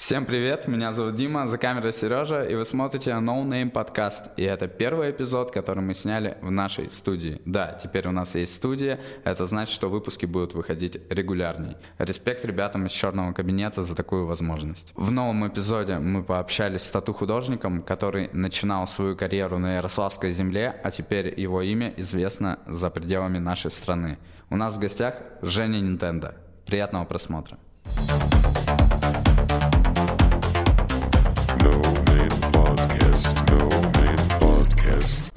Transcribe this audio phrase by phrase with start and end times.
[0.00, 4.30] Всем привет, меня зовут Дима, за камерой Сережа, и вы смотрите No Name подкаст.
[4.38, 7.42] И это первый эпизод, который мы сняли в нашей студии.
[7.44, 11.76] Да, теперь у нас есть студия, это значит, что выпуски будут выходить регулярней.
[11.98, 14.94] Респект ребятам из черного кабинета за такую возможность.
[14.96, 20.90] В новом эпизоде мы пообщались с тату-художником, который начинал свою карьеру на Ярославской земле, а
[20.90, 24.16] теперь его имя известно за пределами нашей страны.
[24.48, 26.36] У нас в гостях Женя Нинтендо.
[26.64, 27.58] Приятного просмотра.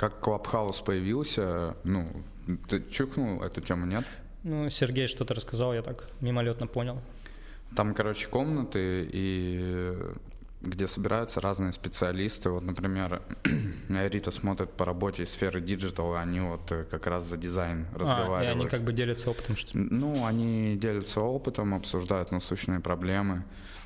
[0.03, 2.11] Как Clubhouse появился, ну,
[2.67, 4.03] ты чухнул эту тему, нет?
[4.43, 6.99] Ну, Сергей что-то рассказал, я так мимолетно понял.
[7.73, 9.95] Там, короче, комнаты, и
[10.61, 12.49] где собираются разные специалисты.
[12.49, 13.21] Вот, например,
[13.87, 18.41] Рита смотрит по работе сферы digital, они вот э, как раз за дизайн разговаривают.
[18.41, 19.87] А, и они как бы делятся опытом, что ли?
[19.89, 23.45] Ну, они делятся опытом, обсуждают насущные проблемы.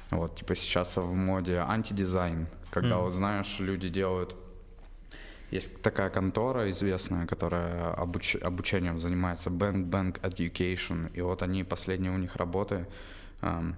[0.09, 3.01] Вот, типа сейчас в моде антидизайн, когда, mm.
[3.03, 4.35] вот знаешь, люди делают
[5.51, 8.35] есть такая контора известная, которая обуч...
[8.35, 12.85] обучением занимается, Bank Bank Education, и вот они, последние у них работы,
[13.41, 13.75] эм,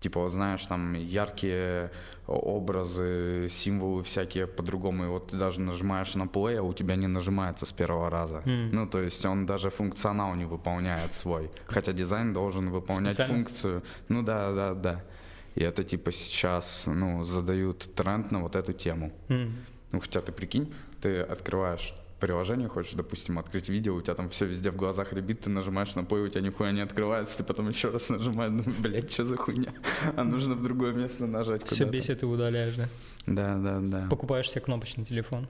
[0.00, 1.90] типа, вот знаешь, там яркие
[2.26, 7.08] образы, символы всякие по-другому, и вот ты даже нажимаешь на play, а у тебя не
[7.08, 8.42] нажимается с первого раза.
[8.44, 8.68] Mm.
[8.72, 13.34] Ну, то есть он даже функционал не выполняет свой, хотя дизайн должен выполнять Специально?
[13.34, 13.82] функцию.
[14.08, 15.04] Ну да, да, да.
[15.56, 19.12] И это типа сейчас, ну, задают тренд на вот эту тему.
[19.28, 19.50] Mm.
[19.92, 24.44] Ну, хотя ты прикинь, ты открываешь приложение, хочешь, допустим, открыть видео, у тебя там все
[24.44, 27.68] везде в глазах ребит, ты нажимаешь на плей, у тебя нихуя не открывается, ты потом
[27.68, 29.72] еще раз нажимаешь, ну, блядь, что за хуйня?
[30.16, 32.88] А нужно в другое место нажать Все бесит и удаляешь, да?
[33.26, 34.06] Да, да, да.
[34.08, 35.48] Покупаешь себе кнопочный телефон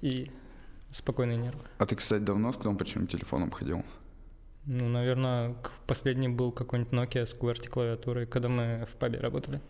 [0.00, 0.30] и
[0.90, 1.60] спокойный нервы.
[1.78, 3.84] А ты, кстати, давно с кнопочным телефоном ходил?
[4.66, 5.54] Ну, наверное,
[5.86, 9.60] последний был какой-нибудь Nokia с QWERTY клавиатурой, когда мы в пабе работали.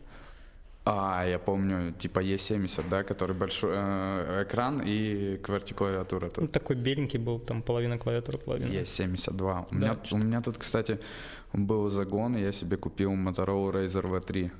[0.91, 6.31] А, я помню, типа E70, да, который большой э, экран и QWERTY клавиатура.
[6.36, 8.69] Ну, такой беленький был, там половина клавиатуры, половина.
[8.72, 9.66] E72.
[9.71, 10.98] У, да, меня, у меня тут, кстати,
[11.53, 14.50] был загон, и я себе купил Motorola Razr V3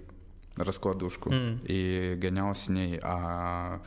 [0.57, 1.67] раскладушку mm.
[1.67, 3.81] и гонял с ней, а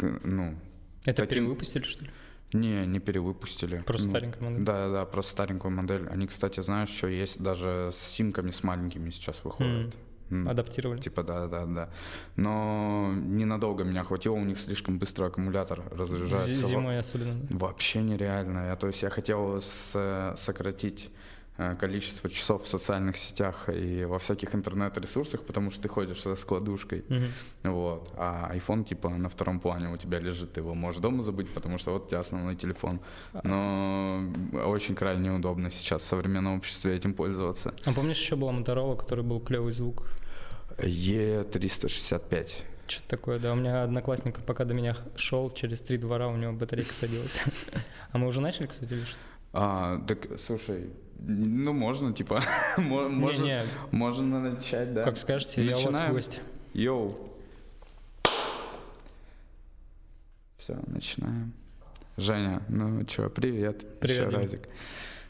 [0.00, 0.56] ну.
[1.04, 1.44] Это таким...
[1.44, 2.10] перевыпустили что ли?
[2.52, 3.82] Не, не перевыпустили.
[3.86, 4.64] Просто ну, старенькая модель?
[4.64, 6.08] Да, да, просто старенькую модель.
[6.08, 9.86] Они, кстати, знаешь, что есть даже с симками, с маленькими сейчас выходят.
[9.86, 9.94] Mm.
[10.30, 11.00] Адаптировали.
[11.00, 11.88] Типа, да, да, да.
[12.36, 16.54] Но ненадолго меня хватило, у них слишком быстро аккумулятор разряжается.
[16.54, 17.34] Зимой особенно.
[17.50, 18.66] Вообще нереально.
[18.66, 21.10] Я, то есть я хотел сократить
[21.78, 27.00] количество часов в социальных сетях и во всяких интернет-ресурсах, потому что ты ходишь со складушкой,
[27.00, 27.70] mm-hmm.
[27.70, 31.48] вот, а iPhone типа на втором плане у тебя лежит, ты его можешь дома забыть,
[31.48, 33.00] потому что вот у тебя основной телефон,
[33.42, 34.22] но
[34.52, 37.74] очень крайне неудобно сейчас в современном обществе этим пользоваться.
[37.84, 40.06] А помнишь еще была Motorola, который был клевый звук?
[40.78, 42.50] E365.
[42.86, 43.52] Что-то такое, да.
[43.52, 47.44] У меня одноклассник, пока до меня шел, через три двора у него батарейка садилась.
[48.12, 49.18] А мы уже начали, кстати, или что?
[49.52, 52.42] А, так, слушай, ну, можно, типа,
[52.78, 53.64] можно, не, не.
[53.90, 55.04] можно начать, да.
[55.04, 55.94] Как скажете, Начинаем.
[55.94, 56.40] я у вас гость.
[56.74, 57.16] Йоу.
[60.56, 61.52] Все, начинаем.
[62.16, 64.00] Женя, ну что, привет.
[64.00, 64.68] Привет, Еще разик.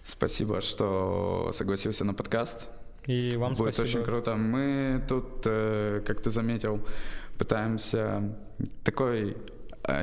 [0.04, 2.68] Спасибо, что согласился на подкаст.
[3.06, 3.98] И вам Будет спасибо.
[3.98, 4.34] очень круто.
[4.36, 6.80] Мы тут, э, как ты заметил,
[7.38, 8.36] пытаемся
[8.84, 9.36] такой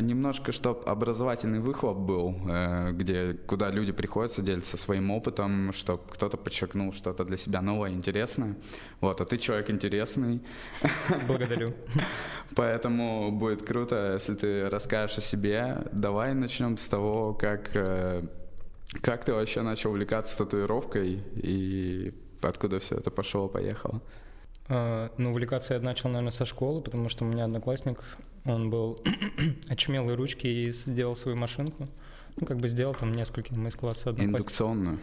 [0.01, 6.37] немножко, чтобы образовательный выхлоп был, э, где, куда люди приходят, делятся своим опытом, чтобы кто-то
[6.37, 8.55] подчеркнул что-то для себя новое, интересное.
[9.01, 10.41] Вот, а ты человек интересный.
[11.27, 11.73] Благодарю.
[12.55, 15.85] Поэтому будет круто, если ты расскажешь о себе.
[15.91, 18.23] Давай начнем с того, как, э,
[19.01, 24.01] как ты вообще начал увлекаться татуировкой и откуда все это пошло, поехало.
[24.69, 28.03] А, ну, увлекаться я начал, наверное, со школы, потому что у меня одноклассник,
[28.45, 29.01] он был
[29.69, 31.87] очумелой ручки и сделал свою машинку.
[32.37, 34.15] Ну, как бы сделал там нескольким из класса.
[34.17, 34.99] Индукционную?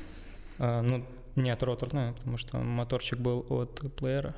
[0.59, 1.05] А, ну,
[1.37, 4.35] нет, роторную, потому что моторчик был от плеера.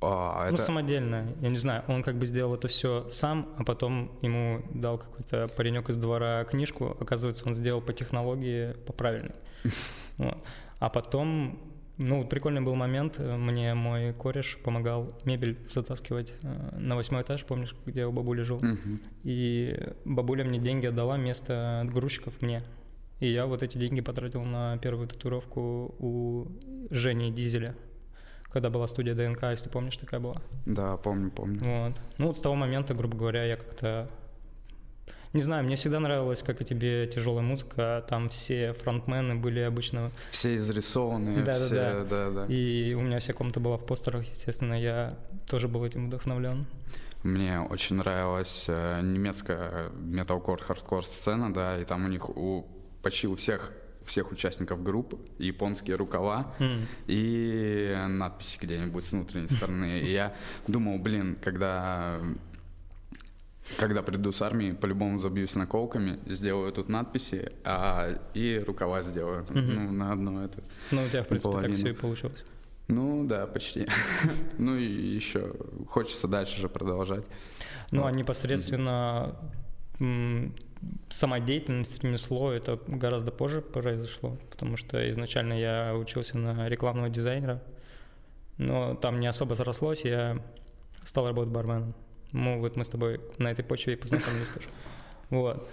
[0.00, 0.62] А, ну, это...
[0.62, 4.98] самодельно, я не знаю, он как бы сделал это все сам, а потом ему дал
[4.98, 9.34] какой-то паренек из двора книжку, оказывается, он сделал по технологии, по правильной.
[10.18, 10.36] Вот.
[10.78, 11.58] А потом
[12.02, 13.18] ну, прикольный был момент.
[13.18, 18.58] Мне мой кореш помогал мебель затаскивать э, на восьмой этаж, помнишь, где у бабули жил?
[18.58, 19.00] Uh-huh.
[19.22, 22.62] И бабуля мне деньги отдала вместо от грузчиков мне.
[23.20, 26.48] И я вот эти деньги потратил на первую татуировку у
[26.90, 27.76] Жени Дизеля,
[28.50, 30.42] когда была студия ДНК, если помнишь, такая была.
[30.66, 31.60] Да, помню, помню.
[31.62, 32.00] Вот.
[32.18, 34.10] Ну, вот с того момента, грубо говоря, я как-то
[35.32, 40.10] Не знаю, мне всегда нравилось, как и тебе тяжелая музыка, там все фронтмены были обычно...
[40.30, 42.04] Все изрисованные, да, все, да, да.
[42.04, 42.46] да, да.
[42.52, 45.10] И у меня вся комната была в постерах, естественно, я
[45.48, 46.66] тоже был этим вдохновлен.
[47.22, 52.66] Мне очень нравилась э, немецкая металкор, хардкор сцена, да, и там у них у
[53.02, 56.88] почти у всех всех участников группы, японские рукава М.
[57.06, 59.92] и надписи где-нибудь с внутренней стороны.
[59.92, 60.34] И я
[60.66, 62.18] думал, блин, когда
[63.78, 69.46] когда приду с армии, по-любому забьюсь наколками, сделаю тут надписи, а, и рукава сделаю.
[69.48, 69.74] Мгм.
[69.74, 70.62] Ну, на одно это.
[70.90, 71.74] Ну, у тебя, в принципе, так Наполовину.
[71.76, 72.44] все и получилось.
[72.88, 73.86] Ну, да, почти.
[74.58, 75.52] ну и еще
[75.88, 77.24] хочется дальше же продолжать.
[77.90, 78.14] Ну, а Вот.
[78.16, 79.36] непосредственно
[80.00, 80.54] м,
[81.08, 87.62] сама деятельность ремесло, это гораздо позже произошло, потому что изначально я учился на рекламного дизайнера,
[88.58, 90.36] но там не особо зарослось, я
[91.04, 91.94] стал работать барменом.
[92.32, 94.68] Ну, вот мы с тобой на этой почве и познакомились тоже.
[95.30, 95.68] Вот.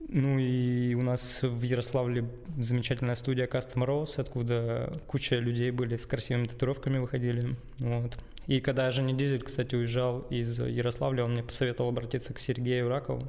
[0.00, 2.24] Ну и у нас в Ярославле
[2.56, 7.56] замечательная студия Custom Rose, откуда куча людей были с красивыми татуировками выходили.
[7.78, 8.16] Вот.
[8.46, 13.28] И когда Женя Дизель, кстати, уезжал из Ярославля, он мне посоветовал обратиться к Сергею Ракову.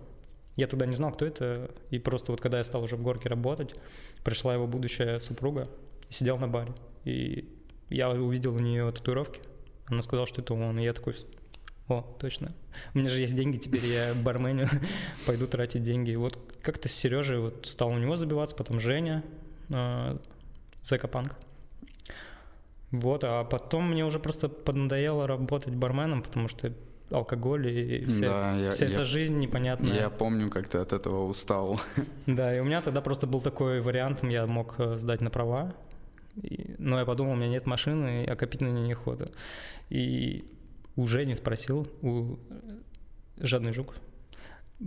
[0.56, 3.30] Я тогда не знал, кто это, и просто вот когда я стал уже в горке
[3.30, 3.74] работать,
[4.24, 5.68] пришла его будущая супруга,
[6.10, 6.74] сидел на баре.
[7.04, 7.50] И
[7.90, 9.42] я увидел у нее татуировки,
[9.86, 11.16] она сказала, что это он, и я такой,
[11.90, 12.54] о, точно.
[12.94, 14.68] У меня же есть деньги, теперь я барменю,
[15.26, 16.12] пойду тратить деньги.
[16.12, 19.24] И вот как-то с Сережей вот стал у него забиваться, потом Женя,
[19.70, 20.18] э.
[22.92, 26.74] Вот, а потом мне уже просто поднадоело работать барменом, потому что
[27.12, 29.94] алкоголь и вся, Да, я- вся я- эта жизнь непонятная.
[29.94, 31.80] Я помню, как ты от этого устал.
[32.26, 35.74] Да, и у меня тогда просто был такой вариант, я мог э, сдать на права,
[36.42, 39.26] и- но я подумал, у меня нет машины, а копить на нее неохота.
[39.90, 40.44] И
[41.00, 42.38] уже не спросил у
[43.38, 43.96] жадный жук,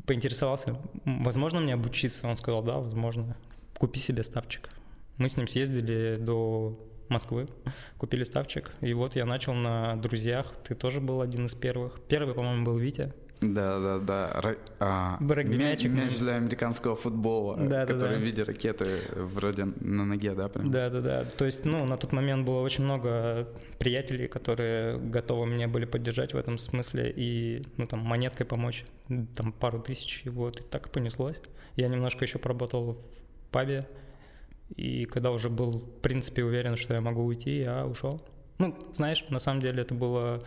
[0.07, 2.29] поинтересовался, «М, возможно мне обучиться?
[2.29, 3.37] Он сказал, да, возможно,
[3.79, 4.71] купи себе ставчик.
[5.17, 6.79] Мы с ним съездили до
[7.09, 7.47] Москвы,
[7.99, 12.01] купили ставчик, и вот я начал на «Друзьях», ты тоже был один из первых.
[12.09, 13.13] Первый, по-моему, был Витя.
[13.43, 14.41] Да, да, да.
[14.41, 16.09] Ра- а, мяч ну.
[16.21, 18.21] для американского футбола, Да, да, который да.
[18.21, 18.87] в виде ракеты
[19.17, 20.71] вроде на ноге, да, прям?
[20.71, 21.25] Да, да, да.
[21.25, 23.49] То есть, ну, на тот момент было очень много
[23.79, 29.53] приятелей, которые готовы меня были поддержать в этом смысле и, ну, там, монеткой помочь, там,
[29.53, 31.41] пару тысяч, и вот, и так и понеслось.
[31.77, 33.89] Я немножко еще поработал в пабе,
[34.77, 38.21] и когда уже был, в принципе, уверен, что я могу уйти, я ушел.
[38.59, 40.41] Ну, знаешь, на самом деле это было...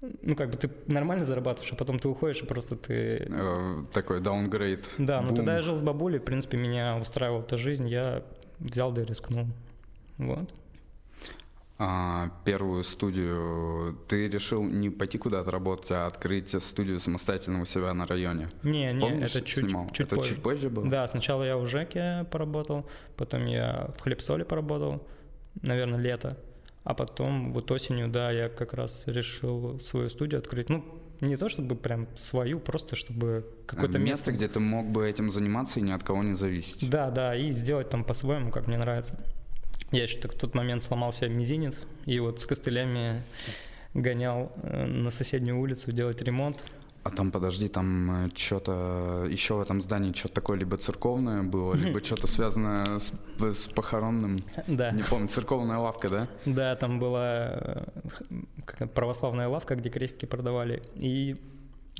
[0.00, 4.20] Ну, как бы ты нормально зарабатываешь, а потом ты уходишь, и просто ты Э, Такой
[4.20, 4.80] даунгрейд.
[4.98, 5.36] да, ну Бум.
[5.36, 8.22] тогда я жил с бабулей, в принципе, меня устраивала эта жизнь, я
[8.58, 9.46] взял да и рискнул.
[10.18, 10.50] Вот.
[11.78, 17.92] А, первую студию ты решил не пойти куда-то работать, а открыть студию самостоятельно у себя
[17.92, 18.48] на районе.
[18.62, 19.86] Не, не, Помнишь, это чуть, снимал?
[19.90, 20.30] чуть это позже.
[20.34, 20.88] чуть позже было?
[20.88, 25.06] Да, сначала я у Жеки поработал, потом я в хлеб-соли поработал,
[25.60, 26.38] наверное, лето.
[26.86, 30.68] А потом вот осенью, да, я как раз решил свою студию открыть.
[30.68, 30.84] Ну,
[31.20, 34.32] не то чтобы прям свою, просто чтобы какое-то место, место...
[34.32, 36.88] где ты мог бы этим заниматься и ни от кого не зависеть.
[36.88, 39.18] Да, да, и сделать там по-своему, как мне нравится.
[39.90, 43.24] Я еще так в тот момент сломал себе мизинец, и вот с костылями
[43.92, 46.62] гонял э, на соседнюю улицу делать ремонт.
[47.06, 52.02] А там, подожди, там что-то еще в этом здании что-то такое либо церковное было, либо
[52.02, 54.38] что-то связанное с, с похоронным.
[54.66, 54.90] Да.
[54.90, 56.28] Не помню, церковная лавка, да?
[56.46, 57.86] Да, там была
[58.80, 60.82] э, православная лавка, где крестики продавали.
[60.96, 61.36] И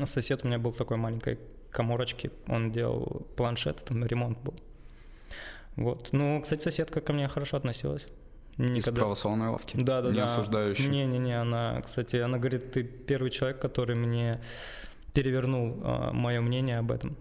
[0.05, 1.39] сосед у меня был такой маленькой
[1.71, 2.33] коморочке.
[2.49, 4.55] Он делал планшет, там ремонт был.
[5.77, 6.09] Вот.
[6.11, 8.07] Ну, кстати, соседка ко мне хорошо относилась.
[8.59, 9.77] Из православной лавки?
[9.77, 10.25] Да, да, не да.
[10.25, 10.89] осуждающий.
[10.89, 14.41] Не-не-не, она, кстати, она говорит, ты первый человек, который мне
[15.17, 17.17] перевернул э, мое мнение об этом.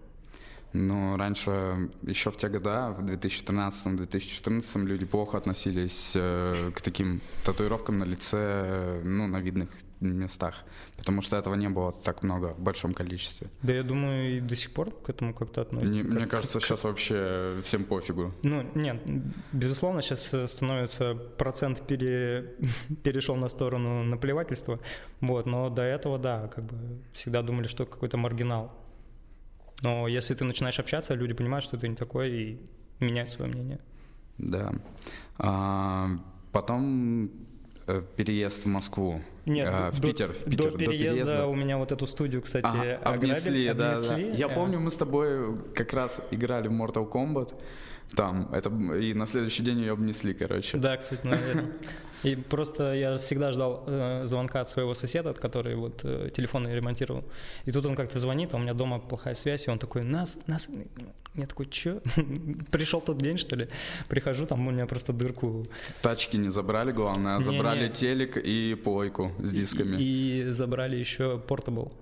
[0.74, 7.98] Ну, раньше, еще в те года, в 2013-2014, люди плохо относились э, к таким татуировкам
[7.98, 9.70] на лице, э, ну, на видных
[10.12, 10.64] местах,
[10.96, 13.48] потому что этого не было так много в большом количестве.
[13.62, 15.94] Да я думаю, и до сих пор к этому как-то относятся.
[15.94, 18.32] Не- как- мне кажется, как- сейчас вообще всем пофигу.
[18.42, 19.00] Ну, нет,
[19.52, 22.54] безусловно, сейчас становится процент пере,
[23.02, 24.78] перешел на сторону наплевательства,
[25.20, 26.76] вот, но до этого, да, как бы
[27.12, 28.72] всегда думали, что какой-то маргинал.
[29.82, 32.60] Но если ты начинаешь общаться, люди понимают, что ты не такой и
[33.00, 33.78] меняют свое мнение.
[34.38, 34.72] Да.
[35.38, 36.08] А,
[36.52, 37.30] потом
[37.86, 39.20] э, переезд в Москву.
[39.46, 40.72] Нет, А, в до- Питер, в Питер.
[40.72, 43.92] До переезда, у меня вот эту студию, кстати, Ага, ограбили, обнесли, да, да.
[44.14, 44.32] обнесли.
[44.36, 47.54] Я Э, помню, мы с тобой как раз играли в Mortal Kombat.
[48.14, 50.76] Там, это, и на следующий день ее обнесли, короче.
[50.78, 51.66] Да, кстати, наверное.
[52.26, 57.24] И просто я всегда ждал э, звонка от своего соседа, который вот э, телефоны ремонтировал.
[57.66, 60.38] И тут он как-то звонит, а у меня дома плохая связь, и он такой, нас,
[60.48, 60.68] нас,
[61.34, 62.00] я такой, чё?
[62.72, 63.68] Пришел тот день, что ли?
[64.08, 65.66] Прихожу, там у меня просто дырку.
[66.02, 67.94] Тачки не забрали, главное, а забрали не, не.
[67.94, 69.96] телек и плойку с дисками.
[69.96, 71.92] И, и забрали еще портабл.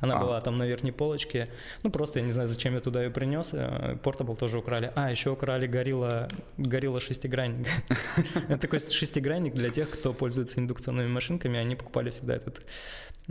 [0.00, 0.24] Она а.
[0.24, 1.48] была там на верхней полочке.
[1.82, 3.54] Ну, просто я не знаю, зачем я туда ее принес.
[4.02, 4.92] Портабл тоже украли.
[4.94, 7.66] А, еще украли горилла, горилла шестигранник.
[8.48, 11.58] Это такой шестигранник для тех, кто пользуется индукционными машинками.
[11.58, 12.60] Они покупали всегда этот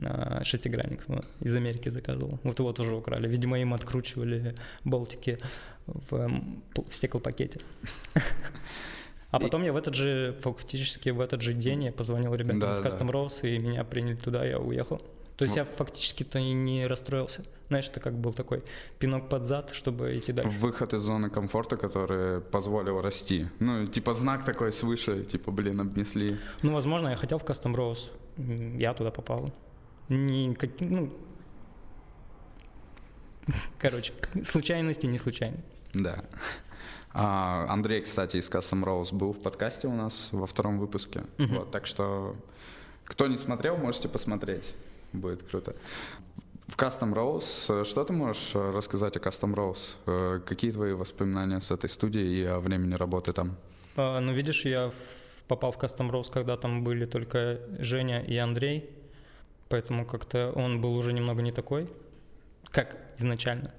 [0.04, 1.06] а, шестигранник.
[1.40, 2.40] Из Америки заказывал.
[2.44, 3.28] Вот его тоже украли.
[3.28, 5.38] Видимо, им откручивали болтики
[5.86, 6.30] в,
[6.76, 7.60] в стеклопакете.
[9.30, 12.72] А потом я в этот же, фактически в этот же день я позвонил ребятам да,
[12.72, 13.14] из Custom да.
[13.14, 15.02] Rose, и меня приняли туда, я уехал.
[15.38, 17.44] То есть я фактически-то и не расстроился.
[17.70, 18.64] Знаешь, это как был такой
[18.98, 20.58] пинок под зад, чтобы идти дальше.
[20.58, 23.48] Выход из зоны комфорта, который позволил расти.
[23.60, 26.38] Ну, типа знак такой свыше, типа, блин, обнесли.
[26.64, 28.78] Ну, возможно, я хотел в Custom Rose.
[28.80, 29.54] Я туда попал.
[30.10, 31.14] Не, ну,
[33.78, 34.14] короче,
[34.44, 35.64] случайности не случайны.
[35.94, 36.26] Да.
[37.14, 41.26] А, Андрей, кстати, из Custom Rose был в подкасте у нас во втором выпуске.
[41.38, 41.60] Uh-huh.
[41.60, 42.36] Вот, так что,
[43.04, 44.74] кто не смотрел, можете посмотреть
[45.14, 45.76] будет круто.
[46.68, 49.96] В Custom Rose, что ты можешь э, рассказать о Custom Rose?
[50.06, 53.56] Э, какие твои воспоминания с этой студией и о времени работы там?
[53.96, 54.92] А, ну, видишь, я
[55.48, 58.90] попал в Custom Rose, когда там были только Женя и Андрей,
[59.70, 61.88] поэтому как-то он был уже немного не такой,
[62.70, 63.74] как изначально.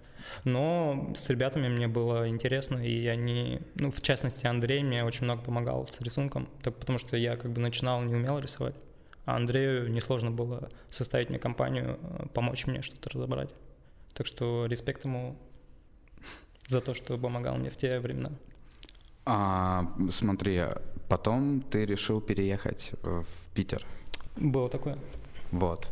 [0.44, 5.42] Но с ребятами мне было интересно, и они, ну, в частности, Андрей мне очень много
[5.42, 8.74] помогал с рисунком, так, потому что я как бы начинал, не умел рисовать.
[9.28, 13.50] А Андрею несложно было составить мне компанию, э, помочь мне что-то разобрать.
[14.14, 15.36] Так что респект ему
[16.66, 18.30] за то, что помогал мне в те времена.
[19.26, 20.62] А, смотри,
[21.10, 23.84] потом ты решил переехать в Питер.
[24.38, 24.96] Было такое.
[25.52, 25.90] Вот.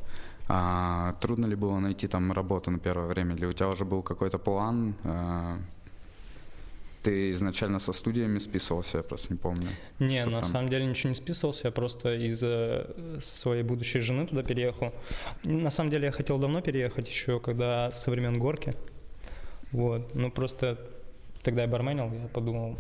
[0.49, 3.37] А, трудно ли было найти там работу на первое время?
[3.37, 4.95] Или у тебя уже был какой-то план?
[7.07, 9.69] Ты изначально со студиями списывался, я просто не помню.
[10.01, 10.51] Не, на там...
[10.51, 14.93] самом деле ничего не списывался, я просто из-за своей будущей жены туда переехал.
[15.45, 18.75] На самом деле я хотел давно переехать, еще когда со времен горки.
[19.71, 20.81] Вот, ну просто
[21.45, 22.77] тогда я барменил, я подумал,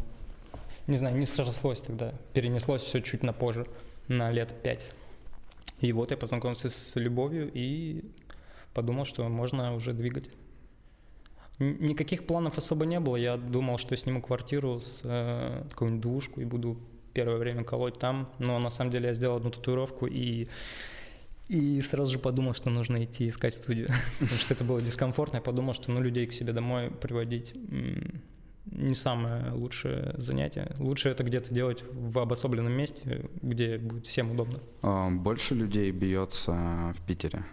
[0.89, 3.65] не знаю, не срослось тогда, перенеслось все чуть на позже,
[4.09, 4.87] на лет пять.
[5.81, 8.03] И вот я познакомился с любовью и
[8.75, 10.31] подумал, что можно уже двигать.
[11.59, 13.17] Никаких планов особо не было.
[13.17, 16.79] Я думал, что сниму квартиру с э, какую-нибудь двушку и буду
[17.15, 18.29] первое время колоть там.
[18.39, 20.49] Но на самом деле я сделал одну татуировку и
[21.49, 25.37] и сразу же подумал, что нужно идти искать студию, потому что это было дискомфортно.
[25.37, 27.55] Я подумал, что ну, людей к себе домой приводить
[28.67, 30.75] не самое лучшее занятие.
[30.79, 34.59] Лучше это где-то делать в обособленном месте, где будет всем удобно.
[34.83, 37.45] А, больше людей бьется в Питере,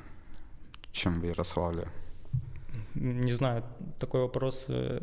[0.92, 1.88] чем в Ярославле?
[2.96, 3.64] Не знаю,
[4.00, 4.66] такой вопрос.
[4.68, 5.02] Э,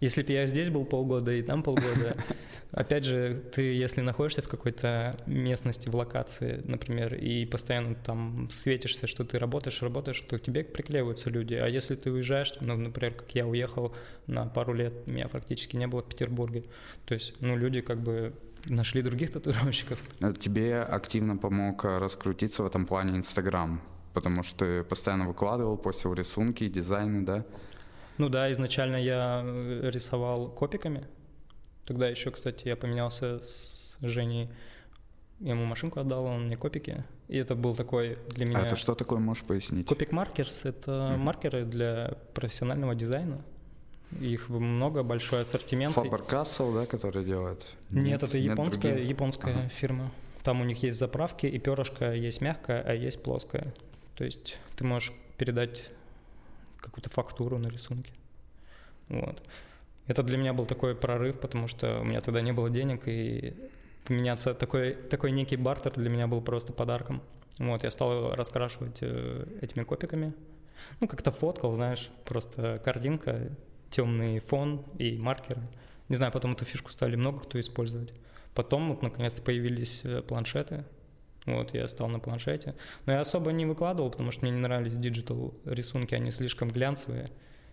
[0.00, 2.16] если бы я здесь был полгода и там полгода,
[2.72, 9.06] опять же, ты, если находишься в какой-то местности, в локации, например, и постоянно там светишься,
[9.06, 11.54] что ты работаешь, работаешь, то к тебе приклеиваются люди.
[11.54, 13.94] А если ты уезжаешь, ну, например, как я уехал
[14.26, 16.64] на пару лет, меня практически не было в Петербурге.
[17.06, 18.34] То есть, ну, люди как бы
[18.66, 19.98] нашли других татуировщиков.
[20.38, 23.80] Тебе активно помог раскрутиться в этом плане Инстаграм
[24.14, 27.44] потому что ты постоянно выкладывал, постил рисунки, дизайны, да?
[28.16, 31.06] Ну да, изначально я э, рисовал копиками.
[31.84, 34.48] Тогда еще, кстати, я поменялся с Женей.
[35.40, 37.04] Я ему машинку отдал, он мне копики.
[37.28, 38.60] И это был такой для меня...
[38.60, 39.88] А это что такое, можешь пояснить?
[39.88, 41.16] Копик маркерс— это mm-hmm.
[41.16, 43.44] маркеры для профессионального дизайна.
[44.20, 45.96] Их много, большой ассортимент.
[45.96, 47.66] Faber-Castell, да, который делает?
[47.90, 49.68] Нет, Нет это японская, японская ага.
[49.68, 50.10] фирма.
[50.44, 53.74] Там у них есть заправки, и перышко есть мягкое, а есть плоское.
[54.16, 55.90] То есть ты можешь передать
[56.78, 58.12] какую-то фактуру на рисунке.
[59.08, 59.42] Вот.
[60.06, 63.54] Это для меня был такой прорыв, потому что у меня тогда не было денег, и
[64.04, 67.22] поменяться такой, такой некий бартер для меня был просто подарком.
[67.58, 70.34] Вот, я стал раскрашивать э, этими копиками.
[71.00, 73.50] Ну, как-то фоткал, знаешь, просто картинка,
[73.90, 75.62] темный фон и маркеры.
[76.08, 78.12] Не знаю, потом эту фишку стали много кто использовать.
[78.54, 80.84] Потом вот наконец-то появились э, планшеты,
[81.46, 82.74] вот, я стал на планшете.
[83.06, 87.28] Но я особо не выкладывал, потому что мне не нравились digital рисунки, они слишком глянцевые,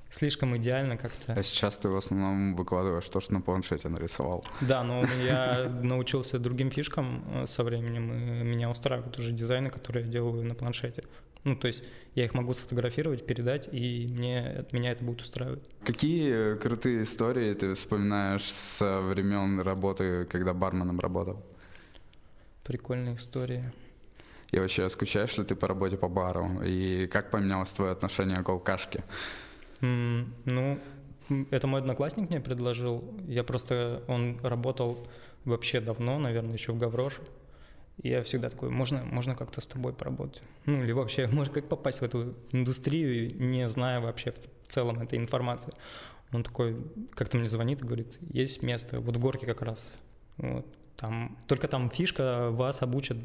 [0.09, 1.33] слишком идеально как-то.
[1.33, 4.45] А сейчас ты в основном выкладываешь то, что на планшете нарисовал.
[4.59, 10.05] Да, но я научился другим фишкам э, со временем, и меня устраивают уже дизайны, которые
[10.05, 11.03] я делаю на планшете.
[11.43, 15.63] Ну, то есть я их могу сфотографировать, передать, и мне, меня это будет устраивать.
[15.83, 21.43] Какие крутые истории ты вспоминаешь со времен работы, когда барменом работал?
[22.63, 23.73] Прикольная история.
[24.51, 26.61] И вообще, скучаешь ли ты по работе по бару?
[26.63, 29.03] И как поменялось твое отношение к алкашке?
[29.79, 30.79] Mm, ну,
[31.51, 33.03] это мой одноклассник мне предложил.
[33.27, 35.07] Я просто, он работал
[35.45, 37.19] вообще давно, наверное, еще в Гаврош.
[38.01, 40.41] И я всегда такой, можно, можно как-то с тобой поработать.
[40.65, 45.17] Ну, или вообще, может, как попасть в эту индустрию, не зная вообще в целом этой
[45.17, 45.73] информации.
[46.33, 46.77] Он такой,
[47.13, 49.93] как-то мне звонит и говорит, есть место, вот в горке как раз.
[50.37, 50.65] Вот,
[51.01, 53.17] там, только там фишка, вас обучат,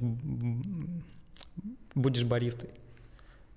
[1.95, 2.71] будешь баристой.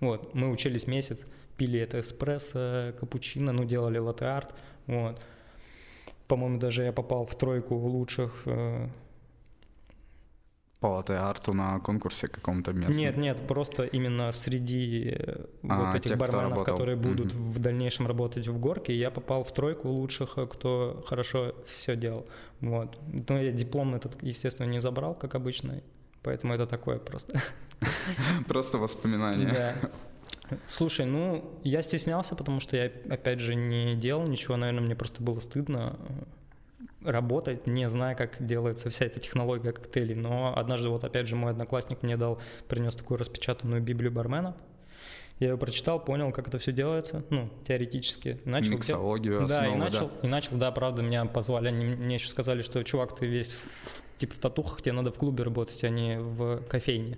[0.01, 1.25] Вот, мы учились месяц,
[1.57, 4.53] пили это эспрессо, капучино, ну, делали латте-арт,
[4.87, 5.21] вот.
[6.27, 8.45] По-моему, даже я попал в тройку лучших
[10.79, 12.97] по латте-арту на конкурсе каком-то местном?
[12.97, 17.53] Нет, нет, просто именно среди э, а, вот этих тех, барменов, которые будут mm-hmm.
[17.53, 22.25] в дальнейшем работать в горке, я попал в тройку лучших, э, кто хорошо все делал.
[22.61, 22.97] Вот.
[23.27, 25.81] Но я диплом этот, естественно, не забрал, как обычно,
[26.23, 27.41] поэтому это такое просто.
[28.47, 29.53] Просто воспоминания.
[29.53, 29.89] Да.
[30.67, 35.23] Слушай, ну, я стеснялся, потому что я, опять же, не делал ничего, наверное, мне просто
[35.23, 35.97] было стыдно
[37.01, 40.15] работать, не зная, как делается вся эта технология коктейлей.
[40.15, 44.55] Но однажды, вот опять же, мой одноклассник мне дал, принес такую распечатанную Библию бармена.
[45.39, 48.41] Я ее прочитал, понял, как это все делается, ну, теоретически.
[48.43, 50.27] Начал Миксологию, да, основы, и начал, да.
[50.27, 54.17] и начал, да, правда, меня позвали, они мне еще сказали, что, чувак, ты весь в,
[54.17, 57.17] типа в татухах, тебе надо в клубе работать, а не в кофейне.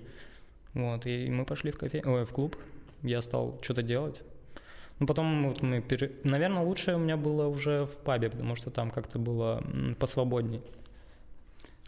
[0.76, 2.04] Вот, и мы пошли в, кофе...
[2.06, 2.56] Ой, в клуб,
[3.02, 4.22] я стал что-то делать,
[5.02, 6.12] ну, потом вот мы, пере...
[6.24, 9.60] наверное, лучшее у меня было уже в пабе, потому что там как-то было
[9.98, 10.62] посвободней.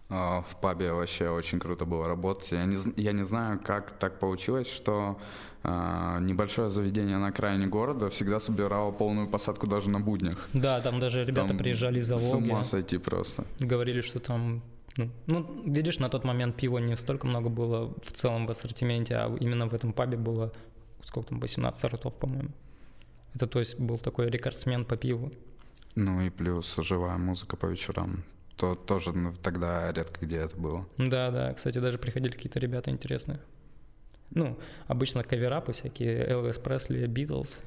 [0.09, 2.51] А, в пабе вообще очень круто было работать.
[2.51, 5.19] Я не, я не знаю, как так получилось, что
[5.61, 10.49] э, небольшое заведение на окраине города всегда собирало полную посадку даже на буднях.
[10.53, 12.31] Да, там даже ребята там приезжали из залоги.
[12.31, 13.45] С ума сойти просто.
[13.59, 14.63] Говорили, что там
[14.97, 19.17] ну, ну, видишь, на тот момент пива не столько много было в целом в ассортименте,
[19.17, 20.51] а именно в этом пабе было,
[21.03, 22.49] сколько там, 18 сортов, по-моему.
[23.35, 25.31] Это, то есть, был такой рекордсмен по пиву.
[25.95, 28.23] Ну и плюс живая музыка по вечерам.
[28.55, 30.87] То тоже ну, тогда редко где это было.
[30.97, 31.53] Да, да.
[31.53, 33.39] Кстати, даже приходили какие-то ребята интересные.
[34.31, 37.59] Ну, обычно каверапы всякие, Элвис Пресли, Битлз.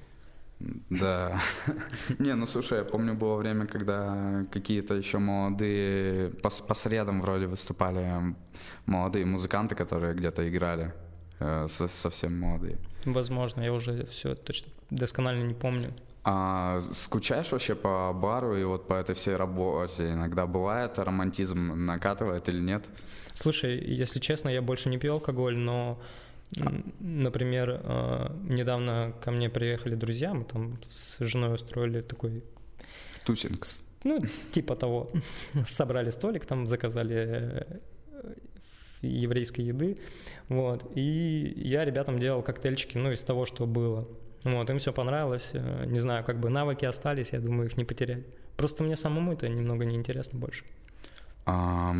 [0.90, 1.40] Да.
[2.18, 7.46] Не, ну слушай, я помню, было время, когда какие-то еще молодые, по, по средам вроде
[7.46, 8.35] выступали
[8.87, 10.94] молодые музыканты, которые где-то играли,
[11.68, 12.79] совсем молодые.
[13.05, 15.92] Возможно, я уже все точно досконально не помню.
[16.29, 20.11] А скучаешь вообще по бару и вот по этой всей работе?
[20.11, 22.85] Иногда бывает романтизм накатывает или нет?
[23.33, 26.01] Слушай, если честно, я больше не пью алкоголь, но,
[26.61, 26.83] а.
[26.99, 32.42] например, э, недавно ко мне приехали друзья, мы там с женой устроили такой...
[33.25, 33.64] Тусинг.
[34.03, 34.20] Ну,
[34.51, 35.09] типа того.
[35.66, 37.79] Собрали столик, там заказали э,
[39.02, 39.96] еврейской еды,
[40.48, 44.06] вот, и я ребятам делал коктейльчики, ну, из того, что было.
[44.44, 47.85] Вот, им все понравилось, э, не знаю, как бы навыки остались, я думаю, их не
[47.85, 48.24] потерять.
[48.56, 50.64] Просто мне самому это немного неинтересно больше.
[51.46, 51.94] А,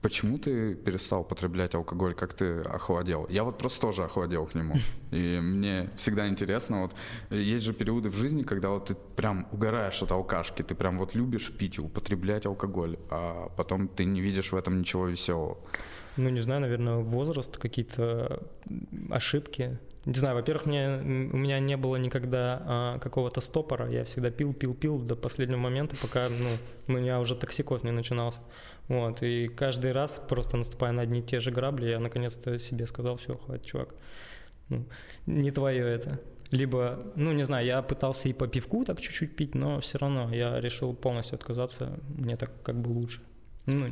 [0.00, 3.26] почему ты перестал употреблять алкоголь, как ты охладел?
[3.30, 4.74] Я вот просто тоже охладел к нему.
[5.12, 6.94] И мне всегда интересно, вот
[7.30, 11.14] есть же периоды в жизни, когда вот ты прям угораешь от алкашки, ты прям вот
[11.14, 15.58] любишь пить и употреблять алкоголь, а потом ты не видишь в этом ничего веселого
[16.16, 18.42] ну, не знаю, наверное, возраст, какие-то
[19.10, 19.78] ошибки.
[20.04, 20.98] Не знаю, во-первых, мне,
[21.32, 23.88] у меня не было никогда а, какого-то стопора.
[23.88, 26.48] Я всегда пил, пил, пил до последнего момента, пока ну,
[26.88, 28.40] у меня уже токсикоз не начинался.
[28.88, 32.86] Вот, и каждый раз, просто наступая на одни и те же грабли, я наконец-то себе
[32.86, 33.94] сказал, все, хватит, чувак,
[34.68, 34.84] ну,
[35.26, 36.18] не твое это.
[36.50, 40.34] Либо, ну, не знаю, я пытался и по пивку так чуть-чуть пить, но все равно
[40.34, 43.22] я решил полностью отказаться, мне так как бы лучше.
[43.66, 43.86] Ну,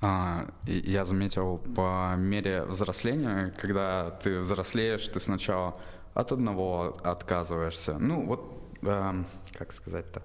[0.00, 5.76] я заметил по мере взросления, когда ты взрослеешь, ты сначала
[6.14, 7.98] от одного отказываешься.
[7.98, 10.22] Ну вот, э, как сказать-то.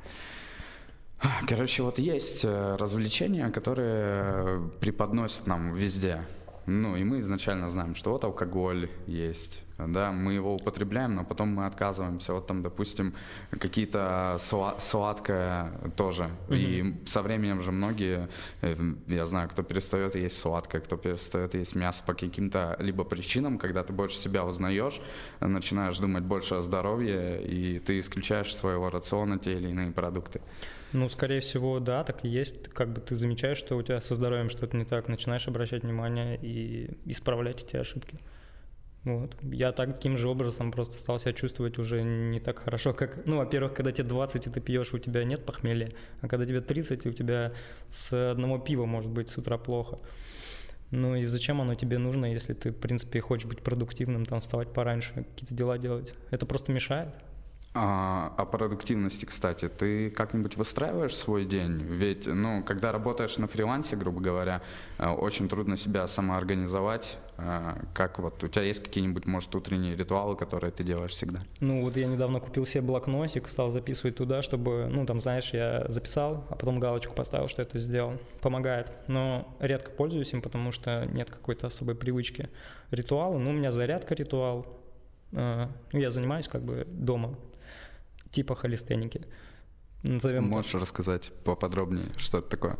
[1.48, 6.22] Короче, вот есть э, развлечения, которые преподносят нам везде.
[6.66, 11.50] Ну, и мы изначально знаем, что вот алкоголь есть, да, мы его употребляем, но потом
[11.50, 12.34] мы отказываемся.
[12.34, 13.14] Вот там, допустим,
[13.50, 16.30] какие-то сла- сладкое тоже.
[16.48, 16.58] Mm-hmm.
[16.58, 18.30] И со временем же многие,
[18.62, 18.76] э,
[19.08, 23.84] я знаю, кто перестает есть сладкое, кто перестает есть мясо по каким-то либо причинам, когда
[23.84, 25.02] ты больше себя узнаешь,
[25.40, 30.42] начинаешь думать больше о здоровье, и ты исключаешь из своего рациона те или иные продукты.
[30.94, 32.68] Ну, скорее всего, да, так и есть.
[32.70, 36.38] Как бы ты замечаешь, что у тебя со здоровьем что-то не так, начинаешь обращать внимание
[36.40, 38.20] и исправлять эти ошибки.
[39.04, 39.36] Вот.
[39.44, 43.74] Я таким же образом просто стал себя чувствовать уже не так хорошо, как, ну, во-первых,
[43.74, 47.10] когда тебе 20 и ты пьешь, у тебя нет похмелья, а когда тебе 30 и
[47.10, 47.52] у тебя
[47.89, 49.98] с одного пива может быть с утра плохо.
[50.92, 54.72] Ну и зачем оно тебе нужно, если ты, в принципе, хочешь быть продуктивным, там, вставать
[54.72, 56.13] пораньше, какие-то дела делать?
[56.30, 57.10] Это просто мешает.
[57.76, 61.82] А, о продуктивности, кстати, ты как-нибудь выстраиваешь свой день?
[61.82, 64.62] Ведь, ну, когда работаешь на фрилансе, грубо говоря,
[65.00, 67.18] э, очень трудно себя самоорганизовать.
[67.40, 71.40] Э, как вот, у тебя есть какие-нибудь, может, утренние ритуалы, которые ты делаешь всегда?
[71.62, 75.86] Ну, вот я недавно купил себе блокнотик, стал записывать туда, чтобы, ну, там, знаешь, я
[75.88, 78.20] записал, а потом галочку поставил, что это сделал.
[78.42, 78.92] Помогает.
[79.08, 82.50] Но редко пользуюсь им, потому что нет какой-то особой привычки.
[82.92, 84.68] Ритуалы, ну, у меня зарядка ритуал,
[85.32, 87.36] э, ну, я занимаюсь как бы дома
[88.34, 89.26] типа холистеники.
[90.04, 90.82] Назовем Можешь так.
[90.82, 92.78] рассказать поподробнее, что это такое?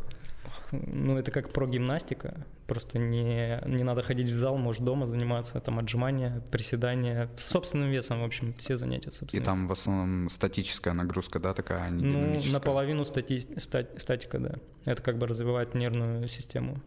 [0.72, 2.46] Ну, это как про гимнастика.
[2.66, 8.20] Просто не, не надо ходить в зал, можешь дома заниматься, там отжимания, приседания, собственным весом,
[8.20, 12.04] в общем, все занятия собственным И там в основном статическая нагрузка, да, такая, а не
[12.04, 14.54] Ну, наполовину стати, стати, статика, да.
[14.84, 16.80] Это как бы развивает нервную систему,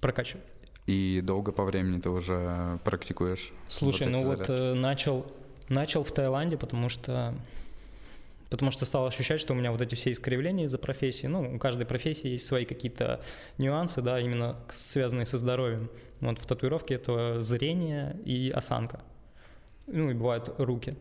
[0.00, 0.52] прокачивает.
[0.86, 3.52] И долго по времени ты уже практикуешь?
[3.68, 4.50] Слушай, вот ну зарядки?
[4.50, 5.26] вот э, начал
[5.68, 7.34] Начал в Таиланде, потому что
[8.50, 11.58] потому что стал ощущать, что у меня вот эти все искривления из-за профессии, ну, у
[11.58, 13.20] каждой профессии есть свои какие-то
[13.58, 15.90] нюансы, да, именно связанные со здоровьем.
[16.20, 19.00] Вот в татуировке это зрение и осанка.
[19.88, 20.94] Ну, и бывают руки.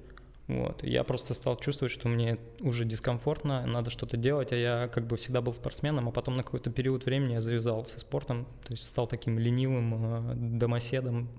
[0.48, 0.84] Вот.
[0.84, 5.16] Я просто стал чувствовать, что мне уже дискомфортно, надо что-то делать, а я как бы
[5.16, 8.86] всегда был спортсменом, а потом на какой-то период времени я завязал со спортом, то есть
[8.86, 11.30] стал таким ленивым э, домоседом,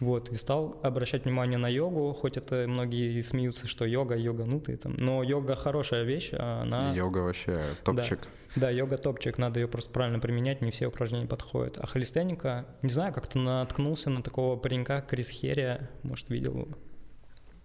[0.00, 4.58] вот, и стал обращать внимание на йогу, хоть это многие смеются, что йога, йога, ну
[4.58, 6.94] ты там, но йога хорошая вещь, а она...
[6.94, 8.20] Йога вообще топчик.
[8.54, 11.76] Да, да, йога топчик, надо ее просто правильно применять, не все упражнения подходят.
[11.78, 16.68] А холистеника, не знаю, как-то наткнулся на такого паренька Крис Херия, может, видел его.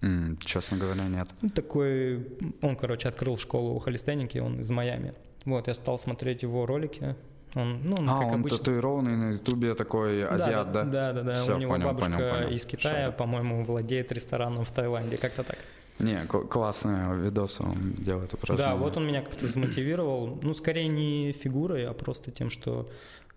[0.02, 1.30] Mm, честно говоря, нет.
[1.42, 5.14] Ну, такой, он, короче, открыл школу холистеники, он из Майами.
[5.46, 7.16] Вот, я стал смотреть его ролики,
[7.56, 8.58] он, ну, а, как он обычно...
[8.58, 10.84] татуированный на ютубе такой азиат, да?
[10.84, 11.34] Да, да, да.
[11.34, 12.50] Все, У него понял, бабушка понял, понял.
[12.50, 15.58] из Китая, по-моему, владеет рестораном в Таиланде, как-то так.
[16.00, 18.72] Не, классные видосы он делает упражнения.
[18.72, 20.38] Да, вот он меня как-то замотивировал.
[20.42, 22.86] Ну, скорее не фигурой, а просто тем, что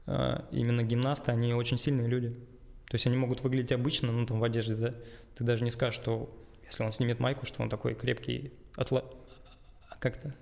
[0.07, 2.31] э, именно гимнасты, они очень сильные люди.
[2.31, 4.95] То есть они могут выглядеть обычно, ну, там, в одежде, да.
[5.37, 6.29] Ты даже не скажешь, что
[6.67, 9.05] если он снимет майку, что он такой крепкий, отла...
[10.01, 10.33] как-то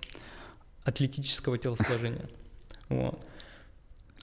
[0.83, 2.27] атлетического телосложения.
[2.89, 3.19] Вот.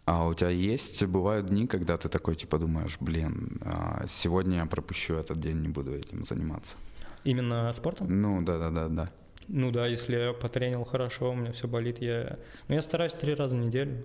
[0.07, 4.67] А у тебя есть, бывают дни, когда ты такой, типа, думаешь, блин, а, сегодня я
[4.67, 6.77] пропущу этот день, не буду этим заниматься?
[7.25, 8.21] Именно спортом?
[8.21, 9.11] Ну, да-да-да-да.
[9.49, 12.37] Ну да, если я потренил хорошо, у меня все болит, я...
[12.69, 14.05] Ну, я стараюсь три раза в неделю,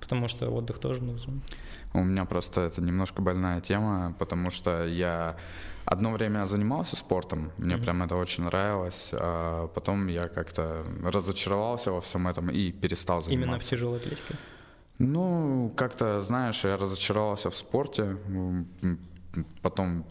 [0.00, 1.42] потому что отдых тоже нужен.
[1.94, 5.36] У меня просто это немножко больная тема, потому что я
[5.84, 7.82] одно время занимался спортом, мне mm-hmm.
[7.82, 13.46] прям это очень нравилось, а потом я как-то разочаровался во всем этом и перестал заниматься.
[13.46, 14.34] Именно в тяжелой атлетике?
[14.98, 18.16] Ну, как-то, знаешь, я разочаровался в спорте,
[19.62, 20.04] потом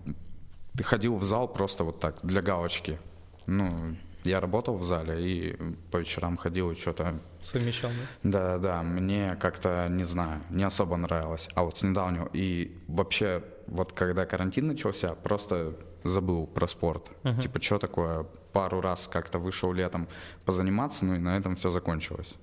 [0.82, 3.00] ходил в зал просто вот так, для галочки.
[3.48, 5.58] Ну, я работал в зале и
[5.92, 7.20] по вечерам ходил и что-то...
[7.42, 7.92] Совмещал,
[8.24, 8.30] да?
[8.30, 11.50] Да, да, мне как-то, не знаю, не особо нравилось.
[11.54, 17.12] А вот с недавнего, и вообще, вот когда карантин начался, просто забыл про спорт.
[17.24, 17.42] Uh-huh.
[17.42, 18.24] Типа, что такое,
[18.54, 20.08] пару раз как-то вышел летом
[20.46, 22.36] позаниматься, ну и на этом все закончилось.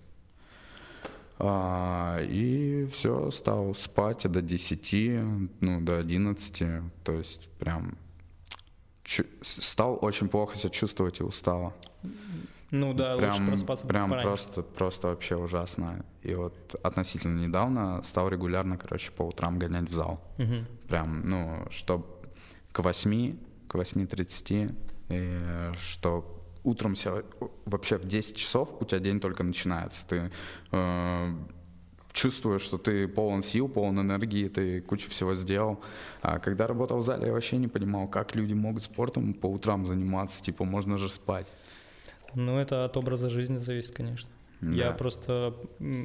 [1.39, 5.21] А, и все, стал спать до 10,
[5.61, 6.63] ну, до 11,
[7.03, 7.97] то есть прям
[9.43, 11.75] стал очень плохо себя чувствовать и устало.
[12.71, 14.29] Ну да, прям, лучше проспаться Прям пораньше.
[14.29, 16.05] просто, просто вообще ужасно.
[16.23, 20.21] И вот относительно недавно стал регулярно, короче, по утрам гонять в зал.
[20.39, 20.89] Угу.
[20.89, 22.27] Прям, ну, чтоб
[22.73, 23.37] к 8,
[23.69, 26.34] к 8.30, чтоб
[26.65, 27.23] утром себя,
[27.67, 30.07] вообще в 10 часов у тебя день только начинается.
[30.09, 30.31] Ты
[30.73, 31.35] э,
[32.13, 35.81] чувствуешь, что ты полон сил, полон энергии, ты кучу всего сделал.
[36.23, 39.85] А когда работал в зале, я вообще не понимал, как люди могут спортом по утрам
[39.85, 41.53] заниматься, типа можно же спать.
[42.35, 44.31] Ну, это от образа жизни зависит, конечно.
[44.61, 44.73] Да.
[44.73, 45.55] Я просто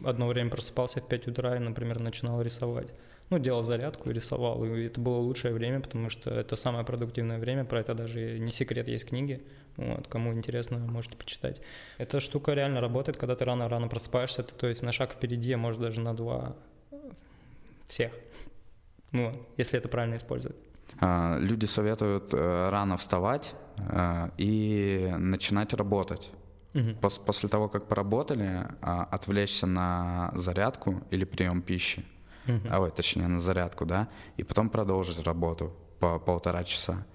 [0.05, 2.93] одно время просыпался в 5 утра и, например, начинал рисовать
[3.29, 4.63] ну, делал зарядку и рисовал.
[4.65, 8.51] И это было лучшее время, потому что это самое продуктивное время, про это даже не
[8.51, 9.45] секрет, есть книги.
[9.77, 11.61] Вот, кому интересно, можете почитать.
[11.97, 15.57] Эта штука реально работает, когда ты рано-рано просыпаешься, ты, то есть на шаг впереди, а
[15.57, 16.55] может даже на два
[17.87, 18.11] всех.
[19.11, 20.55] Вот, если это правильно использовать.
[20.99, 26.29] А, люди советуют э, рано вставать э, и начинать работать.
[26.75, 27.09] Угу.
[27.25, 32.05] После того, как поработали, а, отвлечься на зарядку или прием пищи
[32.69, 37.05] а, ой, точнее на зарядку, да, и потом продолжить работу по полтора часа.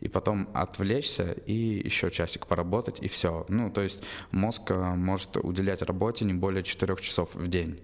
[0.00, 3.46] И потом отвлечься и еще часик поработать, и все.
[3.48, 7.80] Ну, то есть мозг э, может уделять работе не более четырех часов в день.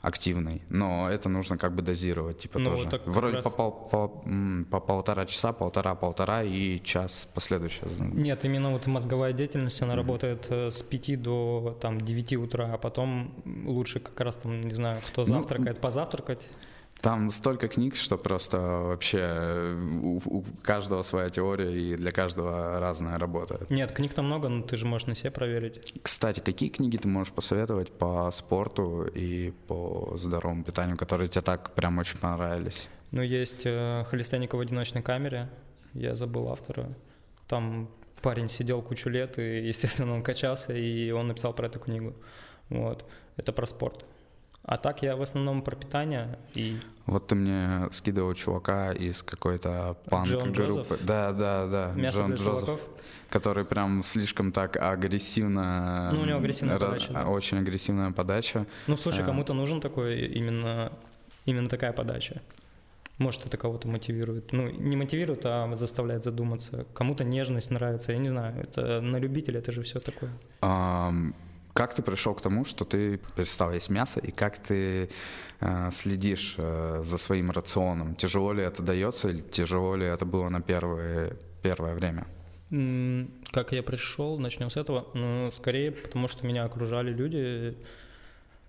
[0.00, 3.00] Активной, но это нужно как бы дозировать, типа Ну, тоже.
[3.06, 4.08] Вроде раз- по, пол- по,
[4.70, 7.84] по полтора часа, полтора-полтора и час последующее.
[7.98, 12.78] Нет, именно вот мозговая деятельность, она работает э, с 5 до там 9 утра, а
[12.78, 13.34] потом
[13.66, 16.48] лучше как раз там, не знаю, кто Ну, завтракает, позавтракать.
[17.00, 22.80] Там столько книг, что просто вообще э, у, у каждого своя теория и для каждого
[22.80, 23.70] разная работает.
[23.70, 25.92] Нет, книг-то много, но ты же можешь на себе проверить.
[26.02, 31.74] Кстати, какие книги ты можешь посоветовать по спорту и по здоровому питанию, которые тебе так
[31.74, 32.88] прям очень понравились?
[33.12, 35.48] Ну, есть э, «Холестяник в одиночной камере»,
[35.94, 36.88] я забыл автора.
[37.46, 37.88] Там
[38.22, 42.14] парень сидел кучу лет, и, естественно, он качался, и он написал про эту книгу.
[42.68, 43.04] Вот.
[43.36, 44.04] Это про спорт.
[44.70, 46.76] А так я в основном про питание и
[47.06, 50.98] Вот ты мне скидывал чувака из какой-то панк-группы.
[51.00, 51.92] Да, да, да.
[51.96, 52.80] мясо Джон для Джозеф,
[53.30, 56.10] который прям слишком так агрессивно...
[56.12, 57.22] Ну, у него агрессивная ра- подача, да.
[57.24, 58.66] Очень агрессивная подача.
[58.86, 59.24] Ну, слушай, А.
[59.24, 60.92] кому-то нужен такой именно,
[61.46, 62.42] именно такая подача.
[63.16, 64.52] Может, это кого-то мотивирует.
[64.52, 66.84] Ну, не мотивирует, а заставляет задуматься.
[66.92, 68.60] Кому-то нежность нравится, я не знаю.
[68.60, 70.30] Это на любителя, это же все такое.
[70.60, 71.34] Ам,
[71.78, 75.08] Как ты пришел к тому, что ты перестал есть мясо, и как ты
[75.60, 78.16] э, следишь э, за своим рационом?
[78.16, 82.26] Тяжело ли это дается, или тяжело ли это было на первое, первое время?
[83.52, 85.06] Как я пришел, начнем с этого.
[85.14, 87.76] Ну, скорее, потому что меня окружали люди,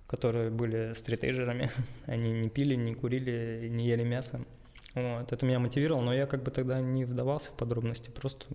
[0.05, 1.71] которые были стритейджерами.
[2.05, 4.39] Они не пили, не курили, не ели мясо.
[4.93, 5.33] Вот.
[5.33, 8.45] Это меня мотивировало, но я как бы тогда не вдавался в подробности, просто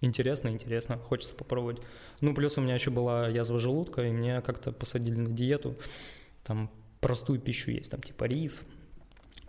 [0.00, 1.82] интересно, интересно, хочется попробовать.
[2.20, 5.76] Ну, плюс у меня еще была язва желудка, и меня как-то посадили на диету,
[6.44, 8.64] там простую пищу есть, там типа рис.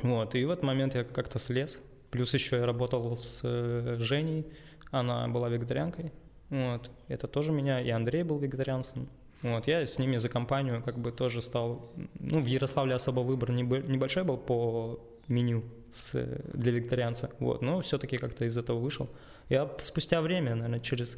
[0.02, 1.80] Вот, и в этот момент я как-то слез.
[2.12, 4.48] Плюс еще я работал с э, Женей,
[4.92, 6.12] она была вегетарианкой.
[6.50, 9.08] Вот, это тоже меня, и Андрей был вегетарианцем.
[9.42, 11.92] Вот, я с ними за компанию как бы тоже стал...
[12.20, 17.30] Ну, в Ярославле особо выбор небо- небольшой был по меню с, э, для вегетарианца.
[17.40, 19.10] Вот, но все-таки как-то из этого вышел.
[19.50, 21.18] Я спустя время, наверное, через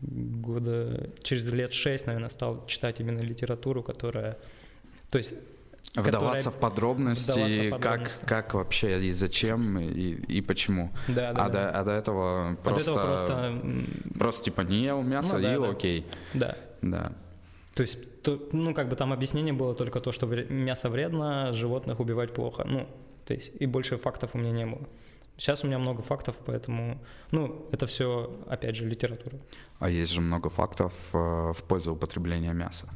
[0.00, 4.36] года, через лет шесть, наверное, стал читать именно литературу, которая...
[5.10, 5.34] То есть
[5.94, 8.24] Вдаваться Которая- в подробности, вдаваться в как, подробности.
[8.24, 10.90] как вообще и зачем, и, и почему.
[11.06, 11.70] Да, да, а, да.
[11.72, 13.62] До, а до этого От просто, этого просто,
[14.18, 15.70] просто типа не ел мясо, Ну да, ел, да.
[15.70, 16.06] окей.
[16.32, 16.56] да.
[16.82, 17.12] Да.
[17.74, 22.00] То есть, то- ну, как бы там объяснение было только то, что мясо вредно, животных
[22.00, 22.64] убивать плохо.
[22.64, 22.88] Ну,
[23.24, 24.88] то есть, и больше фактов у меня не было.
[25.36, 26.98] Сейчас у меня много фактов, поэтому,
[27.32, 29.36] ну, это все, опять же, литература.
[29.80, 32.86] А есть же много фактов э, в пользу употребления мяса.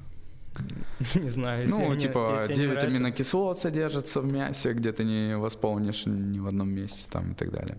[1.15, 4.73] Не знаю, если ну, они- типа, если тебе не 9 нравится- аминокислот содержится в мясе,
[4.73, 7.79] где ты не восполнишь ни в одном месте там и так далее.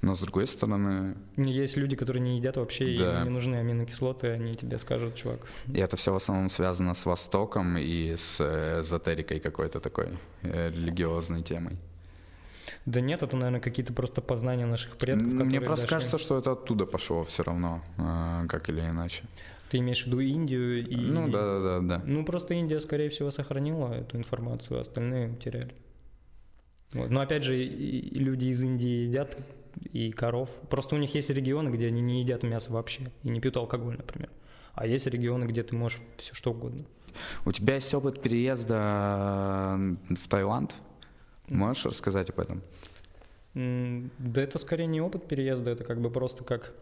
[0.00, 3.18] Но с другой стороны, Есть люди, которые не едят вообще, и Да.
[3.18, 5.40] им не нужны аминокислоты, они тебе скажут, чувак.
[5.66, 10.08] и это все в основном связано с Востоком и с э, эзотерикой какой-то такой
[10.42, 11.76] э, религиозной темой.
[12.88, 15.26] Да нет, это, наверное, какие-то просто познания наших предков.
[15.26, 15.96] Мне просто дошли.
[15.96, 19.24] кажется, что это оттуда пошло все равно, э, как или иначе.
[19.68, 20.96] Ты имеешь в виду Индию и...
[20.96, 22.02] Ну да, да, да, да.
[22.06, 25.74] Ну, просто Индия, скорее всего, сохранила эту информацию, а остальные утеряли.
[26.94, 27.10] Вот.
[27.10, 29.36] Но опять же, люди из Индии едят
[29.92, 30.48] и коров.
[30.70, 33.98] Просто у них есть регионы, где они не едят мясо вообще и не пьют алкоголь,
[33.98, 34.30] например.
[34.72, 36.86] А есть регионы, где ты можешь все что угодно.
[37.44, 40.74] У тебя есть опыт переезда в Таиланд?
[41.50, 42.62] Можешь рассказать об этом?
[43.58, 46.72] Да это скорее не опыт переезда, это как бы просто как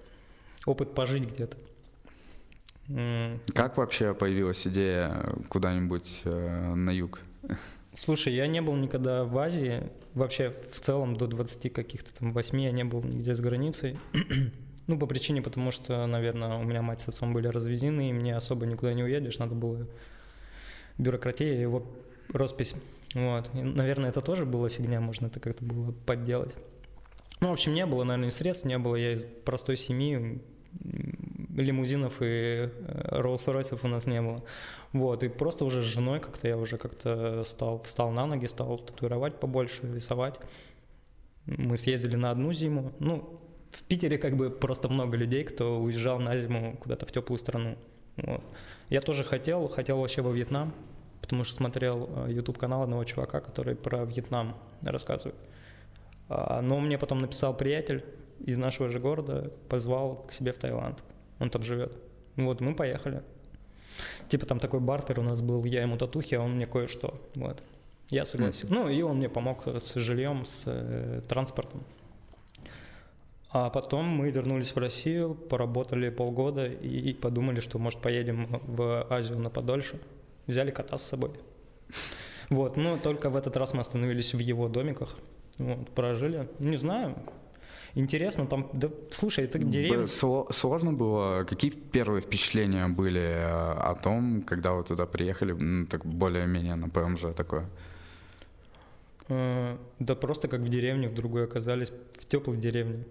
[0.67, 1.57] опыт пожить где-то.
[3.55, 7.21] Как вообще появилась идея куда-нибудь э, на юг?
[7.93, 12.61] Слушай, я не был никогда в Азии, вообще в целом до 20 каких-то там 8
[12.61, 13.99] я не был нигде с границей.
[14.87, 18.37] ну, по причине, потому что, наверное, у меня мать с отцом были разведены, и мне
[18.37, 19.89] особо никуда не уедешь, надо было
[20.99, 21.87] бюрократия и его
[22.29, 22.75] роспись.
[23.15, 23.49] Вот.
[23.55, 26.55] И, наверное, это тоже была фигня, можно это как-то было подделать.
[27.40, 28.96] Ну, в общем, не было, наверное, средств, не было.
[28.96, 30.40] Я из простой семьи,
[31.57, 32.68] лимузинов и э,
[33.20, 34.38] Роллс-Ройсов у нас не было.
[34.92, 38.79] Вот, и просто уже с женой как-то я уже как-то стал, встал на ноги, стал
[38.79, 40.38] татуировать побольше, рисовать.
[41.46, 42.92] Мы съездили на одну зиму.
[42.99, 43.38] Ну,
[43.70, 47.77] в Питере как бы просто много людей, кто уезжал на зиму куда-то в теплую страну.
[48.16, 48.42] Вот.
[48.88, 50.75] Я тоже хотел, хотел вообще во Вьетнам,
[51.20, 55.37] потому что смотрел э, YouTube канал одного чувака, который про Вьетнам рассказывает.
[56.29, 58.05] А, Но мне потом написал приятель
[58.45, 61.03] из нашего же города, позвал к себе в Таиланд.
[61.39, 61.97] Он там живет.
[62.37, 63.23] Вот, мы поехали.
[64.29, 67.15] Типа там такой бартер у нас был, я ему татухи, а он мне кое-что.
[67.35, 67.62] Вот.
[68.11, 68.73] Я согласился.
[68.73, 71.83] Ну, и он мне помог с жильем, с э, транспортом.
[73.51, 79.39] А потом мы вернулись в Россию, поработали полгода и подумали, что, может, поедем в Азию
[79.39, 79.99] на подольше.
[80.47, 81.31] Взяли кота с собой.
[82.51, 85.17] Вот, но только в этот раз мы остановились в его домиках.
[85.59, 86.49] Вот, прожили.
[86.59, 87.16] Не знаю,
[87.95, 90.07] интересно, там, да, слушай, это деревня.
[90.07, 96.05] Сложно было, какие первые впечатления были э, о том, когда вы туда приехали, ну, так
[96.05, 97.66] более-менее на ПМЖ такое?
[99.29, 103.05] Э, да просто как в деревне, в другой оказались, в теплой деревне.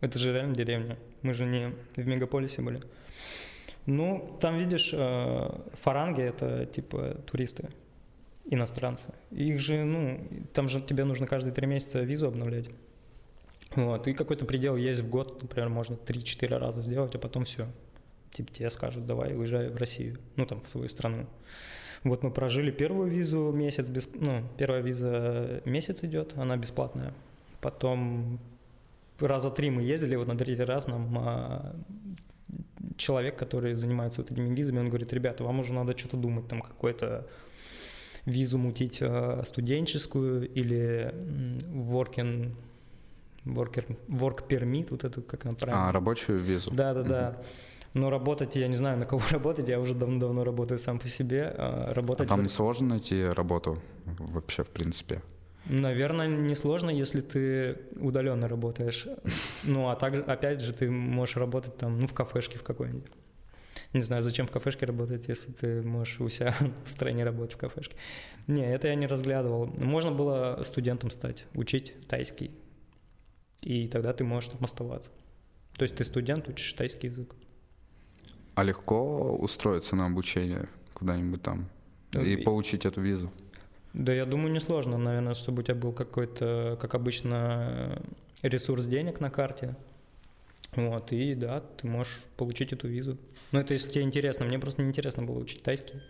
[0.00, 0.96] Это же реально деревня.
[1.22, 2.80] Мы же не в мегаполисе были.
[3.86, 7.68] Ну, там видишь, э, фаранги это типа туристы,
[8.50, 9.08] иностранцы.
[9.30, 10.20] Их же, ну,
[10.52, 12.68] там же тебе нужно каждые три месяца визу обновлять.
[13.76, 17.68] Вот, и какой-то предел есть в год, например, можно 3-4 раза сделать, а потом все.
[18.32, 21.26] Типа тебе скажут, давай, уезжай в Россию, ну там, в свою страну.
[22.02, 27.14] Вот мы прожили первую визу месяц, без, ну, первая виза месяц идет, она бесплатная.
[27.60, 28.40] Потом
[29.20, 31.76] раза три мы ездили, вот на третий раз нам а,
[32.96, 36.62] человек, который занимается вот этими визами, он говорит, ребята, вам уже надо что-то думать, там
[36.62, 37.26] какой-то
[38.30, 41.14] визу мутить а, студенческую или
[41.72, 42.52] working
[43.44, 45.88] worker, work permit, вот эту, как она правильно?
[45.88, 46.70] А, рабочую визу.
[46.72, 47.42] Да, да, да.
[47.92, 51.54] Но работать, я не знаю, на кого работать, я уже давно-давно работаю сам по себе.
[51.56, 52.50] А работать а там в...
[52.50, 53.78] сложно найти работу
[54.18, 55.22] вообще, в принципе?
[55.66, 59.06] Наверное, не сложно, если ты удаленно работаешь.
[59.64, 63.12] Ну, а также, опять же, ты можешь работать там, ну, в кафешке в какой-нибудь.
[63.92, 67.58] Не знаю, зачем в кафешке работать, если ты можешь у себя в стране работать в
[67.58, 67.96] кафешке.
[68.46, 69.66] Не, это я не разглядывал.
[69.66, 72.52] Можно было студентом стать, учить тайский
[73.62, 75.10] и тогда ты можешь там оставаться.
[75.76, 77.34] То есть ты студент, учишь тайский язык.
[78.54, 81.68] А легко устроиться на обучение куда-нибудь там
[82.12, 83.30] ну, и, и получить эту визу?
[83.92, 88.00] Да, я думаю, несложно, наверное, чтобы у тебя был какой-то, как обычно,
[88.42, 89.76] ресурс денег на карте.
[90.72, 93.18] Вот, и да, ты можешь получить эту визу.
[93.52, 94.46] Но это если тебе интересно.
[94.46, 96.00] Мне просто неинтересно было учить тайский.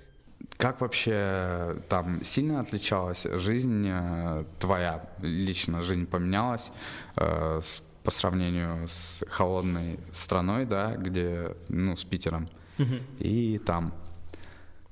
[0.57, 6.73] Как вообще там сильно отличалась жизнь э, твоя, лично жизнь поменялась
[7.17, 12.49] э, с, по сравнению с холодной страной, да, где, ну, с Питером,
[12.79, 12.97] угу.
[13.19, 13.95] и там?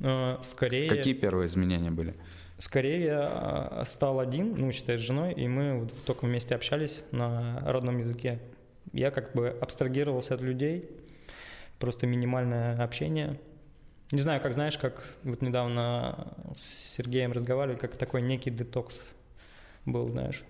[0.01, 0.89] Э, скорее...
[0.89, 2.15] Какие первые изменения были?
[2.59, 7.03] Скорее я э, стал один, ну, считай, с женой, и мы вот только вместе общались
[7.11, 8.39] на родном языке.
[8.93, 10.91] Я как бы абстрагировался от людей,
[11.79, 13.39] просто минимальное общение,
[14.11, 19.03] не знаю, как знаешь, как вот недавно с Сергеем разговаривали, как такой некий детокс
[19.85, 20.45] был, знаешь.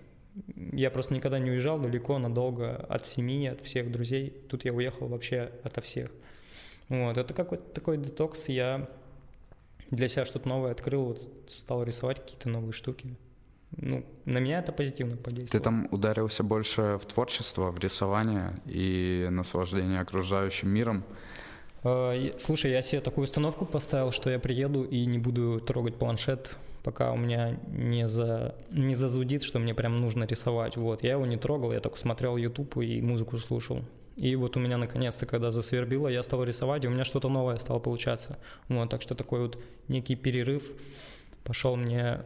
[0.55, 4.29] Я просто никогда не уезжал далеко, надолго от семьи, от всех друзей.
[4.49, 6.09] Тут я уехал вообще ото всех.
[6.87, 8.47] Вот, это какой-то такой детокс.
[8.47, 8.87] Я
[9.91, 13.15] для себя что-то новое открыл, вот стал рисовать какие-то новые штуки.
[13.77, 15.59] Ну, на меня это позитивно подействовало.
[15.59, 21.03] Ты там ударился больше в творчество, в рисование и наслаждение окружающим миром.
[21.83, 26.55] Э, слушай, я себе такую установку поставил, что я приеду и не буду трогать планшет,
[26.83, 30.75] пока у меня не, за, не зазудит, что мне прям нужно рисовать.
[30.75, 33.81] Вот, я его не трогал, я только смотрел YouTube и музыку слушал.
[34.17, 37.57] И вот у меня наконец-то, когда засвербило, я стал рисовать, и у меня что-то новое
[37.57, 38.37] стало получаться.
[38.67, 40.63] Вот, так что такой вот некий перерыв
[41.45, 42.19] пошел мне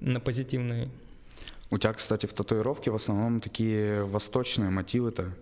[0.00, 0.88] на позитивный.
[1.70, 5.32] У тебя, кстати, в татуировке в основном такие восточные мотивы-то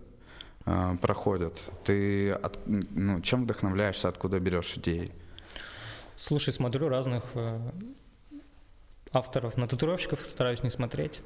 [0.65, 1.69] э, проходят.
[1.83, 5.11] Ты от, ну, чем вдохновляешься, откуда берешь идеи?
[6.17, 7.59] Слушай, смотрю разных э,
[9.11, 9.57] авторов.
[9.57, 11.21] На татуировщиков стараюсь не смотреть.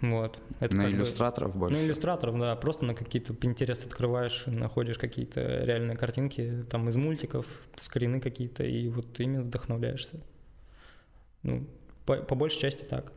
[0.00, 0.38] Вот.
[0.60, 1.76] Это на иллюстраторов бы, больше?
[1.76, 2.54] На иллюстраторов, да.
[2.56, 8.88] Просто на какие-то Pinterest открываешь, находишь какие-то реальные картинки там из мультиков, скрины какие-то, и
[8.88, 10.20] вот ими вдохновляешься.
[11.42, 11.66] Ну,
[12.08, 13.12] по, по большей части так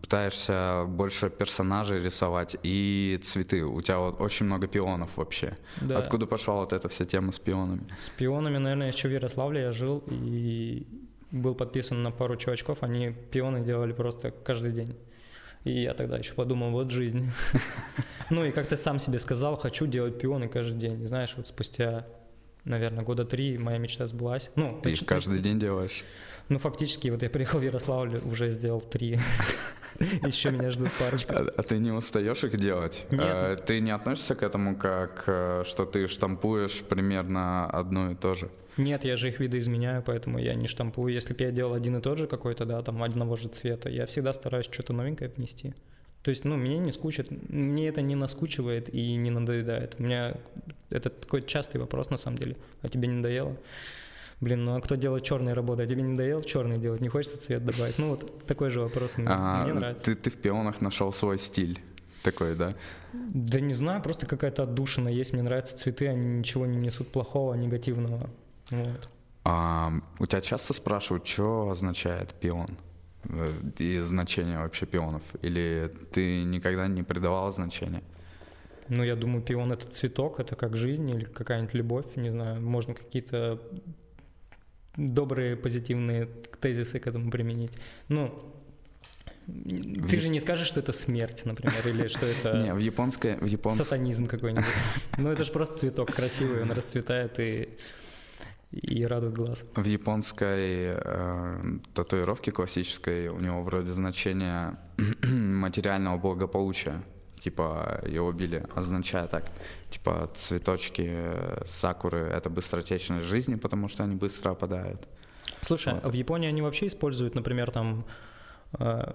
[0.00, 3.64] пытаешься больше персонажей рисовать и цветы.
[3.64, 5.58] У тебя вот очень много пионов вообще.
[5.82, 5.98] Да.
[5.98, 7.82] Откуда пошла вот эта вся тема с пионами?
[8.00, 10.86] С пионами, наверное, еще в Ярославле я жил и
[11.30, 14.96] был подписан на пару чувачков, они пионы делали просто каждый день.
[15.64, 17.30] И я тогда еще подумал, вот жизнь.
[18.30, 21.06] Ну и как ты сам себе сказал, хочу делать пионы каждый день.
[21.06, 22.06] Знаешь, вот спустя,
[22.64, 24.50] наверное, года три моя мечта сбылась.
[24.54, 26.02] Ну, ты их каждый день делаешь?
[26.52, 29.18] Ну, фактически, вот я приехал в Ярославль, уже сделал три.
[30.26, 31.34] Еще меня ждут парочка.
[31.34, 33.06] А, а ты не устаешь их делать?
[33.10, 33.20] Нет.
[33.22, 38.34] А, ты не относишься к этому как, э, что ты штампуешь примерно одно и то
[38.34, 38.50] же?
[38.76, 41.14] Нет, я же их видоизменяю, поэтому я не штампую.
[41.14, 44.04] Если бы я делал один и тот же какой-то, да, там одного же цвета, я
[44.04, 45.72] всегда стараюсь что-то новенькое внести.
[46.22, 49.94] То есть, ну, мне не скучит, мне это не наскучивает и не надоедает.
[49.98, 50.34] У меня
[50.90, 52.56] это такой частый вопрос на самом деле.
[52.82, 53.56] А тебе не надоело?
[54.42, 55.84] Блин, ну а кто делает черные работы?
[55.84, 57.00] А тебе не надоело черные делать?
[57.00, 57.98] Не хочется цвет добавить?
[57.98, 60.04] Ну вот такой же вопрос мне, а, мне нравится.
[60.04, 61.80] Ты, ты в пионах нашел свой стиль
[62.22, 62.72] такой, да?
[63.12, 65.32] Да не знаю, просто какая-то отдушина есть.
[65.32, 68.28] Мне нравятся цветы, они ничего не несут плохого, негативного.
[68.70, 69.08] Вот.
[69.44, 72.76] А, у тебя часто спрашивают, что означает пион?
[73.24, 75.22] Э, и значение вообще пионов?
[75.42, 78.02] Или ты никогда не придавал значения?
[78.88, 82.94] Ну, я думаю, пион— это цветок, это как жизнь или какая-нибудь любовь, не знаю, можно
[82.94, 83.60] какие-то
[84.96, 86.28] добрые, позитивные
[86.60, 87.72] тезисы к этому применить.
[88.08, 88.52] Ну,
[89.46, 92.58] ты же не скажешь, что это смерть, например, или что это...
[92.64, 93.36] Не, в японской...
[93.36, 93.82] В японской...
[93.82, 94.64] Сатанизм какой-нибудь.
[95.18, 97.70] Ну, это же просто цветок красивый, он расцветает и
[98.72, 99.64] и радует глаз.
[99.76, 104.78] В японской э, татуировке классической у него вроде значение
[105.22, 107.02] материального благополучия.
[107.42, 109.44] Типа его били, означает так.
[109.90, 111.10] Типа цветочки
[111.64, 115.08] сакуры— это быстротечность жизни, потому что они быстро опадают.
[115.60, 116.04] Слушай, вот.
[116.04, 118.04] а в Японии они вообще используют, например, там
[118.78, 119.12] э,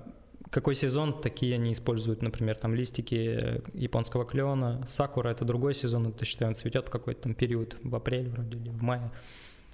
[0.49, 4.85] какой сезон, такие они используют, например, там листики японского клена.
[4.89, 8.57] Сакура— это другой сезон, это, считаю, он цветет в какой-то там период, в апреле вроде
[8.57, 9.09] или в мае.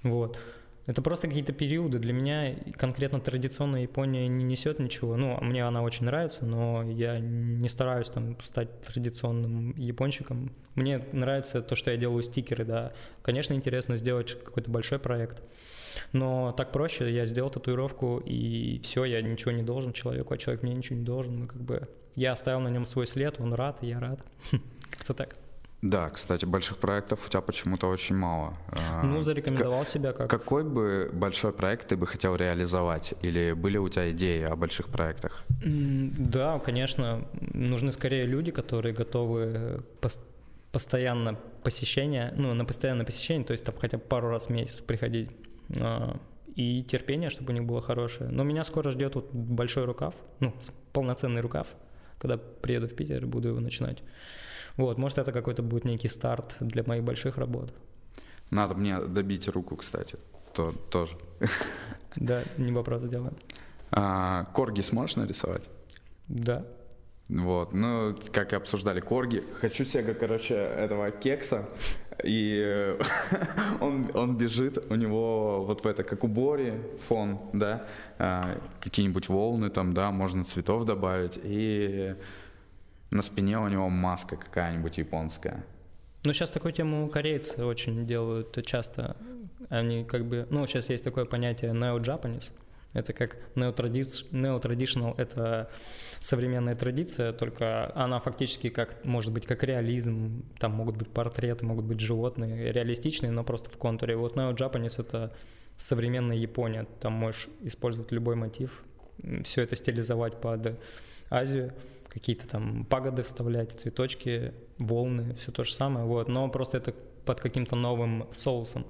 [0.04, 0.38] Вот.
[0.86, 1.98] Это просто какие-то периоды.
[1.98, 5.16] Для меня конкретно традиционная Япония не несет ничего.
[5.16, 10.52] Ну, мне она очень нравится, но я не стараюсь там стать традиционным япончиком.
[10.74, 12.92] Мне нравится то, что я делаю стикеры, да.
[13.22, 15.42] Конечно, интересно сделать какой-то большой проект.
[16.12, 20.62] Но так проще, я сделал татуировку, и все, я ничего не должен человеку, а человек
[20.64, 21.38] мне ничего не должен.
[21.38, 21.82] Мы как бы...
[22.14, 24.20] Я оставил на нем свой след, он рад, и я рад.
[24.90, 25.43] Как-то так.
[25.84, 28.54] Да, кстати, больших проектов у тебя почему-то очень мало.
[28.68, 30.30] А, ну, зарекомендовал как, себя как.
[30.30, 33.12] Какой бы большой проект ты бы хотел реализовать?
[33.20, 35.44] Или были у тебя идеи о больших проектах?
[35.62, 37.28] Да, конечно.
[37.52, 39.82] Нужны скорее люди, которые готовы
[40.72, 44.80] постоянно посещение, ну, на постоянное посещение, то есть там хотя бы пару раз в месяц
[44.80, 45.32] приходить.
[45.78, 46.16] А,
[46.56, 48.30] и терпение, чтобы у них было хорошее.
[48.30, 50.54] Но меня скоро ждет вот большой рукав, ну,
[50.94, 51.66] полноценный рукав.
[52.18, 54.02] Когда приеду в Питер, буду его начинать.
[54.76, 57.72] Вот, может, это какой-то будет некий старт для моих больших работ.
[58.50, 60.16] Надо мне добить руку, кстати,
[60.52, 61.16] то тоже.
[62.16, 63.34] Да, не вопрос, сделаем.
[63.90, 65.68] А, корги сможешь нарисовать?
[66.28, 66.64] Да.
[67.28, 69.42] Вот, ну, как и обсуждали, корги.
[69.60, 71.68] Хочу себе, короче, этого кекса,
[72.22, 72.96] и
[73.80, 76.74] он, он бежит, у него вот в это, как у Бори,
[77.08, 77.86] фон, да,
[78.18, 82.14] а, какие-нибудь волны там, да, можно цветов добавить, и
[83.14, 85.64] на спине у него маска какая-нибудь японская.
[86.24, 89.16] Ну, сейчас такую тему корейцы очень делают часто.
[89.68, 92.50] Они как бы, ну, сейчас есть такое понятие neo-japanese.
[92.92, 95.70] Это как neo-traditional, это
[96.18, 101.84] современная традиция, только она фактически как, может быть, как реализм, там могут быть портреты, могут
[101.84, 104.16] быть животные, реалистичные, но просто в контуре.
[104.16, 105.32] Вот neo-japanese— это
[105.76, 108.82] современная Япония, там можешь использовать любой мотив,
[109.44, 110.80] все это стилизовать под
[111.30, 111.72] Азию
[112.14, 116.94] какие-то там пагоды вставлять, цветочки, волны, все то же самое, вот, но просто это
[117.24, 118.86] под каким-то новым соусом.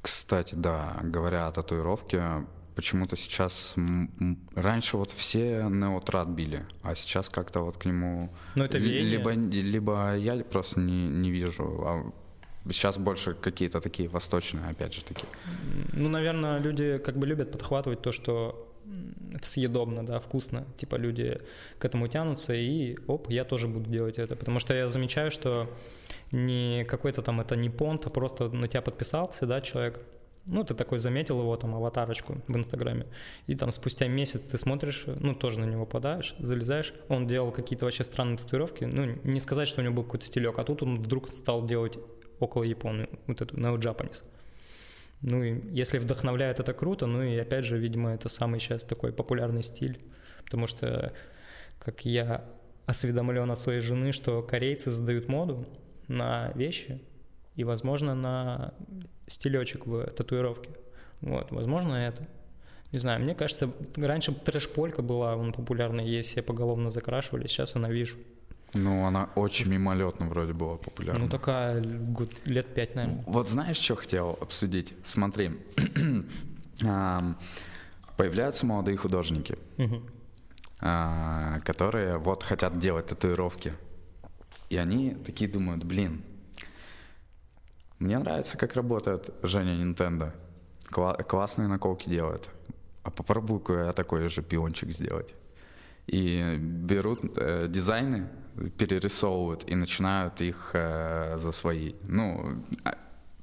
[0.00, 2.22] Кстати, да, говоря о татуировке,
[2.74, 3.74] почему-то сейчас
[4.54, 10.16] раньше вот все неотрад били, а сейчас как-то вот к нему ну, это либо либо
[10.16, 12.12] я просто не, не вижу, а
[12.70, 15.26] сейчас больше какие-то такие восточные, опять же таки.
[15.92, 18.71] Ну, наверное, люди как бы любят подхватывать то, что
[19.42, 20.66] съедобно, да, вкусно.
[20.76, 21.40] Типа люди
[21.78, 24.36] к этому тянутся, и оп, я тоже буду делать это.
[24.36, 25.70] Потому что я замечаю, что
[26.30, 30.04] не какой-то там это не понт, а просто на тебя подписался, да, человек,
[30.46, 33.06] ну, ты такой заметил его там аватарочку в Инстаграме,
[33.46, 37.84] и там спустя месяц ты смотришь, ну, тоже на него подаешь, залезаешь, он делал какие-то
[37.84, 40.98] вообще странные татуировки, ну, не сказать, что у него был какой-то стилек, а тут он
[40.98, 41.98] вдруг стал делать
[42.40, 44.22] около Японии, вот эту Neo Japanese.
[45.22, 49.12] Ну и если вдохновляет, это круто, ну и опять же, видимо, это самый сейчас такой
[49.12, 49.98] популярный стиль,
[50.44, 51.12] потому что,
[51.78, 52.44] как я
[52.86, 55.66] осведомлен от своей жены, что корейцы задают моду
[56.08, 57.00] на вещи
[57.54, 58.74] и, возможно, на
[59.28, 60.70] стилечек в татуировке.
[61.20, 62.26] Вот, возможно, это.
[62.90, 67.88] Не знаю, мне кажется, раньше трэш-полька была, он популярный, ей все поголовно закрашивали, сейчас она
[67.90, 68.18] вижу.
[68.74, 71.24] Ну, она очень мимолетно вроде была популярна.
[71.24, 73.22] Ну, такая год, лет пять, наверное.
[73.26, 74.94] Вот знаешь, что хотел обсудить?
[75.04, 75.60] Смотри,
[78.16, 79.58] появляются молодые художники,
[80.80, 83.74] а, которые вот хотят делать татуировки.
[84.70, 86.22] И они такие думают, блин,
[87.98, 90.32] мне нравится, как работает Женя Nintendo.
[90.90, 92.48] Кла- классные наколки делает.
[93.02, 95.34] А попробую-ка я такой же пиончик сделать.
[96.06, 98.28] И берут э, дизайны,
[98.78, 101.94] перерисовывают и начинают их э, за свои.
[102.02, 102.62] Ну,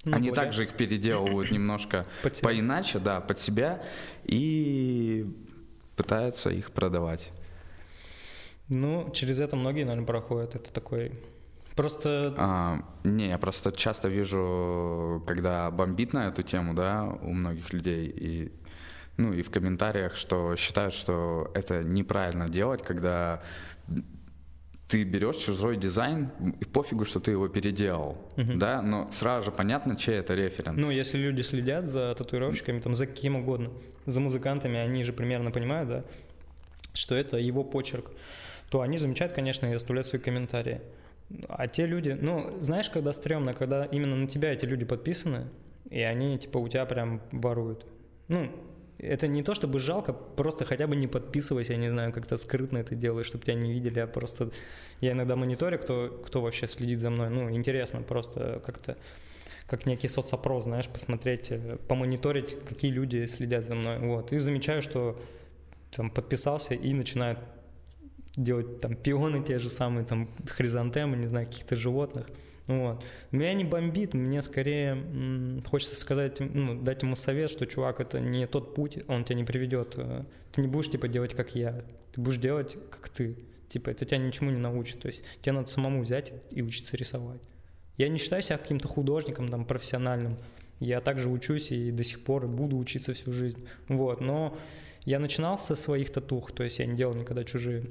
[0.05, 0.33] ну, они более...
[0.33, 2.05] также их переделывают немножко
[2.41, 3.83] поиначе, да, под себя,
[4.23, 5.25] и
[5.95, 7.31] пытаются их продавать.
[8.67, 10.55] Ну, через это многие, наверное, проходят.
[10.55, 11.13] Это такой
[11.79, 12.33] Просто...
[12.35, 18.07] А, не, я просто часто вижу, когда бомбит на эту тему, да, у многих людей,
[18.07, 18.51] и
[19.15, 23.41] ну и в комментариях, что считают, что это неправильно делать, когда
[24.89, 28.57] ты берешь чужой дизайн, и пофигу, что ты его переделал, uh-huh.
[28.57, 30.81] да, но сразу же понятно, чей это референс.
[30.81, 33.69] Ну, если люди следят за татуировщиками, там, за кем угодно,
[34.07, 36.03] за музыкантами, они же примерно понимают, да,
[36.93, 38.11] что это его почерк,
[38.71, 40.81] то они замечают, конечно, и оставляют свои комментарии.
[41.47, 45.49] А те люди, ну, знаешь, когда стрёмно, когда именно на тебя эти люди подписаны,
[45.91, 47.85] и они, типа, у тебя прям воруют.
[48.27, 48.49] Ну,
[48.99, 52.79] это не то чтобы жалко, просто хотя бы не подписывайся, я не знаю, как-то скрытно
[52.79, 54.51] это делаешь, чтобы тебя не видели, а просто
[55.01, 58.97] я иногда мониторю, кто, кто вообще следит за мной, ну, интересно просто как-то
[59.67, 64.81] как некий соцопрос, знаешь, посмотреть, э, помониторить, какие люди следят за мной, вот, и замечаю,
[64.81, 65.15] что
[65.91, 67.37] там подписался и начинает
[68.35, 72.27] делать там пионы те же самые, там хризантемы, не знаю, каких-то животных.
[72.69, 73.03] Вот.
[73.31, 78.19] Меня не бомбит, мне скорее м, хочется сказать, ну, дать ему совет, что, чувак, это
[78.19, 79.95] не тот путь, он тебя не приведет.
[79.97, 81.83] Э, ты не будешь, типа, делать, как я.
[82.13, 83.35] Ты будешь делать, как ты.
[83.69, 84.99] Типа, это тебя ничему не научит.
[84.99, 87.41] То есть тебе надо самому взять и учиться рисовать.
[87.97, 90.37] Я не считаю себя каким-то художником, там, профессиональным.
[90.79, 93.65] Я также учусь и до сих пор буду учиться всю жизнь.
[93.87, 94.21] Вот.
[94.21, 94.55] Но
[95.05, 97.85] я начинал со своих татух, то есть я не делал никогда чужие.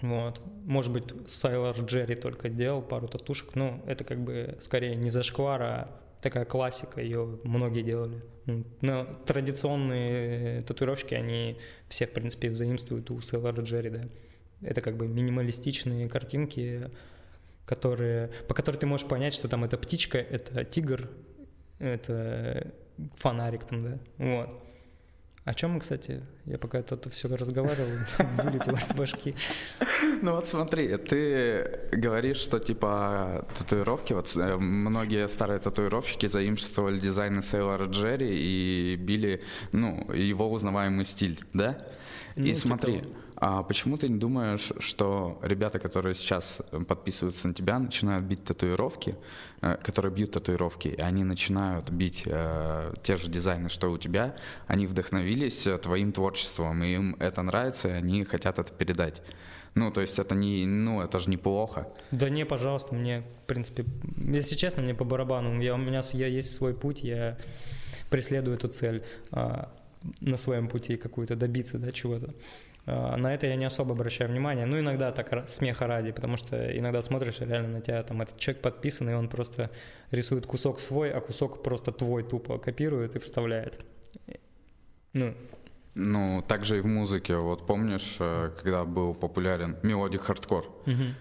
[0.00, 0.40] Вот.
[0.64, 5.62] Может быть, Сайлор Джерри только делал пару татушек, но это как бы скорее не зашквар,
[5.62, 8.22] а такая классика, ее многие делали.
[8.80, 14.02] Но традиционные татуировщики, они все, в принципе, взаимствуют у Сайлора Джерри, да.
[14.62, 16.90] Это как бы минималистичные картинки,
[17.66, 21.10] которые, по которым ты можешь понять, что там это птичка, это тигр,
[21.78, 22.72] это
[23.16, 24.63] фонарик там, да, вот.
[25.44, 26.22] О чем мы, кстати?
[26.46, 27.90] Я пока это все разговаривал,
[28.42, 29.34] вылетело с башки.
[30.22, 37.42] Ну вот смотри, ты говоришь, что типа татуировки, вот э, многие старые татуировщики заимствовали дизайны
[37.42, 39.42] Сейлора Джерри и били,
[39.72, 41.76] ну, его узнаваемый стиль, да?
[42.36, 47.54] Ну, и смотри, типа а почему ты не думаешь, что ребята, которые сейчас подписываются на
[47.54, 49.16] тебя, начинают бить татуировки,
[49.60, 54.36] э, которые бьют татуировки, и они начинают бить э, те же дизайны, что у тебя,
[54.66, 59.20] они вдохновились э, твоим творчеством, и им это нравится, и они хотят это передать.
[59.74, 61.88] Ну, то есть это не, ну, это же неплохо.
[62.12, 63.84] Да не, пожалуйста, мне, в принципе,
[64.16, 65.60] если честно, мне по барабану.
[65.60, 67.36] Я, у меня я, есть свой путь, я
[68.08, 69.72] преследую эту цель а,
[70.20, 72.34] на своем пути какую-то добиться, да, чего-то.
[72.86, 74.66] А, на это я не особо обращаю внимание.
[74.66, 78.62] Ну, иногда так смеха ради, потому что иногда смотришь, реально на тебя там этот человек
[78.62, 79.70] подписан, и он просто
[80.10, 83.84] рисует кусок свой, а кусок просто твой тупо копирует и вставляет.
[85.12, 85.34] Ну,
[85.94, 87.36] ну, также и в музыке.
[87.36, 90.66] Вот помнишь, э, когда был популярен melodic hardcore?
[90.86, 91.14] Угу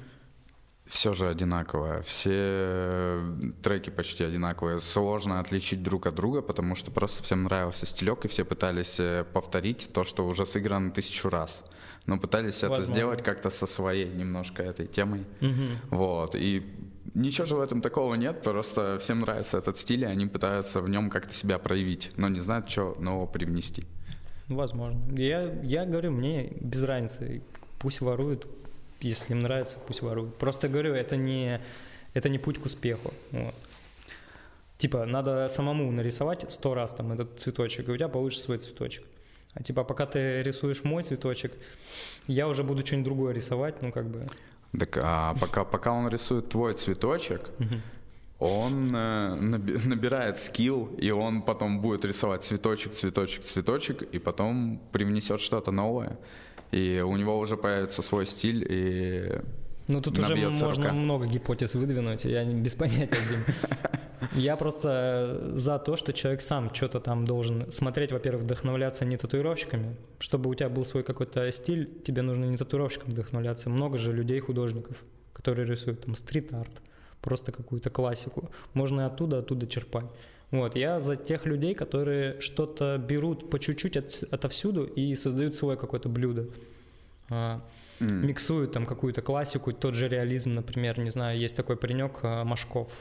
[0.86, 3.20] все же одинаковое, все
[3.62, 4.80] треки почти одинаковые.
[4.80, 9.26] Сложно отличить друг от друга, потому что просто всем нравился стилек, и все пытались э,
[9.34, 11.64] повторить то, что уже сыграно тысячу раз.
[12.06, 12.84] Но пытались Возможно.
[12.84, 15.26] это сделать как-то со своей немножко этой темой.
[15.40, 15.96] Угу.
[15.96, 16.36] Вот.
[16.36, 16.66] И
[17.14, 20.90] ничего же в этом такого нет, просто всем нравится этот стиль, и они пытаются в
[20.90, 23.86] нем как-то себя проявить, но не знают, что нового привнести.
[24.50, 25.02] Возможно.
[25.18, 27.42] Я, я говорю, мне без разницы.
[27.80, 28.48] Пусть воруют,
[29.04, 30.38] если им нравится, пусть воруют.
[30.38, 31.60] Просто говорю, это не,
[32.14, 33.14] это не путь к успеху.
[33.32, 33.54] Вот.
[34.78, 39.06] Типа, надо самому нарисовать сто раз там этот цветочек, и у тебя получится свой цветочек.
[39.54, 41.54] А типа, пока ты рисуешь мой цветочек,
[42.28, 44.26] я уже буду что-нибудь другое рисовать, ну как бы.
[44.78, 47.50] Так, а пока, пока он рисует твой цветочек,
[48.40, 55.40] он э, набирает скилл, и он потом будет рисовать цветочек, цветочек, цветочек, и потом привнесет
[55.40, 56.18] что-то новое
[56.74, 59.42] и у него уже появится свой стиль, и
[59.88, 60.94] ну тут уже можно рука.
[60.94, 63.18] много гипотез выдвинуть, я не без понятия.
[64.36, 69.96] Я просто за то, что человек сам что-то там должен смотреть, во-первых, вдохновляться не татуировщиками.
[70.18, 73.70] Чтобы у тебя был свой какой-то стиль, тебе нужно не татуировщиком вдохновляться.
[73.70, 74.98] Много же людей, художников,
[75.34, 76.82] которые рисуют там стрит-арт,
[77.22, 78.50] просто какую-то классику.
[78.74, 80.06] Можно и оттуда, оттуда черпать.
[80.54, 85.80] Вот, я за тех людей, которые что-то берут по чуть-чуть от, отовсюду и создают свое
[85.80, 86.48] какое-то блюдо.
[87.32, 87.68] А,
[88.00, 88.26] mm.
[88.26, 92.92] Миксуют там какую-то классику, тот же реализм, например, не знаю, есть такой паренек а, Машков.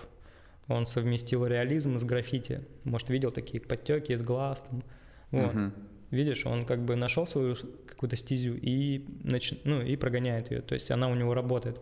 [0.67, 2.63] Он совместил реализм с граффити.
[2.85, 4.65] Может, видел такие подтеки из глаз.
[4.71, 4.83] Там.
[5.31, 5.55] Вот.
[5.55, 5.73] Mm-hmm.
[6.11, 7.55] Видишь, он как бы нашел свою
[7.87, 9.53] какую-то стезю и, нач...
[9.65, 10.63] ну, и прогоняет ее.
[10.63, 11.79] То есть она у него работает.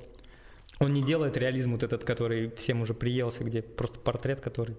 [0.81, 4.77] Он не делает реализм вот этот, который всем уже приелся, где просто портрет, который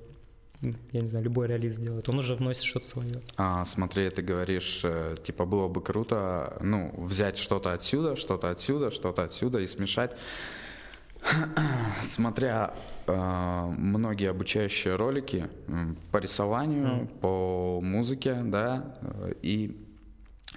[0.61, 3.21] я не знаю, любой реалист делает, он уже вносит что-то свое.
[3.37, 8.91] А, смотри, ты говоришь, э, типа, было бы круто, ну, взять что-то отсюда, что-то отсюда,
[8.91, 10.15] что-то отсюда и смешать.
[12.01, 12.73] Смотря
[13.07, 15.47] э, многие обучающие ролики
[16.11, 17.19] по рисованию, mm.
[17.19, 19.77] по музыке, да, э, и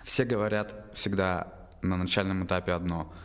[0.04, 3.12] все говорят всегда на начальном этапе одно–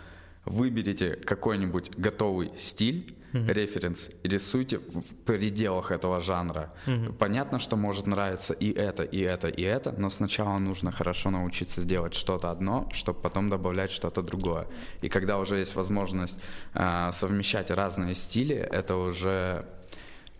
[0.49, 3.53] выберите какой-нибудь готовый стиль, mm-hmm.
[3.53, 6.73] референс, и рисуйте в пределах этого жанра.
[6.85, 7.13] Mm-hmm.
[7.13, 11.81] Понятно, что может нравиться и это, и это, и это, но сначала нужно хорошо научиться
[11.81, 14.67] сделать что-то одно, чтобы потом добавлять что-то другое.
[15.01, 16.39] И когда уже есть возможность
[16.73, 19.65] э, совмещать разные стили, это уже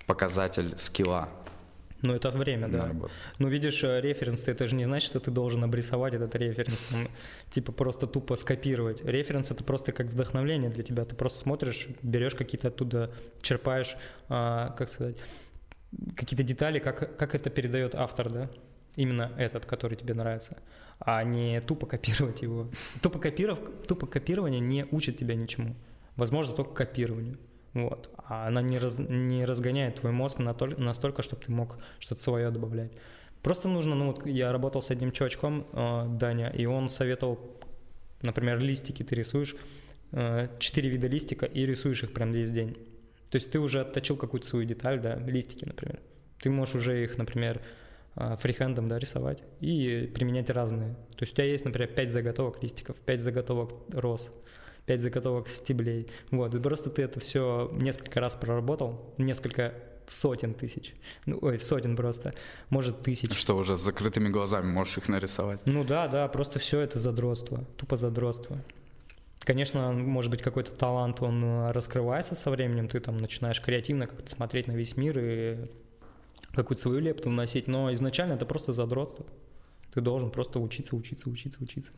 [0.08, 1.30] показатель скилла.
[2.02, 2.92] Ну, это время, да.
[3.40, 7.08] Ну, видишь, э, референс, это же не значит, что ты должен обрисовать этот референс, там,
[7.52, 9.04] типа просто тупо скопировать.
[9.04, 11.04] Референс— это просто как вдохновление для тебя.
[11.04, 13.98] Ты просто смотришь, берешь какие-то оттуда, черпаешь,
[14.30, 15.18] а, как сказать,
[16.16, 18.50] какие-то детали, как, как это передает автор, да?
[18.96, 20.58] Именно этот, который тебе нравится,
[21.00, 22.70] а не тупо копировать его.
[23.02, 25.76] Тупо, копиров, тупо копирование не учит тебя ничему.
[26.16, 27.38] Возможно, только копированию.
[27.74, 28.10] Вот.
[28.18, 32.92] А она не, раз, не разгоняет твой мозг настолько, чтобы ты мог что-то свое добавлять.
[33.44, 37.40] Просто нужно, ну вот я работал с одним чувачком, э, Даня, и он советовал,
[38.22, 39.56] например, листики ты рисуешь,
[40.12, 42.74] э, вида листика и рисуешь их прям весь день.
[43.30, 46.00] То есть ты уже отточил какую-то свою деталь, да, листики, например.
[46.40, 47.62] Ты можешь уже их, например,
[48.16, 50.96] э, фрихендом, да, рисовать и применять разные.
[51.16, 54.32] То есть у тебя есть, например, пять заготовок листиков, пять заготовок роз,
[54.86, 56.08] 5 заготовок стеблей.
[56.32, 59.74] Вот, и просто ты это все несколько раз проработал, несколько
[60.08, 62.34] сотен тысяч, ну, ой, сотен просто,
[62.70, 63.38] может тысяч.
[63.38, 65.62] Что уже с закрытыми глазами можешь их нарисовать?
[65.66, 68.58] Ну да, да, просто все это задротство, тупо задротство.
[69.40, 74.30] Конечно, может быть, какой-то талант, он э, раскрывается со временем, ты там начинаешь креативно как-то
[74.30, 75.58] смотреть на весь мир и
[76.54, 79.26] какую-то свою лепту вносить, но изначально это просто задротство.
[79.94, 81.92] Ты должен просто учиться, учиться, учиться, учиться.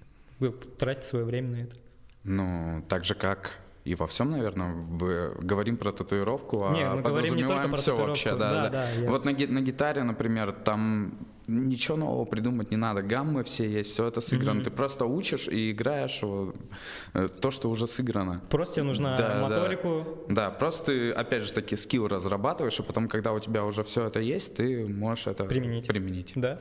[0.78, 1.76] Тратить свое время на это.
[2.24, 7.02] Ну, так же как и во всем, наверное, вы говорим про татуировку, а не, мы
[7.02, 8.52] подразумеваем не все вообще, да.
[8.52, 8.92] да, да.
[8.92, 9.10] Я...
[9.10, 11.18] Вот на, на гитаре, например, там
[11.48, 14.60] ничего нового придумать не надо, гаммы все есть, все это сыграно.
[14.60, 14.66] Mm-hmm.
[14.66, 18.42] Ты просто учишь и играешь э, то, что уже сыграно.
[18.52, 20.06] Просто тебе нужно да, моторику.
[20.28, 20.50] Да.
[20.50, 24.06] да, просто ты, опять же таки, скилл разрабатываешь, и потом, когда у тебя уже все
[24.06, 25.88] это есть, ты можешь это применить.
[25.88, 26.34] применить.
[26.36, 26.60] Да.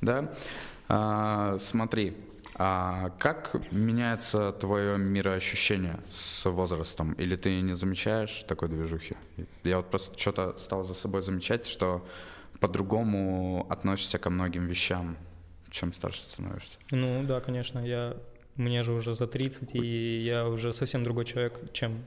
[0.00, 0.32] Да.
[0.88, 2.16] А, смотри,
[2.56, 7.12] а как меняется твое мироощущение с возрастом?
[7.14, 9.16] Или ты не замечаешь такой движухи?
[9.64, 12.06] Я вот просто что-то стал за собой замечать, что
[12.60, 15.16] по-другому относишься ко многим вещам,
[15.70, 16.78] чем старше становишься.
[16.90, 17.80] Ну да, конечно.
[17.80, 18.16] Я,
[18.54, 22.04] мне же уже за 30, и я уже совсем другой человек, чем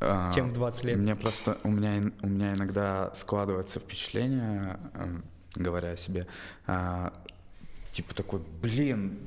[0.00, 0.98] а, чем в 20 лет.
[0.98, 5.20] Мне просто, у меня, у меня иногда складывается впечатление, э,
[5.54, 6.26] говоря о себе,
[6.66, 7.12] а,
[7.92, 9.18] типа такой, блин,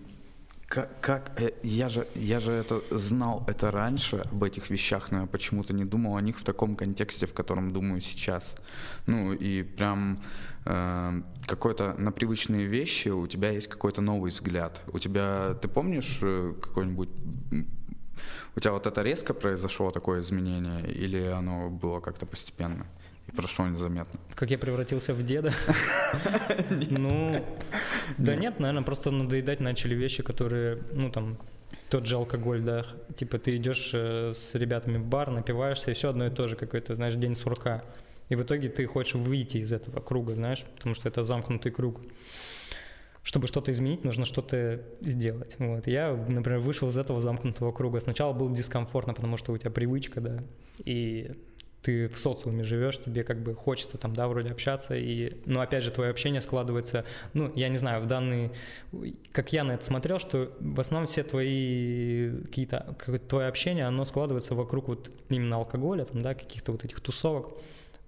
[0.67, 5.21] как, как э, я же я же это знал это раньше об этих вещах, но
[5.21, 8.55] я почему-то не думал о них в таком контексте, в котором думаю сейчас.
[9.05, 10.19] Ну и прям
[10.65, 14.81] э, какой-то на привычные вещи у тебя есть какой-то новый взгляд.
[14.91, 17.09] У тебя ты помнишь э, какой-нибудь
[18.55, 22.85] у тебя вот это резко произошло такое изменение или оно было как-то постепенно?
[22.85, 23.02] и
[23.35, 24.19] прошло незаметно.
[24.35, 25.53] Как я превратился в деда?
[26.89, 27.43] Ну,
[28.17, 31.37] да нет, наверное, просто надоедать начали вещи, которые, ну там,
[31.89, 36.09] тот же алкоголь, да, типа ты идешь э, с ребятами в бар, напиваешься, и все
[36.09, 37.83] одно и то же, какой-то, знаешь, день сурка.
[38.29, 42.01] И в итоге ты хочешь выйти из этого круга, знаешь, потому что это замкнутый круг.
[43.21, 45.55] Чтобы что-то изменить, нужно что-то сделать.
[45.57, 45.87] Вот.
[45.87, 47.99] Я, например, вышел из этого замкнутого круга.
[48.01, 50.43] Сначала было дискомфортно, потому что у тебя привычка, да,
[50.83, 51.31] и
[51.83, 55.83] ты в социуме живешь, тебе как бы хочется там, да, вроде общаться, и, ну, опять
[55.83, 58.51] же, твое общение складывается, ну, я не знаю, в данный,
[59.33, 62.95] как я на это смотрел, что в основном все твои какие-то,
[63.27, 67.57] твое общение, оно складывается вокруг вот именно алкоголя, там, да, каких-то вот этих тусовок,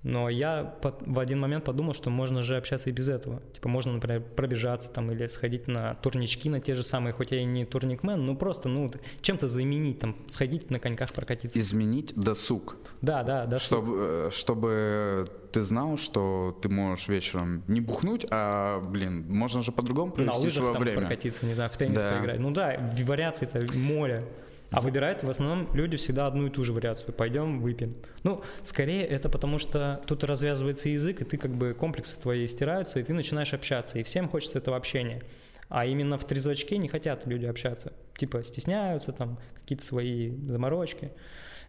[0.06, 3.41] но я в один момент подумал, что можно же общаться и без этого.
[3.53, 7.39] Типа можно, например, пробежаться там или сходить на турнички на те же самые, хоть я
[7.39, 11.60] и не турникмен, ну просто, ну, чем-то заменить, там, сходить на коньках прокатиться.
[11.60, 12.78] Изменить досуг.
[13.01, 13.66] Да, да, досуг.
[13.66, 19.72] Чтобы, э, чтобы ты знал, что ты можешь вечером не бухнуть, а, блин, можно же
[19.72, 20.99] по-другому провести на лыжах, свое там время.
[20.99, 22.12] прокатиться, не знаю, в теннис да.
[22.12, 22.39] поиграть.
[22.39, 24.24] Ну да, вариации-то море.
[24.72, 27.13] А выбирают в основном люди всегда одну и ту же вариацию.
[27.13, 27.95] Пойдем, выпьем.
[28.24, 32.99] Ну, скорее это потому, что тут развязывается язык, и ты как бы комплексы твои стираются,
[32.99, 33.99] и ты начинаешь общаться.
[33.99, 35.22] И всем хочется этого общения.
[35.70, 37.93] А именно в трезвочке не хотят люди общаться.
[38.18, 41.11] Типа стесняются, там какие-то свои заморочки.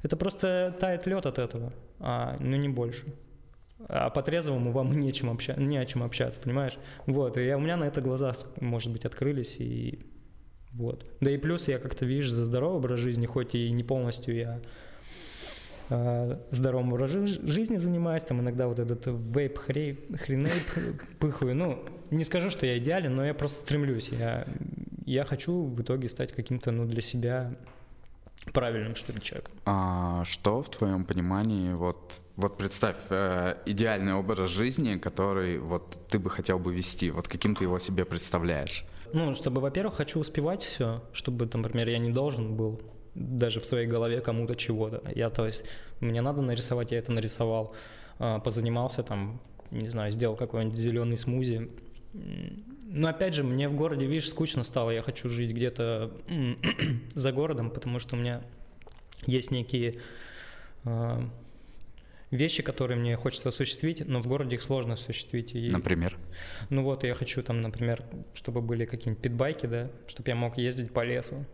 [0.02, 3.06] Это просто тает лед от этого, а, ну не больше.
[3.88, 5.54] А по трезвому вам не, чем обща...
[5.54, 6.78] не о чем общаться, понимаешь?
[7.06, 10.00] Вот, и у меня на это глаза, может быть, открылись, и
[10.76, 11.10] вот.
[11.20, 14.60] Да и плюс я как-то, видишь, за здоровый образ жизни, хоть и не полностью я
[15.88, 20.60] э, здоровым образом жизни занимаюсь, там иногда вот этот вейп хренейп
[21.18, 21.56] пыхаю.
[21.56, 24.10] Ну, не скажу, что я идеален, но я просто стремлюсь.
[24.10, 24.46] Я,
[25.06, 27.50] я хочу в итоге стать каким-то, ну, для себя
[28.52, 29.54] правильным, что ли, человеком.
[29.64, 36.18] А что в твоем понимании, вот, вот представь, э, идеальный образ жизни, который вот ты
[36.18, 38.84] бы хотел бы вести, вот каким ты его себе представляешь?
[39.12, 42.80] Ну, чтобы, во-первых, хочу успевать все, чтобы, там, например, я не должен был
[43.14, 45.02] даже в своей голове кому-то чего-то.
[45.14, 45.64] Я, то есть,
[46.00, 47.74] мне надо нарисовать, я это нарисовал,
[48.18, 49.40] а, позанимался там,
[49.70, 51.70] не знаю, сделал какой-нибудь зеленый смузи.
[52.12, 56.12] Но опять же, мне в городе, видишь, скучно стало, я хочу жить где-то
[57.14, 58.42] за городом, потому что у меня
[59.26, 59.96] есть некие
[60.84, 61.22] э,
[62.30, 65.54] вещи, которые мне хочется осуществить, но в городе их сложно осуществить.
[65.54, 66.16] И, например?
[66.70, 68.04] Ну вот, я хочу там, например,
[68.34, 71.46] чтобы были какие-нибудь питбайки, да, чтобы я мог ездить по лесу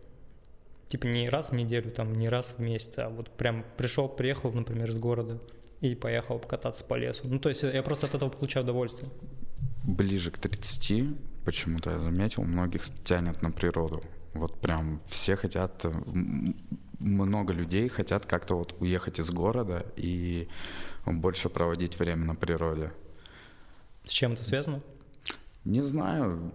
[0.93, 4.53] типа не раз в неделю, там, не раз в месяц, а вот прям пришел, приехал,
[4.53, 5.41] например, из города
[5.81, 7.23] и поехал покататься по лесу.
[7.25, 9.11] Ну, то есть я просто от этого получаю удовольствие.
[9.85, 11.17] Ближе к 30,
[11.47, 14.03] почему-то я заметил, многих тянет на природу.
[14.35, 15.83] Вот прям все хотят,
[17.03, 20.49] много людей хотят как-то вот уехать из города и
[21.07, 22.93] больше проводить время на природе.
[24.05, 24.81] С чем это связано?
[25.65, 26.53] Не знаю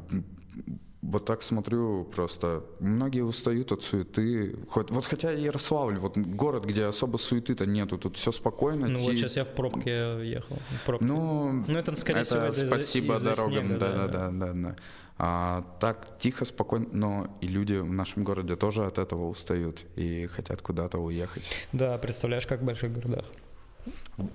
[1.07, 2.63] вот так смотрю просто.
[2.79, 4.55] Многие устают от суеты.
[4.69, 8.87] Хоть, вот хотя Ярославль, вот город, где особо суеты-то нету, тут все спокойно.
[8.87, 9.05] Ну ти...
[9.05, 10.57] вот сейчас я в пробке ехал.
[10.81, 11.05] В пробке.
[11.05, 14.75] Ну, ну это скорее это всего спасибо из-за дорогам, снега, да, да, да, да, да.
[15.19, 20.27] А, так тихо, спокойно, но и люди в нашем городе тоже от этого устают и
[20.27, 21.43] хотят куда-то уехать.
[21.73, 23.25] Да, представляешь, как в больших городах.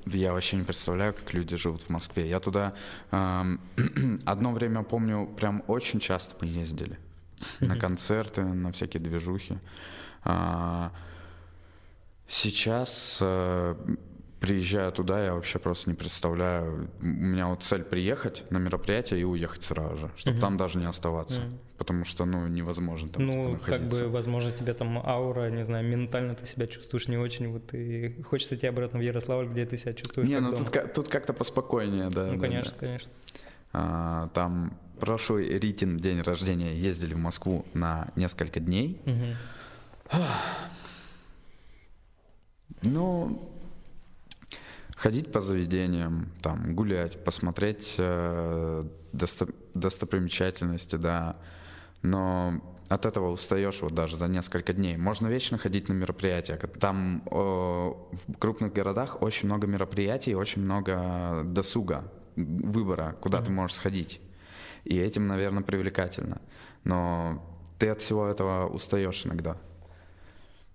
[0.07, 2.29] Я вообще не представляю, как люди живут в Москве.
[2.29, 2.73] Я туда
[3.11, 3.45] э,
[4.25, 6.99] одно время помню, прям очень часто мы ездили
[7.61, 9.59] на концерты, на всякие движухи.
[10.25, 10.93] А,
[12.27, 13.77] сейчас э,
[14.43, 16.91] приезжая туда, я вообще просто не представляю.
[17.01, 20.41] У меня вот цель приехать на мероприятие и уехать сразу же, чтобы угу.
[20.41, 21.43] там даже не оставаться.
[21.43, 21.59] Угу.
[21.79, 25.89] Потому что, ну, невозможно там Ну, типа, как бы, возможно, тебе там аура, не знаю,
[25.89, 29.79] ментально ты себя чувствуешь не очень, вот и хочется идти обратно в Ярославль, где ты
[29.79, 32.27] себя чувствуешь Не, ну тут, тут как-то поспокойнее, да.
[32.27, 32.79] Ну, да, конечно, да.
[32.79, 33.13] конечно.
[33.73, 39.01] А, там прошлый Ритин день рождения ездили в Москву на несколько дней.
[39.07, 40.19] Угу.
[42.83, 43.52] Ну,
[45.03, 48.83] ходить по заведениям, там, гулять, посмотреть э,
[49.13, 51.37] досто достопримечательности, да.
[52.03, 54.97] Но от этого устаешь вот даже за несколько дней.
[54.97, 56.57] Можно вечно ходить на мероприятия.
[56.79, 62.05] Там э, в крупных городах очень много мероприятий, очень много досуга,
[62.37, 63.45] выбора, куда mm-hmm.
[63.45, 64.21] ты можешь сходить.
[64.85, 66.41] И этим, наверное, привлекательно.
[66.85, 67.43] Но
[67.81, 69.57] ты от всего этого устаешь иногда.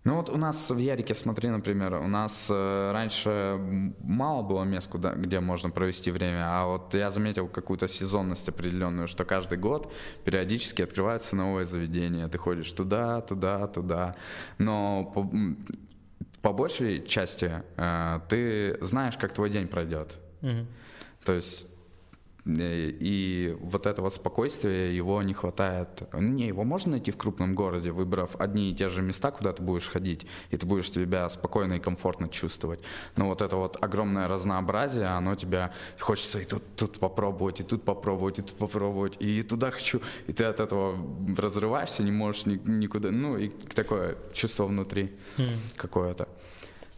[0.07, 3.59] Ну вот у нас в Ярике, смотри, например, у нас э, раньше
[3.99, 9.09] мало было мест, куда, где можно провести время, а вот я заметил какую-то сезонность определенную,
[9.09, 9.91] что каждый год
[10.23, 14.15] периодически открываются новые заведения, ты ходишь туда, туда, туда,
[14.57, 15.29] но по,
[16.41, 20.15] по большей части э, ты знаешь, как твой день пройдет.
[20.41, 20.67] Угу.
[21.25, 21.66] То есть
[22.47, 25.89] и вот это вот спокойствие, его не хватает.
[26.13, 29.61] Не, его можно найти в крупном городе, выбрав одни и те же места, куда ты
[29.61, 32.79] будешь ходить, и ты будешь себя спокойно и комфортно чувствовать.
[33.15, 37.83] Но вот это вот огромное разнообразие, оно тебя хочется и тут, тут попробовать, и тут
[37.83, 40.97] попробовать, и тут попробовать, и туда хочу, и ты от этого
[41.37, 45.75] разрываешься, не можешь ни, никуда, ну и такое чувство внутри mm.
[45.75, 46.27] какое-то.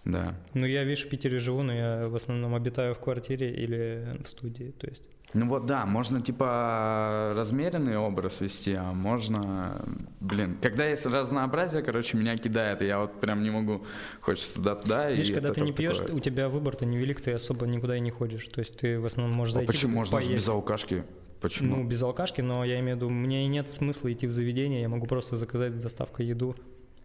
[0.06, 0.36] Да.
[0.54, 4.28] Ну, я, видишь, в Питере живу, но я в основном обитаю в квартире или в
[4.28, 5.04] студии, то есть
[5.34, 9.80] ну вот да, можно типа размеренный образ вести, а можно,
[10.20, 13.86] блин, когда есть разнообразие, короче, меня кидает, и я вот прям не могу,
[14.22, 15.12] хочется туда-туда.
[15.12, 16.16] Видишь, когда ты не пьешь, такое...
[16.16, 19.36] у тебя выбор-то невелик, ты особо никуда и не ходишь, то есть ты в основном
[19.36, 19.70] можешь а зайти.
[19.70, 20.34] А почему можно поесть.
[20.34, 21.04] без алкашки?
[21.42, 21.78] Почему?
[21.78, 24.90] Ну, без алкашки, но я имею в виду, мне нет смысла идти в заведение, я
[24.90, 26.56] могу просто заказать с доставкой еду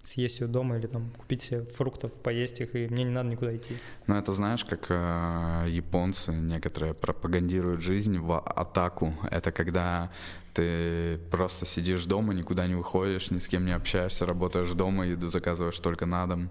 [0.04, 3.56] съесть ее дома или там купить себе фруктов, поесть их, и мне не надо никуда
[3.56, 3.76] идти.
[4.06, 9.14] Ну, это знаешь, как э, японцы некоторые пропагандируют жизнь в атаку.
[9.30, 10.10] Это когда
[10.52, 15.28] ты просто сидишь дома, никуда не выходишь, ни с кем не общаешься, работаешь дома, еду
[15.28, 16.50] заказываешь только на дом.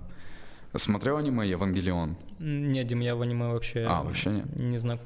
[0.75, 2.17] Смотрел аниме «Евангелион»?
[2.39, 3.85] Нет, Дим, я в аниме вообще...
[3.87, 4.55] А, вообще нет?
[4.55, 4.99] Не знаю.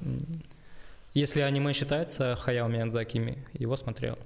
[1.13, 4.17] Если аниме считается Хаяо Миядзаки, его смотрел.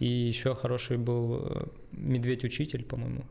[0.00, 3.22] И еще хороший был э, Медведь-учитель, по-моему.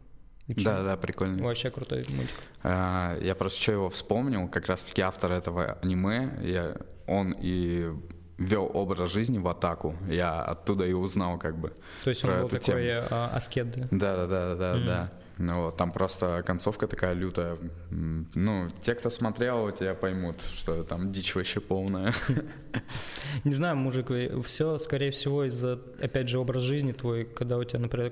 [0.48, 0.64] Учил.
[0.64, 1.44] Да, да, прикольно.
[1.44, 2.36] Вообще крутой мультик.
[2.64, 7.90] А, я просто что его вспомнил, как раз-таки автор этого аниме, я, он и
[8.38, 9.96] вел образ жизни в атаку.
[10.08, 11.74] Я оттуда и узнал как бы.
[12.04, 13.08] То есть он был такой тему.
[13.10, 13.88] А, аскет, да?
[13.92, 14.86] Да, да, да, да, mm-hmm.
[14.86, 15.12] да.
[15.40, 17.58] Ну, вот, там просто концовка такая лютая.
[17.90, 22.14] Ну, те, кто смотрел, тебя поймут, что там дичь вообще полная.
[23.46, 24.12] Не знаю, мужик,
[24.44, 28.12] все, скорее всего, из-за, опять же, образ жизни твой, когда у тебя, например,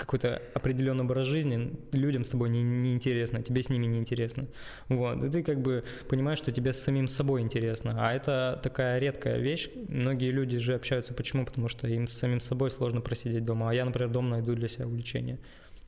[0.00, 4.46] какой-то определенный образ жизни, людям с тобой не, не интересно, тебе с ними не интересно.
[4.88, 5.22] Вот.
[5.22, 7.92] И ты как бы понимаешь, что тебе с самим собой интересно.
[7.96, 9.70] А это такая редкая вещь.
[9.88, 11.44] Многие люди же общаются почему?
[11.44, 13.70] Потому что им с самим собой сложно просидеть дома.
[13.70, 15.38] А я, например, дома найду для себя увлечение.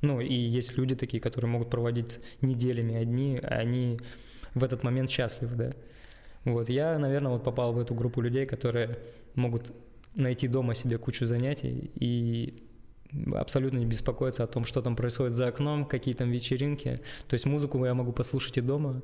[0.02, 4.00] Ну, и есть люди такие, которые могут проводить неделями одни, а они
[4.54, 5.72] в этот момент счастливы, да.
[6.44, 8.98] Вот, я, наверное, вот попал в эту группу людей, которые
[9.34, 9.72] могут
[10.16, 12.62] найти дома себе кучу занятий и
[13.34, 16.98] абсолютно не беспокоиться о том, что там происходит за окном, какие там вечеринки.
[17.28, 19.02] То есть музыку я могу послушать и дома.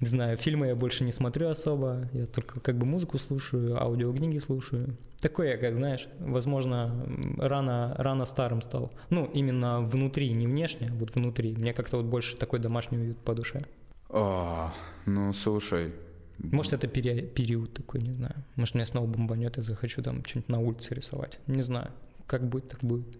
[0.00, 4.38] Не знаю, фильмы я больше не смотрю особо, я только как бы музыку слушаю, аудиокниги
[4.38, 4.96] слушаю.
[5.20, 7.06] Такой я, как знаешь, возможно,
[7.38, 8.92] рано, рано старым стал.
[9.10, 11.54] Ну, именно внутри, не внешне, а вот внутри.
[11.54, 13.60] Мне как-то вот больше такой домашний уют по душе.
[14.08, 14.72] О,
[15.06, 15.92] ну, слушай,
[16.38, 18.34] Может, это пере- период такой, не знаю.
[18.56, 21.38] Может, меня снова бомбанет, и захочу там что-нибудь на улице рисовать.
[21.46, 21.92] Не знаю.
[22.26, 23.18] Как будет, так будет.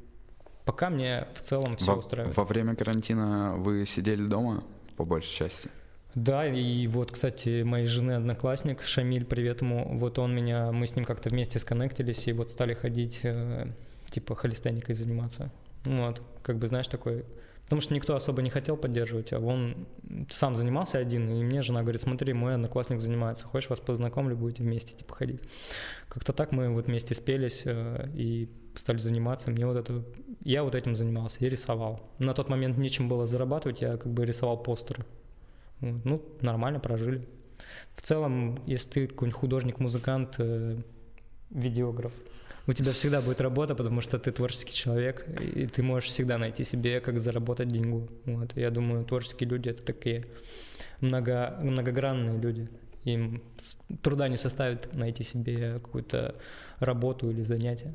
[0.64, 2.36] Пока мне в целом все во, устраивает.
[2.36, 4.62] во время карантина вы сидели дома,
[4.96, 5.68] по большей части?
[6.14, 10.94] Да, и вот, кстати, моей жены одноклассник Шамиль, привет ему, вот он меня, мы с
[10.94, 13.66] ним как-то вместе сконнектились и вот стали ходить, э,
[14.10, 15.50] типа, холистеникой заниматься.
[15.84, 17.24] Вот, как бы, знаешь, такой...
[17.64, 19.86] Потому что никто особо не хотел поддерживать, а он
[20.28, 24.62] сам занимался один, и мне жена говорит, смотри, мой одноклассник занимается, хочешь, вас познакомлю, будете
[24.62, 25.40] вместе, типа, ходить.
[26.08, 29.50] Как-то так мы вот вместе спелись э, и стали заниматься.
[29.50, 30.04] Мне вот это...
[30.44, 32.10] Я вот этим занимался, я рисовал.
[32.18, 35.04] На тот момент нечем было зарабатывать, я как бы рисовал постеры.
[35.80, 37.22] Ну, нормально прожили.
[37.94, 40.76] В целом, если ты какой-нибудь художник-музыкант, э,
[41.50, 42.12] видеограф,
[42.66, 46.64] у тебя всегда будет работа, потому что ты творческий человек, и ты можешь всегда найти
[46.64, 48.08] себе, как заработать деньгу.
[48.24, 48.56] Вот.
[48.56, 50.26] Я думаю, творческие люди— это такие
[51.00, 52.68] много, многогранные люди.
[53.04, 53.42] Им
[54.02, 56.36] труда не составит найти себе какую-то
[56.78, 57.94] работу или занятие.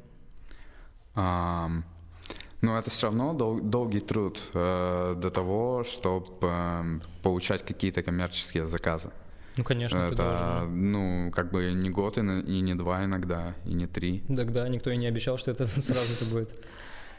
[1.15, 1.85] Ам,
[2.61, 9.11] ну, это все равно дол- долгий труд э, до того, чтобы получать какие-то коммерческие заказы.
[9.57, 10.91] Ну, конечно, ты это, должен.
[10.91, 14.23] ну, как бы не год и, и не два иногда, и не три.
[14.27, 16.59] Тогда никто и не обещал, что это сразу это будет.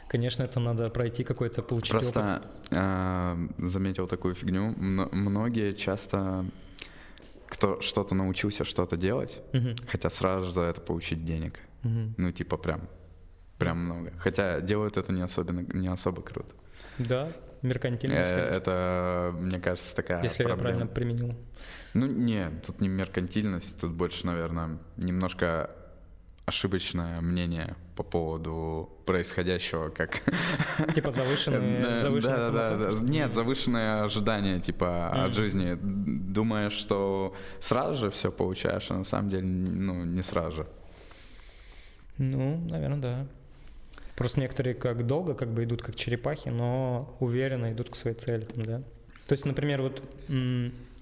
[0.07, 2.13] Конечно, это надо пройти какой-то, получить опыт.
[2.13, 4.73] Просто э, заметил такую фигню.
[4.77, 6.45] Мно- многие часто,
[7.47, 11.59] кто что-то научился что-то делать, Мгм, хотят сразу же за это получить денег.
[11.83, 12.15] мгм.
[12.17, 12.81] Ну, типа прям,
[13.59, 14.11] прям много.
[14.17, 16.55] Хотя делают это не особенно, не особо круто.
[16.97, 17.31] Да,
[17.61, 20.69] меркантильно, Э, Это, мне кажется, такая если я проблема.
[20.69, 21.35] правильно применил.
[21.93, 25.69] Ну, не, тут не меркантильность, тут больше, наверное, немножко
[26.45, 30.19] ошибочное мнение по поводу происходящего, как...
[30.95, 31.81] Типа завышенные,
[32.21, 32.89] Да, да, да.
[33.01, 35.77] Нет, завышенные ожидания, типа, от жизни.
[35.81, 40.67] Думаешь, что сразу же все получаешь, а на самом деле, ну, не сразу же.
[42.17, 43.27] Ну, наверное, да.
[44.19, 48.43] Просто некоторые как долго как бы идут как черепахи, но уверенно идут к своей цели,
[48.43, 48.83] там, да.
[49.25, 50.03] То есть, например, вот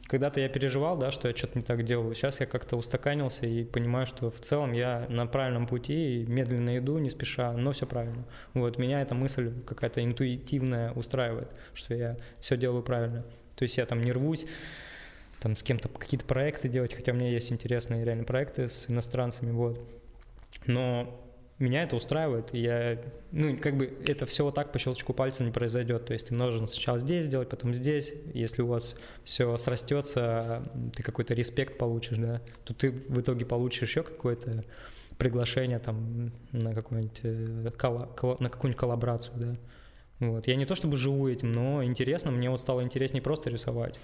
[0.05, 2.13] когда-то я переживал, да, что я что-то не так делаю.
[2.13, 6.77] Сейчас я как-то устаканился и понимаю, что в целом я на правильном пути, и медленно
[6.77, 8.23] иду, не спеша, но все правильно.
[8.53, 13.25] Вот меня эта мысль какая-то интуитивная устраивает, что я все делаю правильно.
[13.55, 14.45] То есть я там не рвусь,
[15.39, 19.49] там с кем-то какие-то проекты делать, хотя у меня есть интересные реально проекты с иностранцами,
[19.49, 19.83] вот.
[20.67, 21.19] Но
[21.59, 23.01] меня это устраивает, я,
[23.31, 26.05] ну, как бы это все вот так по щелчку пальца не произойдет.
[26.05, 28.13] То есть ты нужно сначала здесь сделать, потом здесь.
[28.33, 30.63] Если у вас все срастется,
[30.95, 34.61] ты какой-то респект получишь, да, то ты в итоге получишь еще какое-то
[35.17, 39.53] приглашение там на какую-нибудь э, колла- на какую-нибудь коллаборацию, да.
[40.19, 40.47] Вот.
[40.47, 43.95] Я не то чтобы живу этим, но интересно, мне вот стало интереснее просто рисовать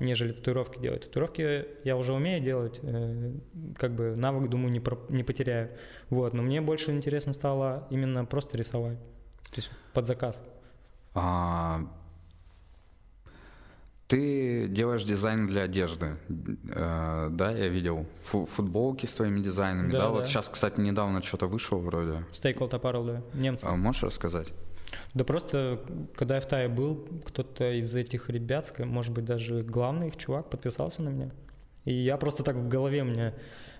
[0.00, 1.02] нежели татуировки делать.
[1.04, 3.32] Татуировки я уже умею делать, э,
[3.76, 5.70] как бы навык, думаю, не, про- не потеряю.
[6.10, 10.42] Вот, но мне больше интересно стало именно просто рисовать, то есть под заказ.
[11.14, 11.80] А,
[14.06, 18.06] Ты делаешь дизайн для одежды, э, да, я видел.
[18.18, 19.98] Фу- футболки с твоими дизайнами, да?
[20.00, 20.24] Да, Вот да.
[20.26, 22.22] сейчас, кстати, недавно что-то вышло вроде.
[22.30, 23.64] Stakehold Apparel, да, немцы.
[23.64, 24.52] А можешь рассказать?
[25.14, 25.80] Да просто,
[26.14, 30.50] когда я в Тае был, кто-то из этих ребят, может быть, даже главный их чувак,
[30.50, 31.30] подписался на меня.
[31.84, 33.34] И я просто так в голове у меня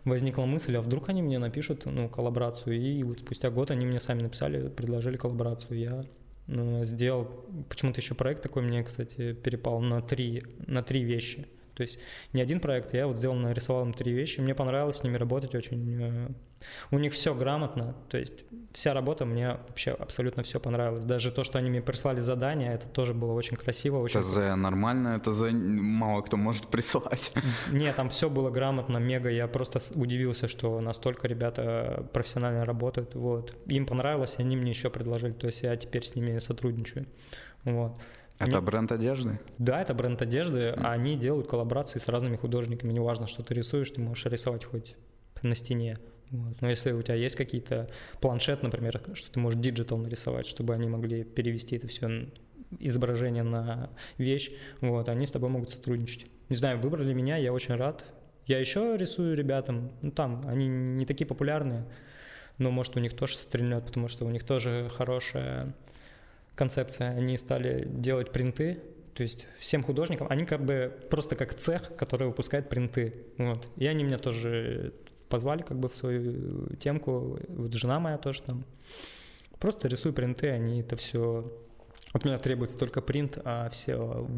[0.04, 2.76] возникла мысль, а вдруг они мне напишут, ну, коллаборацию.
[2.76, 5.78] И вот спустя год они мне сами написали, предложили коллаборацию.
[5.78, 6.04] Я
[6.48, 7.24] э, сделал
[7.68, 11.46] почему-то еще проект такой мне, кстати, перепал на три, на три вещи.
[11.74, 11.98] То есть
[12.32, 15.54] не один проект, я вот сделал, нарисовал им три вещи, мне понравилось с ними работать
[15.54, 16.02] очень.
[16.02, 16.28] Э,
[16.90, 21.04] у них все грамотно, то есть вся работа мне вообще абсолютно все понравилось.
[21.04, 23.98] Даже то, что они мне прислали задание, это тоже было очень красиво.
[23.98, 24.20] Очень...
[24.20, 27.34] Это за нормально, это за мало кто может присылать.
[27.72, 29.28] Нет, там все было грамотно, мега.
[29.28, 33.14] Я просто удивился, что настолько ребята профессионально работают.
[33.14, 33.54] Вот.
[33.66, 35.32] Им понравилось, они мне еще предложили.
[35.32, 37.06] То есть я теперь с ними сотрудничаю.
[37.64, 38.00] Вот.
[38.38, 38.66] Это Они...
[38.66, 39.40] бренд одежды?
[39.58, 40.74] Да, это бренд одежды.
[40.76, 40.82] Mm.
[40.82, 42.92] Они делают коллаборации с разными художниками.
[42.92, 44.96] Неважно, что ты рисуешь, ты можешь рисовать хоть
[45.42, 45.98] на стене.
[46.30, 46.60] Вот.
[46.60, 47.86] Но если у тебя есть какие-то
[48.20, 52.28] планшет, например, что ты можешь digital нарисовать, чтобы они могли перевести это все
[52.80, 56.26] изображение на вещь, вот, они с тобой могут сотрудничать.
[56.48, 58.04] Не знаю, выбрали меня, я очень рад.
[58.46, 61.86] Я еще рисую ребятам, ну там, они не такие популярные,
[62.58, 65.74] но может у них тоже стрельнет, потому что у них тоже хорошая
[66.54, 67.10] концепция.
[67.10, 68.80] Они стали делать принты,
[69.14, 73.14] то есть всем художникам, они как бы просто как цех, который выпускает принты.
[73.38, 73.68] Вот.
[73.76, 74.92] И они меня тоже
[75.28, 77.38] позвали как бы в свою темку.
[77.48, 78.64] Вот жена моя тоже там.
[79.58, 81.50] Просто рисую принты, они это все...
[82.12, 84.28] От меня требуется только принт, а все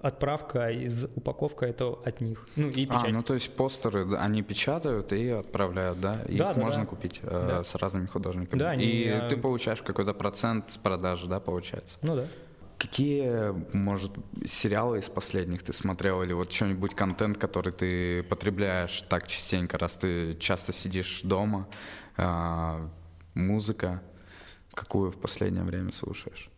[0.00, 2.46] отправка из упаковка это от них.
[2.56, 3.04] Ну и печать.
[3.04, 6.22] А, ну то есть постеры они печатают и отправляют, да?
[6.22, 6.86] Их да, да, можно да.
[6.86, 7.64] купить э, да.
[7.64, 8.58] с разными художниками.
[8.58, 9.28] Да, они, и я...
[9.28, 11.98] ты получаешь какой-то процент с продажи, да, получается?
[12.02, 12.26] Ну да.
[12.78, 14.12] Какие, может,
[14.46, 19.96] сериалы из последних ты смотрел или вот что-нибудь контент, который ты потребляешь так частенько, раз
[19.96, 21.68] ты часто сидишь дома,
[22.16, 22.88] э,
[23.34, 24.02] музыка,
[24.72, 26.49] какую в последнее время слушаешь?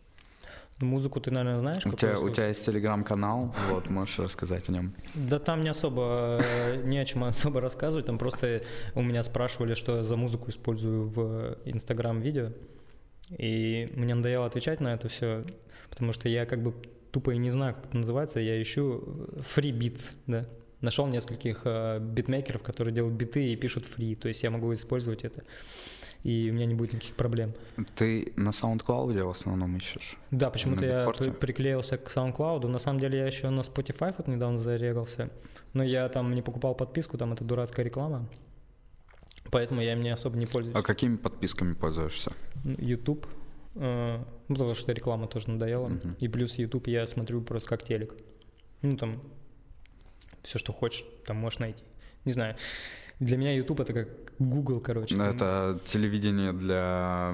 [0.83, 1.85] Музыку ты, наверное, знаешь?
[1.85, 4.93] У тебя, у тебя есть телеграм-канал, вот, можешь рассказать о нем.
[5.15, 8.61] Да там не особо, э, не о чем особо рассказывать, там просто
[8.95, 12.51] у меня спрашивали, что я за музыку использую в инстаграм-видео,
[13.29, 15.43] и мне надоело отвечать на это все,
[15.89, 16.73] потому что я как бы
[17.11, 20.45] тупо и не знаю, как это называется, я ищу free beats, да,
[20.81, 25.23] нашел нескольких э, битмейкеров, которые делают биты и пишут free, то есть я могу использовать
[25.23, 25.43] это
[26.23, 27.53] и у меня не будет никаких проблем.
[27.95, 30.17] Ты на SoundCloud в основном ищешь?
[30.31, 32.67] Да, почему-то я приклеился к SoundCloud.
[32.67, 35.29] На самом деле я еще на Spotify вот недавно зарегался,
[35.73, 38.29] но я там не покупал подписку, там это дурацкая реклама.
[39.51, 40.75] Поэтому я им не особо не пользуюсь.
[40.75, 42.31] А какими подписками пользуешься?
[42.63, 43.27] YouTube.
[43.75, 45.89] Э, ну, потому что реклама тоже надоела.
[45.89, 46.15] Uh-huh.
[46.21, 48.15] И плюс YouTube я смотрю просто как телек.
[48.81, 49.21] Ну, там
[50.41, 51.83] все, что хочешь, там можешь найти.
[52.25, 52.55] Не знаю.
[53.19, 54.09] Для меня YouTube это как
[54.39, 55.15] Google, короче.
[55.15, 57.33] Ну, это телевидение для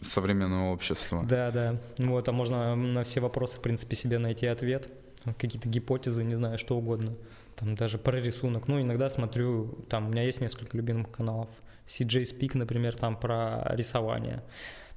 [0.00, 1.24] современного общества.
[1.28, 1.80] Да, да.
[1.98, 4.92] Вот, а можно на все вопросы, в принципе, себе найти ответ.
[5.24, 7.12] Какие-то гипотезы, не знаю, что угодно.
[7.56, 8.68] Там даже про рисунок.
[8.68, 11.48] Ну, иногда смотрю, там у меня есть несколько любимых каналов.
[11.86, 14.42] CJ Speak, например, там про рисование.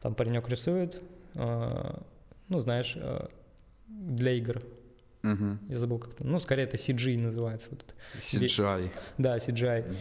[0.01, 1.01] Там паренек рисует,
[1.35, 1.99] э,
[2.47, 3.27] ну, знаешь, э,
[3.87, 4.61] для игр.
[5.23, 5.57] Угу.
[5.69, 6.25] Я забыл как-то.
[6.25, 7.69] Ну, скорее это CG называется.
[7.71, 8.91] Вот CGI.
[9.17, 9.95] Да, CGI.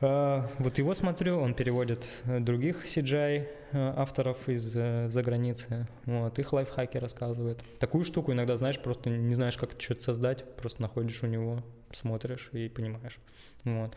[0.00, 5.88] Uh, вот его смотрю, он переводит э, других CGI э, авторов из-за границы.
[6.04, 7.60] Вот, их лайфхаки рассказывает.
[7.80, 12.50] Такую штуку иногда, знаешь, просто не знаешь, как что-то создать, просто находишь у него, смотришь
[12.52, 13.18] и понимаешь.
[13.64, 13.96] Вот.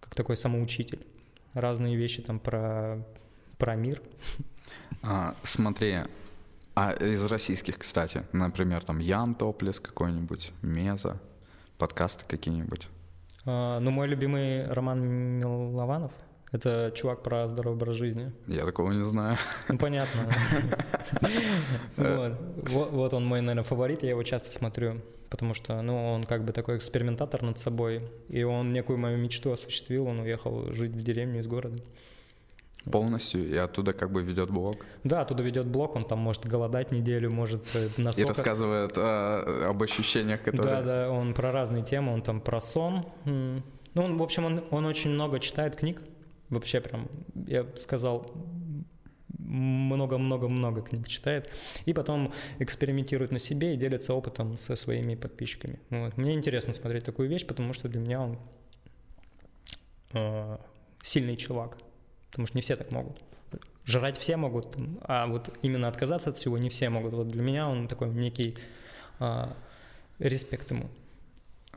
[0.00, 1.06] Как такой самоучитель.
[1.52, 3.06] Разные вещи там про,
[3.58, 4.00] про мир.
[5.02, 5.98] А, смотри,
[6.74, 11.20] а из российских, кстати, например, там Ян Топлес какой-нибудь, Меза,
[11.76, 12.88] подкасты какие-нибудь.
[13.44, 15.02] А, ну, мой любимый Роман
[15.38, 16.12] Милованов.
[16.50, 18.30] Это чувак про здоровый образ жизни.
[18.46, 19.36] Я такого не знаю.
[19.68, 20.28] Ну, понятно.
[22.66, 25.00] Вот он мой, наверное, фаворит, я его часто смотрю,
[25.30, 29.52] потому что, ну, он как бы такой экспериментатор над собой, и он некую мою мечту
[29.52, 31.82] осуществил, он уехал жить в деревню из города
[32.90, 34.84] полностью, и оттуда как бы ведет блог.
[35.04, 38.18] Да, оттуда ведет блог, он там может голодать неделю, может э, на соках.
[38.18, 40.76] И рассказывает а, об ощущениях, которые...
[40.76, 43.06] Да, да, он про разные темы, он там про сон.
[43.24, 43.62] Ну,
[44.02, 46.00] он, в общем, он, он очень много читает книг,
[46.48, 47.08] вообще прям,
[47.46, 48.30] я сказал,
[49.38, 51.52] много-много-много книг читает,
[51.84, 55.78] и потом экспериментирует на себе и делится опытом со своими подписчиками.
[55.90, 56.16] Вот.
[56.16, 58.38] Мне интересно смотреть такую вещь, потому что для меня он
[60.14, 60.56] э,
[61.02, 61.76] сильный чувак
[62.32, 63.22] потому что не все так могут.
[63.84, 67.12] Жрать все могут, а вот именно отказаться от всего не все могут.
[67.12, 68.56] Вот для меня он такой некий
[69.18, 69.54] а,
[70.18, 70.88] респект ему.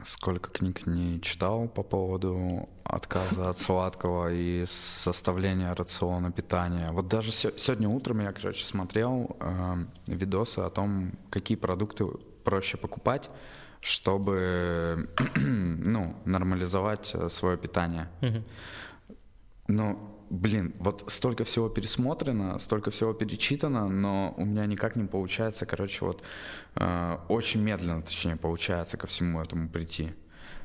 [0.03, 6.91] Сколько книг не читал по поводу отказа от сладкого и составления рациона питания.
[6.91, 12.05] Вот даже сегодня утром я, короче, смотрел э, видосы о том, какие продукты
[12.43, 13.29] проще покупать,
[13.79, 18.09] чтобы ну, нормализовать свое питание.
[18.21, 18.43] Угу.
[19.69, 25.65] Ну, блин, вот столько всего пересмотрено, столько всего перечитано, но у меня никак не получается,
[25.65, 26.23] короче, вот
[26.75, 30.13] э, очень медленно, точнее, получается ко всему этому прийти.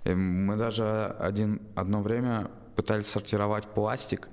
[0.04, 4.28] И мы даже один, одно время пытались сортировать пластик,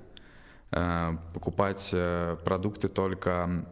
[0.70, 3.66] э, покупать э, продукты только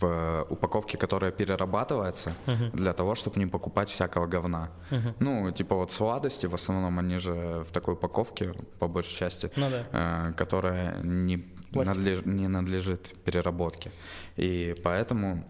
[0.00, 2.70] в упаковке, которая перерабатывается, uh-huh.
[2.76, 4.70] для того, чтобы не покупать всякого говна.
[4.90, 5.14] Uh-huh.
[5.20, 9.70] Ну, типа вот сладости, в основном они же в такой упаковке, по большей части, ну,
[9.70, 10.28] да.
[10.28, 13.90] э, которая не, надлеж, не надлежит переработке.
[14.36, 15.44] И поэтому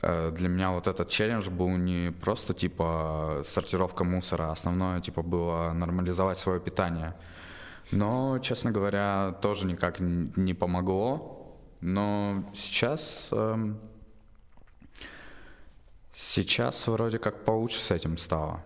[0.00, 5.72] э, для меня вот этот челлендж был не просто типа сортировка мусора, основное типа было
[5.72, 7.14] нормализовать свое питание.
[7.92, 11.43] Но, честно говоря, тоже никак не помогло,
[11.84, 13.28] но сейчас...
[13.30, 13.78] Эм,
[16.14, 18.64] сейчас вроде как получше с этим стало.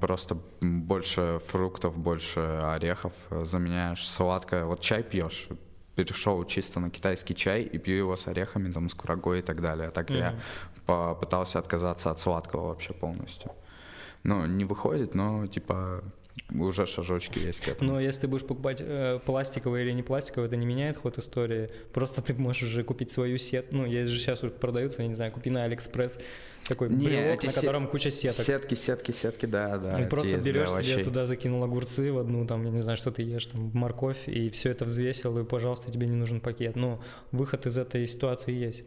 [0.00, 3.12] Просто больше фруктов, больше орехов
[3.44, 4.64] заменяешь сладкое.
[4.64, 5.48] Вот чай пьешь,
[5.94, 9.60] перешел чисто на китайский чай и пью его с орехами, там, с курагой и так
[9.60, 9.90] далее.
[9.90, 10.18] Так mm-hmm.
[10.18, 10.40] я
[10.86, 13.52] попытался отказаться от сладкого вообще полностью.
[14.24, 16.02] Ну, не выходит, но типа
[16.50, 17.92] уже шажочки есть к этому.
[17.92, 21.68] Но если ты будешь покупать э, пластиковое или не пластиковое, это не меняет ход истории.
[21.92, 23.76] Просто ты можешь уже купить свою сетку.
[23.76, 26.18] Ну, есть же сейчас продаются, я не знаю, купи на Алиэкспресс
[26.68, 27.90] такой не, брелок, на котором сет...
[27.90, 28.44] куча сеток.
[28.44, 30.02] Сетки, сетки, сетки, да, да.
[30.02, 33.22] Ты просто берешь себе туда, закинул огурцы в одну, там, я не знаю, что ты
[33.22, 36.76] ешь, там, морковь, и все это взвесил, и, пожалуйста, тебе не нужен пакет.
[36.76, 38.84] Но выход из этой ситуации есть.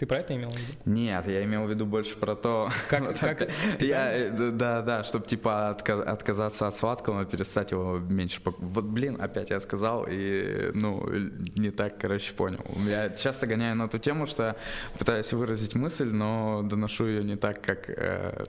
[0.00, 0.72] Ты про это имел в виду?
[0.86, 5.26] Нет, я имел в виду больше про то, как, как я, э, да, да, чтобы
[5.26, 8.40] типа отказаться от сладкого, перестать его меньше.
[8.46, 11.06] Вот, блин, опять я сказал и ну
[11.54, 12.64] не так, короче, понял.
[12.88, 14.56] Я часто гоняю на ту тему, что
[14.98, 18.46] пытаюсь выразить мысль, но доношу ее не так, как, э,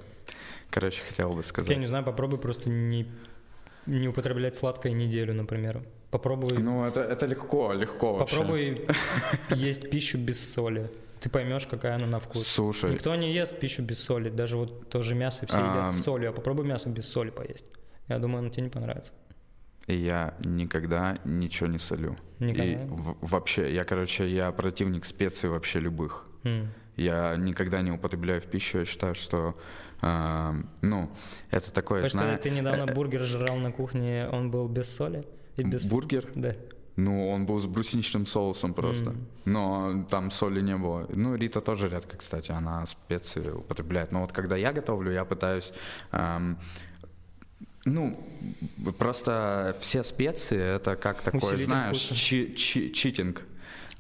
[0.70, 1.70] короче, хотел бы сказать.
[1.70, 3.06] Я не знаю, попробуй просто не
[3.88, 5.82] не употреблять сладкое неделю, например.
[6.12, 6.58] Попробуй.
[6.60, 8.20] Ну это это легко, легко.
[8.20, 9.56] Попробуй вообще.
[9.56, 10.90] есть пищу без соли
[11.22, 12.48] ты поймешь, какая она на вкус.
[12.48, 12.94] Слушай.
[12.94, 14.30] Никто не ест пищу без соли.
[14.30, 16.32] Даже вот тоже мясо все едят с солью.
[16.32, 17.68] А попробуй мясо без соли поесть.
[18.08, 19.12] Я думаю, оно тебе не понравится.
[19.88, 22.18] И я никогда ничего не солю.
[22.40, 22.64] Никогда?
[22.64, 22.78] И
[23.22, 26.26] вообще, я, короче, я противник специй вообще любых.
[26.44, 26.68] Mm.
[26.98, 28.80] Я никогда не употребляю в пищу.
[28.80, 29.58] Я считаю, что,
[30.02, 31.12] э, ну,
[31.50, 32.42] это такое, Потому знаешь...
[32.42, 35.24] ты недавно э, бургер жрал на кухне, он был без соли?
[35.58, 35.90] И без...
[35.90, 36.30] Бургер?
[36.36, 36.56] Да.
[37.02, 39.12] Ну, он был с брусничным соусом просто.
[39.12, 39.18] Mm.
[39.46, 41.08] Но там соли не было.
[41.16, 44.12] Ну, Рита тоже редко, кстати, она специи употребляет.
[44.12, 45.74] Но вот когда я готовлю, я пытаюсь...
[46.12, 46.58] Эм,
[47.86, 48.20] ну,
[49.00, 53.42] просто все специи это как такое, Усилитель знаешь, чи- чи- читинг.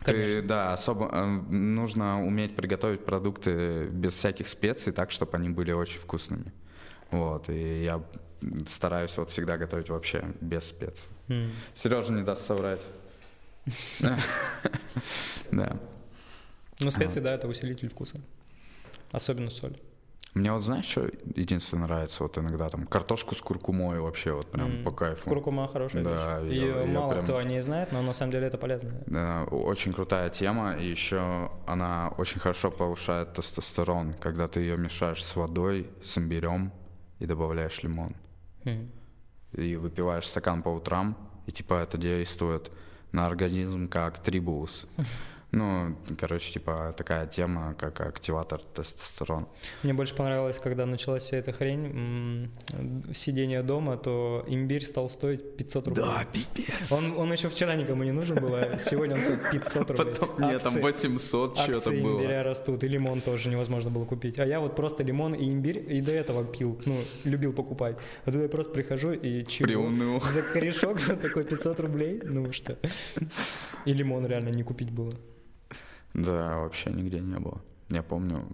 [0.03, 0.41] Конечно.
[0.41, 5.99] Ты, да, особо нужно уметь приготовить продукты без всяких специй, так, чтобы они были очень
[5.99, 6.51] вкусными.
[7.09, 8.01] Вот, и я
[8.67, 11.09] стараюсь вот всегда готовить вообще без специй.
[11.27, 11.51] Mm.
[11.75, 12.81] Сережа не даст соврать.
[15.51, 15.77] Да.
[16.79, 18.15] Ну, специи, да, это усилитель вкуса.
[19.11, 19.77] Особенно соль.
[20.33, 22.23] Мне вот знаешь, что единственное нравится?
[22.23, 24.83] Вот иногда там картошку с куркумой вообще вот прям mm.
[24.83, 25.29] по кайфу.
[25.29, 26.55] Куркума хорошая да, вещь.
[26.55, 27.23] Ее мало прям...
[27.23, 28.93] кто о ней знает, но на самом деле это полезно.
[29.07, 30.77] Да, очень крутая тема.
[30.77, 36.71] И еще она очень хорошо повышает тестостерон, когда ты ее мешаешь с водой, с имбирем
[37.19, 38.15] и добавляешь лимон.
[38.63, 38.89] Mm.
[39.53, 42.71] И выпиваешь стакан по утрам, и типа это действует
[43.11, 44.85] на организм как трибулус.
[45.51, 49.47] Ну, короче, типа такая тема, как активатор тестостерона.
[49.83, 52.49] Мне больше понравилось, когда началась вся эта хрень,
[53.13, 56.05] сидение дома, то имбирь стал стоить 500 рублей.
[56.05, 56.91] Да, пипец.
[56.91, 60.13] Он, он еще вчера никому не нужен был, а сегодня он стоит 500 рублей.
[60.13, 62.21] Потом, нет, там 800 что-то было.
[62.21, 64.39] имбиря растут, и лимон тоже невозможно было купить.
[64.39, 66.95] А я вот просто лимон и имбирь и до этого пил, ну,
[67.25, 67.97] любил покупать.
[68.25, 69.67] А тут я просто прихожу и чего?
[69.67, 70.21] Приуныл.
[70.21, 72.21] За корешок такой 500 рублей?
[72.23, 72.77] Ну что?
[73.85, 75.11] И лимон реально не купить было.
[76.13, 77.61] Да, вообще нигде не было.
[77.89, 78.45] Я помню,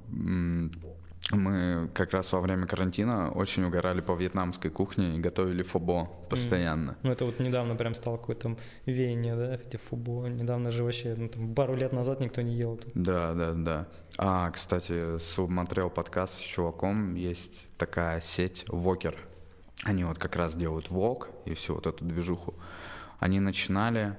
[1.32, 6.92] мы как раз во время карантина очень угорали по вьетнамской кухне и готовили фобо постоянно.
[6.92, 6.96] Mm.
[7.04, 8.56] Ну, это вот недавно прям стало какое-то
[8.86, 10.28] веяние, да, эти фобо.
[10.28, 12.78] Недавно же вообще, ну, там, пару лет назад никто не ел.
[12.78, 12.92] Тут.
[12.96, 13.88] Да, да, да.
[14.18, 19.18] А, кстати, смотрел подкаст с чуваком, есть такая сеть Вокер.
[19.84, 22.56] Они вот как раз делают вок и всю вот эту движуху.
[23.20, 24.16] Они начинали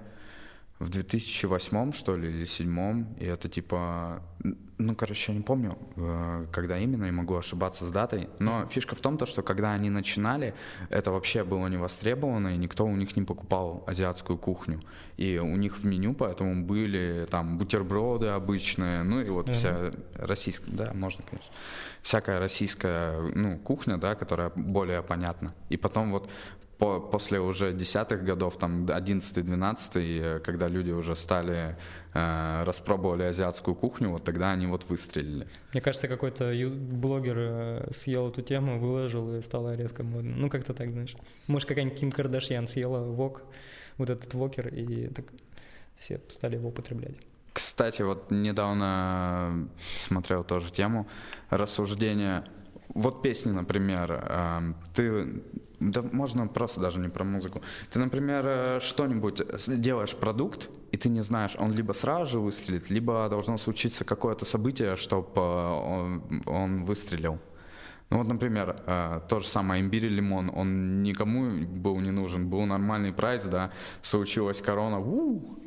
[0.79, 4.23] в 2008 что ли или 2007 и это типа
[4.79, 8.95] ну, короче, я не помню, э, когда именно, и могу ошибаться с датой, но фишка
[8.95, 10.55] в том, то, что когда они начинали,
[10.89, 14.81] это вообще было не востребовано, и никто у них не покупал азиатскую кухню.
[15.17, 19.53] И у них в меню поэтому были там бутерброды обычные, ну и вот uh-huh.
[19.53, 21.53] вся российская, да, можно, конечно,
[22.09, 25.55] всякая российская, ну, кухня, да, которая более понятна.
[25.69, 26.31] И потом вот
[26.79, 31.77] по, после уже десятых годов, там 11-12, когда люди уже стали,
[32.15, 35.47] э, распробовали азиатскую кухню, вот тогда они вот выстрелили.
[35.73, 40.35] Мне кажется, какой-то блогер э, съел эту тему, выложил и стало резко модно.
[40.37, 41.15] Ну, как-то так, знаешь.
[41.47, 43.43] Может, какая-нибудь Ким Кардашьян съела вок,
[43.99, 45.27] вот этот вокер, и так
[45.99, 47.17] все стали его употреблять.
[47.59, 51.09] Кстати, вот недавно смотрел тоже тему
[51.51, 52.45] рассуждения.
[52.95, 55.43] Вот песни, например, э, ты
[55.81, 57.61] да можно просто даже не про музыку.
[57.91, 59.43] Ты, например, э, что-нибудь
[59.81, 64.45] делаешь продукт, и ты не знаешь, он либо сразу же выстрелит, либо должно случиться какое-то
[64.45, 67.41] событие, чтобы э, он, он выстрелил.
[68.11, 72.49] Ну вот, например, э, то же самое имбирь и лимон, он никому был не нужен,
[72.49, 75.59] был нормальный прайс, да, случилась корона, у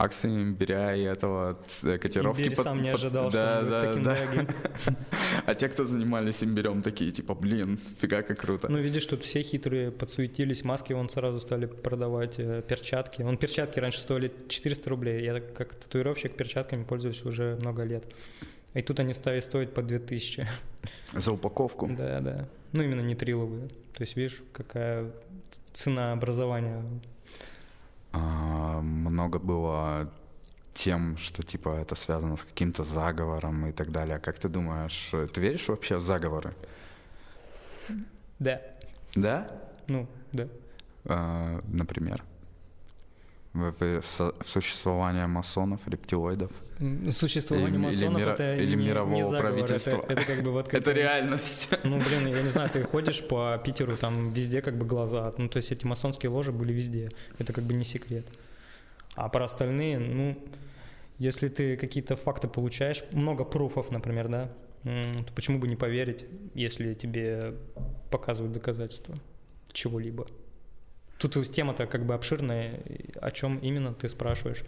[0.00, 1.58] акции имбиря и этого
[2.00, 2.40] котировки.
[2.40, 4.14] Имбирь под, сам не ожидал, под, что да, он да, таким да.
[4.14, 4.48] дорогим.
[5.46, 8.68] А те, кто занимались имбирем, такие типа, блин, фига как круто.
[8.68, 13.22] Ну видишь, тут все хитрые подсуетились, маски вон сразу стали продавать, э, перчатки.
[13.22, 18.04] Он перчатки раньше стоили 400 рублей, я как татуировщик перчатками пользуюсь уже много лет.
[18.74, 20.48] И тут они стали стоить по 2000.
[21.12, 21.88] За упаковку?
[21.88, 22.48] Да, да.
[22.72, 23.68] Ну именно нитриловые.
[23.92, 25.10] То есть видишь, какая
[25.72, 26.84] цена образования
[28.12, 30.10] а, много было
[30.74, 34.18] тем, что типа это связано с каким-то заговором и так далее.
[34.18, 36.54] Как ты думаешь, ты веришь вообще в заговоры?
[38.38, 38.60] Да.
[39.14, 39.46] Да?
[39.88, 40.48] Ну, да.
[41.04, 42.24] А, например?
[43.52, 46.52] В, в существование масонов, рептилоидов.
[47.12, 49.96] Существование или, масонов или, это или не, мирового не заговор, правительства.
[50.08, 51.70] Это, это как бы вот как это реальность.
[51.84, 55.48] Ну блин, я не знаю, ты ходишь по Питеру, там везде как бы глаза, ну
[55.48, 58.26] то есть эти масонские ложи были везде, это как бы не секрет.
[59.14, 60.38] А про остальные, ну,
[61.18, 64.52] если ты какие-то факты получаешь, много пруфов, например, да,
[64.84, 66.24] то почему бы не поверить,
[66.54, 67.40] если тебе
[68.10, 69.16] показывают доказательства
[69.72, 70.26] чего-либо?
[71.20, 72.80] Тут тема-то как бы обширная.
[73.20, 74.64] О чем именно ты спрашиваешь?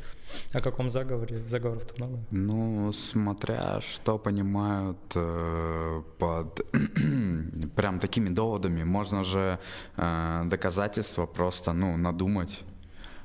[0.53, 1.39] О каком заговоре?
[1.47, 2.19] Заговоров-то много.
[2.31, 6.61] Ну, смотря что понимают э, под
[7.77, 9.59] прям такими доводами, можно же
[9.97, 12.61] э, доказательства просто, ну, надумать.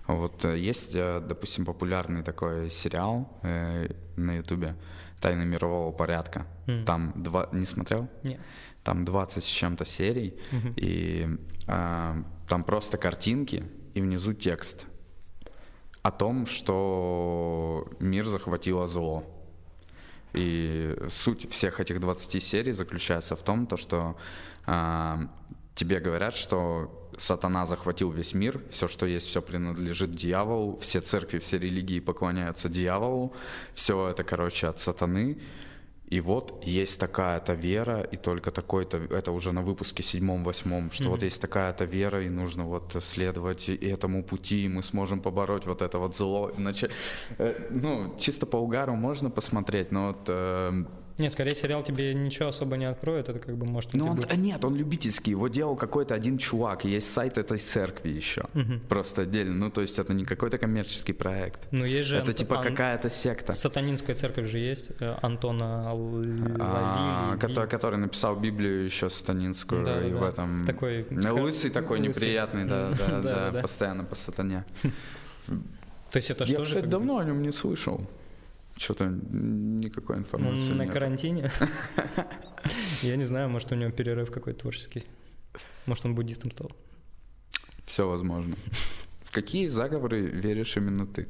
[0.08, 4.76] Вот э, есть, э, допустим, популярный такой сериал э, на Ютубе
[5.20, 6.46] «Тайны мирового порядка».
[6.68, 6.86] Mm.
[6.86, 7.50] Там два...
[7.52, 8.08] Не смотрел?
[8.24, 8.40] Нет.
[8.84, 10.74] Там 20 с чем-то серий, mm-hmm.
[10.78, 11.38] и
[11.68, 13.64] э, там просто картинки
[13.94, 14.86] и внизу текст
[16.02, 19.24] о том, что мир захватило зло.
[20.34, 24.16] И суть всех этих 20 серий заключается в том, то, что
[24.66, 25.16] э,
[25.76, 31.40] тебе говорят, что сатана захватил весь мир, все, что есть, все принадлежит дьяволу, все церкви,
[31.40, 33.34] все религии поклоняются дьяволу,
[33.74, 35.40] все это, короче, от сатаны.
[36.08, 41.10] И вот есть такая-то вера, и только такой-то, это уже на выпуске седьмом-восьмом, что mm-hmm.
[41.10, 45.82] вот есть такая-то вера, и нужно вот следовать этому пути, и мы сможем побороть вот
[45.82, 46.52] это вот зло.
[46.58, 46.90] Иначе,
[47.38, 50.26] э, ну, чисто по угару можно посмотреть, но вот...
[50.28, 50.86] Э,
[51.18, 53.94] нет, скорее сериал тебе ничего особо не откроет, это как бы может...
[53.94, 54.38] Ну, он, будет...
[54.38, 58.80] нет, он любительский, его делал какой-то один чувак, есть сайт этой церкви еще, угу.
[58.88, 61.68] просто отдельно, ну, то есть это не какой-то коммерческий проект.
[61.72, 62.18] Ну, есть же...
[62.18, 62.64] Это типа Ан...
[62.64, 63.54] какая-то секта.
[63.54, 66.56] Сатанинская церковь же есть, э, Антона Лавили.
[66.60, 70.66] А, который, который написал Библию еще сатанинскую, да, и да, в этом...
[70.66, 71.08] Такой...
[71.10, 72.14] Лысый такой лысый.
[72.14, 74.66] неприятный, да, да, да, да, постоянно по сатане.
[76.12, 78.02] То есть это что Я, кстати, давно о нем не слышал.
[78.78, 80.94] Что-то никакой информации На нет.
[80.94, 81.52] карантине?
[83.02, 85.04] Я не знаю, может, у него перерыв какой-то творческий.
[85.88, 86.72] Может, он буддистом стал.
[87.86, 88.56] Все возможно.
[89.22, 91.28] В какие заговоры веришь именно ты?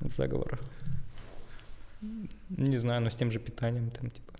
[0.00, 0.58] В заговоры.
[2.48, 4.32] Не знаю, но с тем же питанием там типа.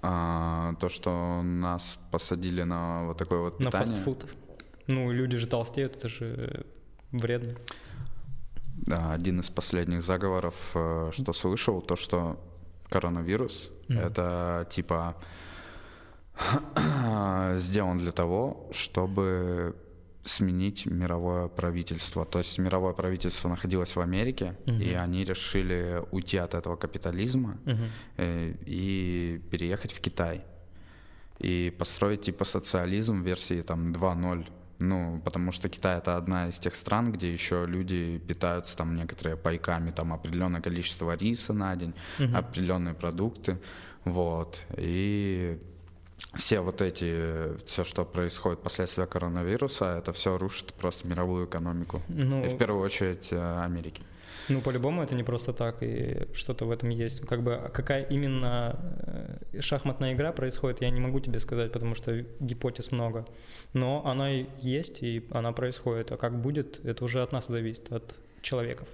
[0.00, 3.80] А, то, что нас посадили на вот такое вот питание.
[3.80, 4.26] На фастфуд.
[4.86, 6.66] Ну, люди же толстеют, это же
[7.12, 7.56] вредно
[8.90, 12.38] один из последних заговоров, э, что слышал, то, что
[12.88, 14.00] коронавирус mm.
[14.00, 15.16] это типа
[17.56, 19.74] сделан для того, чтобы
[20.24, 22.24] сменить мировое правительство.
[22.24, 27.58] То есть мировое правительство находилось в Америке, uh и они решили уйти от этого капитализма
[27.64, 30.44] uh и переехать в Китай.
[31.38, 34.46] И построить типа социализм в версии там 2.0
[34.82, 39.36] Ну, потому что Китай это одна из тех стран, где еще люди питаются там некоторые
[39.36, 42.36] пайками, там определенное количество риса на день, угу.
[42.36, 43.58] определенные продукты,
[44.04, 44.60] вот.
[44.76, 45.60] И
[46.34, 52.00] все вот эти, все, что происходит последствия коронавируса, это все рушит просто мировую экономику.
[52.08, 54.02] Ну, и в первую очередь э, Америки.
[54.48, 57.20] Ну, по-любому это не просто так, и что-то в этом есть.
[57.20, 58.78] Как бы, какая именно
[59.52, 63.26] э, шахматная игра происходит, я не могу тебе сказать, потому что гипотез много.
[63.72, 66.12] Но она есть, и она происходит.
[66.12, 68.88] А как будет, это уже от нас зависит, от человеков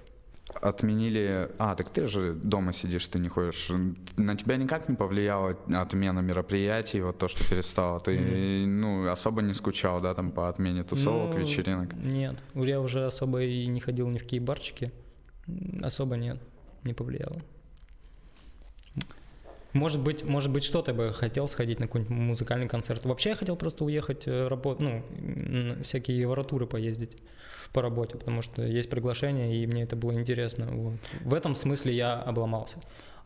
[0.61, 1.49] отменили...
[1.57, 3.71] А, так ты же дома сидишь, ты не ходишь.
[4.17, 7.99] На тебя никак не повлияла отмена мероприятий, вот то, что перестало?
[7.99, 8.65] Ты, mm-hmm.
[8.65, 11.93] ну, особо не скучал, да, там по отмене тусовок, ну, вечеринок?
[11.93, 14.91] Нет, я уже особо и не ходил ни в какие барчики.
[15.83, 16.39] Особо нет,
[16.83, 17.37] не повлияло.
[19.73, 23.05] Может быть, может быть, что-то бы хотел сходить на какой-нибудь музыкальный концерт.
[23.05, 27.21] Вообще я хотел просто уехать э, работать, ну, всякие евротуры поездить
[27.71, 30.65] по работе, потому что есть приглашение, и мне это было интересно.
[30.71, 30.95] Вот.
[31.23, 32.79] В этом смысле я обломался.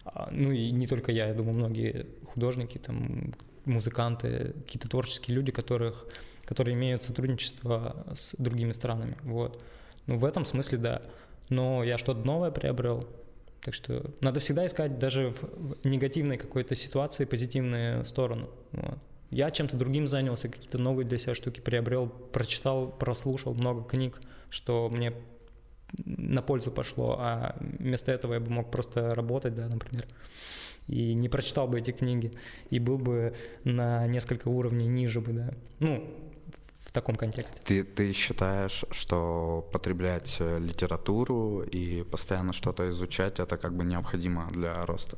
[0.05, 3.33] А, ну и не только я, я думаю, многие художники, там,
[3.65, 6.05] музыканты, какие-то творческие люди, которых,
[6.45, 9.17] которые имеют сотрудничество с другими странами.
[9.23, 9.63] Вот.
[10.07, 11.01] Ну, в этом смысле, да.
[11.49, 13.07] Но я что-то новое приобрел,
[13.61, 18.49] так что надо всегда искать даже в негативной какой-то ситуации позитивную сторону.
[18.71, 18.97] Вот.
[19.29, 24.89] Я чем-то другим занялся, какие-то новые для себя штуки приобрел, прочитал, прослушал много книг, что
[24.89, 25.13] мне
[26.05, 30.05] на пользу пошло, а вместо этого я бы мог просто работать, да, например,
[30.87, 32.31] и не прочитал бы эти книги,
[32.69, 33.33] и был бы
[33.63, 35.51] на несколько уровней ниже бы, да.
[35.79, 36.07] Ну,
[36.93, 37.57] таком контексте.
[37.63, 44.49] Ты, ты считаешь, что потреблять э, литературу и постоянно что-то изучать, это как бы необходимо
[44.51, 45.17] для роста?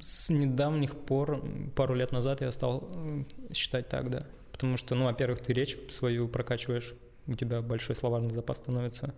[0.00, 1.44] С недавних пор,
[1.76, 4.26] пару лет назад я стал э, считать так, да.
[4.50, 6.94] Потому что, ну, во-первых, ты речь свою прокачиваешь,
[7.26, 9.14] у тебя большой словарный запас становится.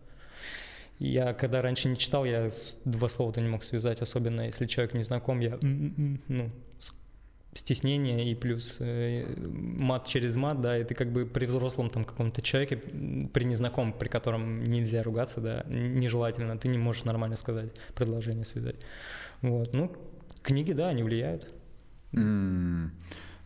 [0.98, 2.50] Я когда раньше не читал, я
[2.84, 6.50] два слова-то не мог связать, особенно если человек не знаком, я ну,
[7.56, 12.04] стеснение и плюс э, мат через мат, да, и ты как бы при взрослом там
[12.04, 17.70] каком-то человеке, при незнакомом, при котором нельзя ругаться, да, нежелательно, ты не можешь нормально сказать,
[17.94, 18.76] предложение связать.
[19.42, 19.92] Вот, ну,
[20.42, 21.52] книги, да, они влияют.
[22.12, 22.90] Mm.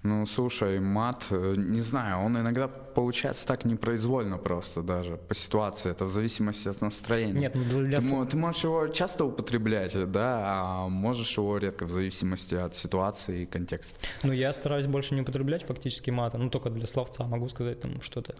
[0.03, 5.91] Ну, слушай, мат, э, не знаю, он иногда получается так непроизвольно просто даже по ситуации,
[5.91, 7.41] это в зависимости от настроения.
[7.41, 8.01] Нет, ну для...
[8.01, 13.43] ты, ты можешь его часто употреблять, да, а можешь его редко в зависимости от ситуации
[13.43, 14.07] и контекста.
[14.23, 18.01] Ну, я стараюсь больше не употреблять фактически мата, ну, только для словца могу сказать там
[18.01, 18.35] что-то.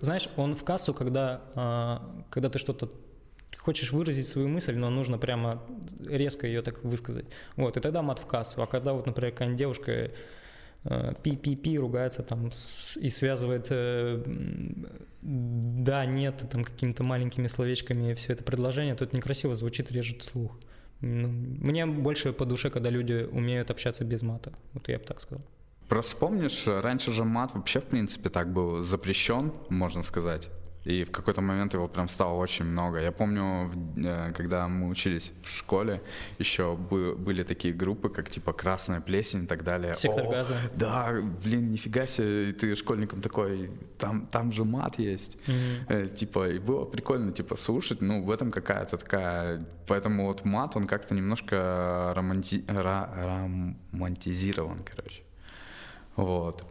[0.00, 2.88] Знаешь, он в кассу, когда, а, когда ты что-то
[3.56, 5.62] хочешь выразить свою мысль, но нужно прямо
[6.06, 7.26] резко ее так высказать.
[7.56, 8.62] Вот, и тогда мат в кассу.
[8.62, 10.10] А когда вот, например, какая-нибудь девушка
[10.84, 14.22] пи-пи-пи ругается там с, и связывает э,
[15.22, 20.58] да, нет, там какими-то маленькими словечками все это предложение, то это некрасиво звучит, режет слух.
[21.02, 24.52] Ну, мне больше по душе, когда люди умеют общаться без мата.
[24.72, 25.44] Вот я бы так сказал.
[25.88, 30.48] Просто помнишь, раньше же мат вообще, в принципе, так был запрещен, можно сказать.
[30.84, 33.00] И в какой-то момент его прям стало очень много.
[33.00, 36.00] Я помню, э, когда мы учились в школе,
[36.38, 39.94] еще были такие группы, как типа «Красная плесень» и так далее.
[39.94, 40.56] Сектор О, газа.
[40.74, 41.12] Да,
[41.44, 45.36] блин, нифига себе, ты школьником такой, там, там же мат есть.
[45.46, 46.14] Mm-hmm.
[46.14, 49.66] Типа, и было прикольно, типа, слушать, ну, в этом какая-то такая...
[49.86, 52.64] Поэтому вот мат, он как-то немножко романти...
[52.68, 55.22] романтизирован, короче.
[56.16, 56.64] Вот.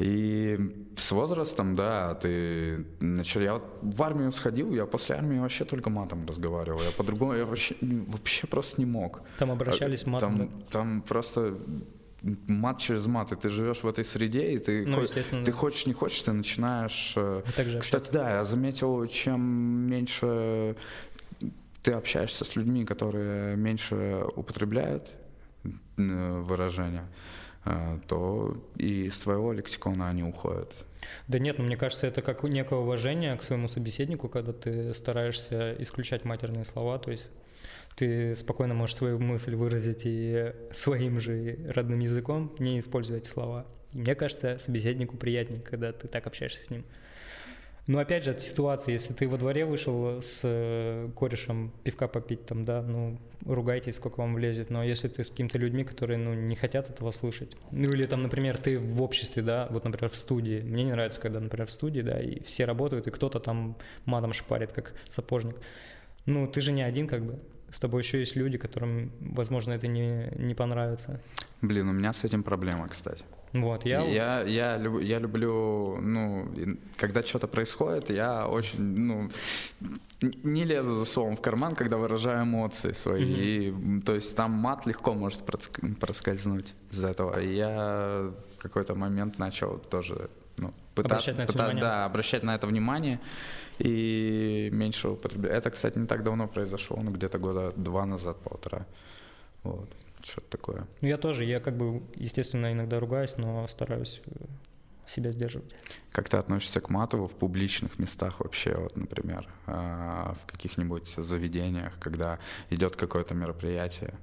[0.00, 0.58] И
[0.96, 3.40] с возрастом, да, ты начал.
[3.40, 6.80] Я вот в армию сходил, я после армии вообще только матом разговаривал.
[6.80, 9.20] Я по-другому, я вообще, вообще просто не мог.
[9.36, 10.38] Там обращались а, матом?
[10.38, 10.66] Там, да?
[10.70, 11.54] там просто
[12.22, 15.52] мат через мат, и ты живешь в этой среде, и ты, ну, хочешь, ты да.
[15.52, 17.14] хочешь, не хочешь, ты начинаешь...
[17.16, 18.12] И также Кстати, общаться.
[18.12, 20.76] да, я заметил, чем меньше
[21.82, 25.10] ты общаешься с людьми, которые меньше употребляют
[25.64, 27.06] э, выражения,
[28.06, 30.74] то и из твоего лексикона они уходят.
[31.28, 35.74] Да нет, ну мне кажется, это как некое уважение к своему собеседнику, когда ты стараешься
[35.78, 37.26] исключать матерные слова, то есть
[37.96, 43.66] ты спокойно можешь свою мысль выразить и своим же родным языком, не используя эти слова.
[43.92, 46.84] И мне кажется, собеседнику приятнее, когда ты так общаешься с ним.
[47.90, 52.46] Но опять же, от ситуации, если ты во дворе вышел с э, корешем пивка попить,
[52.46, 56.32] там, да, ну, ругайтесь, сколько вам влезет, но если ты с какими-то людьми, которые, ну,
[56.32, 60.16] не хотят этого слушать, ну, или там, например, ты в обществе, да, вот, например, в
[60.16, 63.76] студии, мне не нравится, когда, например, в студии, да, и все работают, и кто-то там
[64.04, 65.56] матом шпарит, как сапожник,
[66.26, 67.40] ну, ты же не один, как бы,
[67.72, 71.20] с тобой еще есть люди, которым, возможно, это не, не понравится.
[71.60, 73.24] Блин, у меня с этим проблема, кстати.
[73.52, 74.02] Вот, я...
[74.02, 76.48] Я, я, люб, я люблю, ну,
[76.96, 79.30] когда что-то происходит, я очень, ну,
[80.20, 83.24] не лезу за словом в карман, когда выражаю эмоции свои.
[83.24, 83.98] Mm-hmm.
[83.98, 87.40] И, то есть там мат легко может проскользнуть из этого.
[87.40, 91.80] И я в какой-то момент начал тоже ну, пытаться, обращать на это пытаться, внимание.
[91.80, 93.20] Да, обращать на это внимание
[93.78, 95.52] и меньше употреблять.
[95.52, 98.86] Это, кстати, не так давно произошло, ну, где-то года два назад, полтора.
[99.62, 99.88] Вот.
[100.22, 100.86] Что-то такое.
[101.00, 104.30] Ну, я тоже, я как бы, естественно, иногда ругаюсь, но стараюсь э,
[105.06, 105.72] себя сдерживать.
[106.12, 111.98] Как ты относишься к мату в публичных местах вообще, вот, например, а, в каких-нибудь заведениях,
[111.98, 112.38] когда
[112.70, 114.14] идет какое-то мероприятие?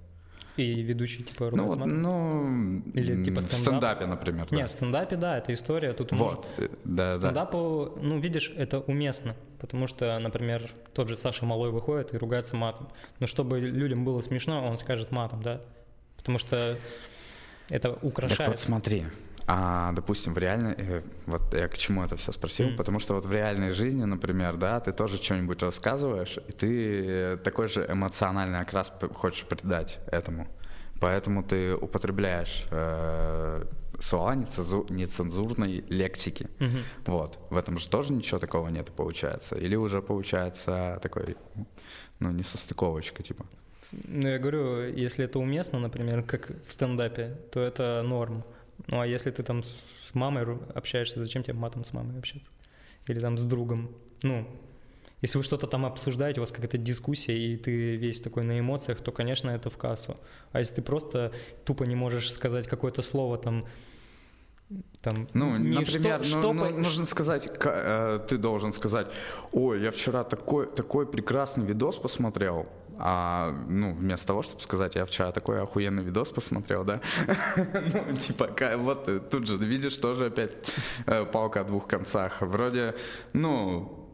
[0.57, 3.52] И ведущий типа ну, вот, ну, Или типа стендап?
[3.52, 4.48] в стендапе, например.
[4.49, 4.68] Нет, да.
[4.68, 5.94] в стендапе, да, это история.
[5.94, 6.72] Тут вот, может...
[6.84, 8.02] да, стендапу, да.
[8.02, 12.90] ну, видишь, это уместно, потому что, например, тот же Саша Малой выходит и ругается матом.
[13.19, 15.61] Но чтобы людям было смешно, он скажет матом, да?
[16.28, 16.78] Потому что
[17.70, 18.38] это украшает.
[18.38, 19.06] Так вот смотри,
[19.45, 22.76] а, допустим, в реальной, э, вот я к чему это все спросил, mm.
[22.76, 27.70] потому что вот в реальной жизни, например, да, ты тоже что-нибудь рассказываешь, и ты такой
[27.70, 30.48] же эмоциональный окрас хочешь придать этому.
[30.99, 33.66] Поэтому ты употребляешь э,
[34.02, 36.49] слова нецензур, нецензурной лексики.
[36.60, 36.84] Mm-hmm.
[37.06, 37.40] Вот.
[37.49, 39.56] В этом же тоже ничего такого нет, получается.
[39.56, 41.38] Или уже получается такой,
[42.20, 43.45] ну, несостыковочка, типа.
[43.91, 48.43] Ну, я говорю, если это уместно, например, как в стендапе, то это норм.
[48.88, 50.45] Ну, а если ты там с мамой
[50.76, 52.49] общаешься, зачем тебе матом с мамой общаться?
[53.07, 53.89] Или там с другом?
[54.23, 54.47] Ну,
[55.22, 59.01] если вы что-то там обсуждаете, у вас какая-то дискуссия, и ты весь такой на эмоциях,
[59.01, 60.15] то, конечно, это в кассу.
[60.51, 61.31] А если ты просто
[61.65, 63.65] тупо не можешь сказать какое-то слово там,
[65.01, 69.07] там, ну, не например, что, ну, что ну, нужно сказать, э, ты должен сказать,
[69.53, 72.68] ой, я вчера такой, такой прекрасный видос посмотрел,
[72.99, 77.02] а, ну, вместо того, чтобы сказать, я вчера такой охуенный видос посмотрел, да,
[77.57, 80.52] ну, типа, вот тут же видишь тоже опять
[81.06, 82.41] э, палка о двух концах.
[82.41, 82.95] Вроде,
[83.34, 84.10] ну,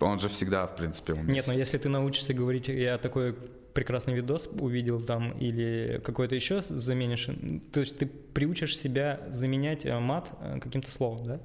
[0.00, 1.28] он же всегда, в принципе, умеет.
[1.28, 3.34] Нет, но если ты научишься говорить, я такой
[3.74, 7.28] прекрасный видос увидел там или какой-то еще заменишь,
[7.72, 11.40] то есть ты приучишь себя заменять э, мат э, каким-то словом, да,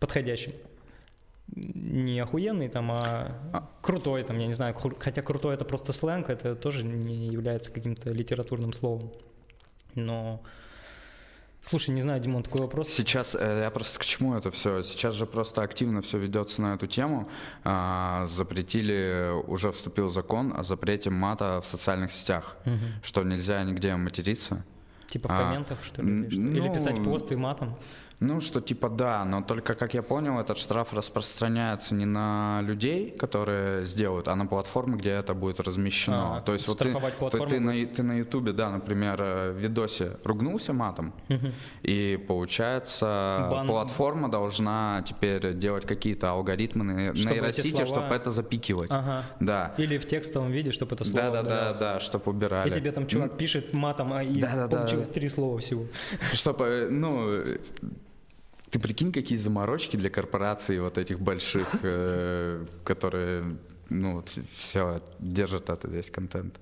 [0.00, 0.52] подходящим
[1.54, 6.30] не охуенный там, а, а крутой там, я не знаю, хотя крутой это просто сленг,
[6.30, 9.12] это тоже не является каким-то литературным словом.
[9.94, 10.42] Но
[11.62, 12.88] Слушай, не знаю, Димон, такой вопрос.
[12.88, 14.82] Сейчас, э, я просто к чему это все?
[14.82, 17.28] Сейчас же просто активно все ведется на эту тему.
[17.64, 22.72] А, запретили, уже вступил закон о запрете мата в социальных сетях, угу.
[23.02, 24.64] что нельзя нигде материться.
[25.08, 26.10] Типа в а, комментах, что ли?
[26.10, 26.40] Или, что?
[26.40, 27.76] Ну, или писать посты матом?
[28.20, 33.10] Ну, что типа да, но только, как я понял, этот штраф распространяется не на людей,
[33.10, 36.36] которые сделают, а на платформы, где это будет размещено.
[36.36, 39.56] А, То есть вот ты, ты, ты, на, ты на Ютубе, да, например, э, в
[39.56, 41.14] видосе ругнулся матом,
[41.82, 43.66] и получается Бан...
[43.66, 47.86] платформа должна теперь делать какие-то алгоритмы на чтобы нейросети, слова...
[47.86, 48.90] чтобы это запикивать.
[48.90, 49.22] Ага.
[49.40, 49.74] Да.
[49.78, 52.68] Или в текстовом виде, чтобы это слово Да, да, да, да, чтобы убирали.
[52.70, 55.14] И тебе там чувак пишет матом, а и да, да, получилось да.
[55.14, 55.86] три слова всего.
[56.34, 57.30] Чтобы, э, ну,
[58.70, 63.56] ты прикинь, какие заморочки для корпораций вот этих больших, э, которые,
[63.88, 66.60] ну, все держат этот весь контент.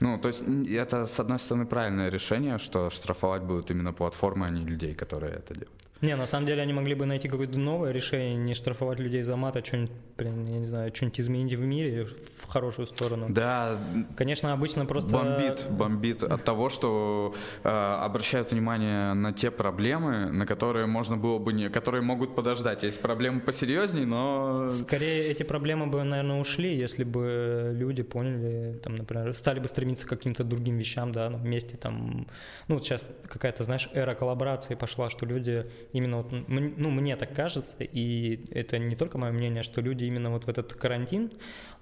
[0.00, 4.50] Ну, то есть это, с одной стороны, правильное решение, что штрафовать будут именно платформы, а
[4.50, 5.84] не людей, которые это делают.
[6.00, 9.36] Не, на самом деле они могли бы найти какое-то новое решение, не штрафовать людей за
[9.36, 12.08] мат, а что-нибудь, я не знаю, что-нибудь изменить в мире
[12.44, 13.26] в хорошую сторону.
[13.28, 13.78] Да.
[14.16, 15.10] Конечно, обычно просто...
[15.10, 21.38] Бомбит, бомбит от того, что э, обращают внимание на те проблемы, на которые можно было
[21.38, 21.70] бы не...
[21.70, 22.82] которые могут подождать.
[22.82, 24.70] Есть проблемы посерьезнее, но...
[24.70, 30.06] Скорее, эти проблемы бы, наверное, ушли, если бы люди поняли, там, например, стали бы стремиться
[30.06, 32.26] к каким-то другим вещам, да, вместе там...
[32.68, 37.34] Ну, вот сейчас какая-то, знаешь, эра коллаборации пошла, что люди именно вот, ну, мне так
[37.34, 41.32] кажется, и это не только мое мнение, что люди именно вот в этот карантин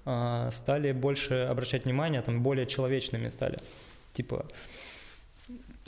[0.04, 3.58] стали больше обращать внимание, там более человечными стали.
[4.12, 4.46] Типа...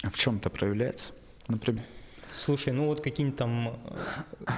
[0.03, 1.13] А в чем это проявляется,
[1.49, 1.85] например?
[2.31, 3.81] Слушай, ну вот какие-нибудь там
[4.47, 4.51] э,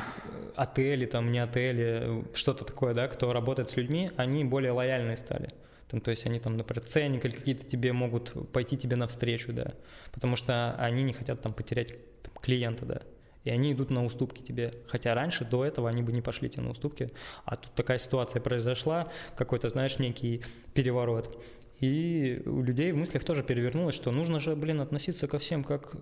[0.57, 5.51] отели, там не отели, что-то такое, да, кто работает с людьми, они более лояльные стали.
[5.89, 9.75] Там, то есть они там, например, ценник или какие-то тебе могут пойти тебе навстречу, да,
[10.11, 11.93] потому что они не хотят там потерять
[12.23, 13.03] там, клиента, да
[13.47, 14.73] и они идут на уступки тебе.
[14.89, 17.09] Хотя раньше, до этого, они бы не пошли тебе на уступки.
[17.45, 19.07] А тут такая ситуация произошла,
[19.37, 20.43] какой-то, знаешь, некий
[20.75, 21.43] переворот.
[21.79, 25.95] И у людей в мыслях тоже перевернулось, что нужно же, блин, относиться ко всем как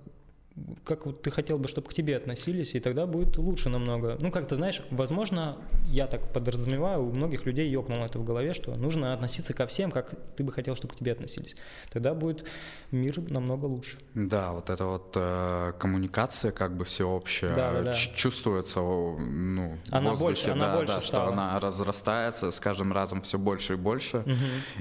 [0.84, 4.16] как вот ты хотел бы, чтобы к тебе относились, и тогда будет лучше намного.
[4.20, 5.56] Ну, как ты знаешь, возможно,
[5.88, 9.90] я так подразумеваю, у многих людей ёкнуло это в голове, что нужно относиться ко всем,
[9.90, 11.56] как ты бы хотел, чтобы к тебе относились.
[11.90, 12.48] Тогда будет
[12.92, 13.98] мир намного лучше.
[14.14, 17.92] Да, вот эта вот э, коммуникация как бы всеобщая Да, да, да.
[17.94, 21.32] чувствуется, ну, в Она воздухе, больше- она да, больше да, что стала.
[21.32, 24.24] она разрастается с каждым разом все больше и больше,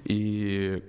[0.06, 0.84] и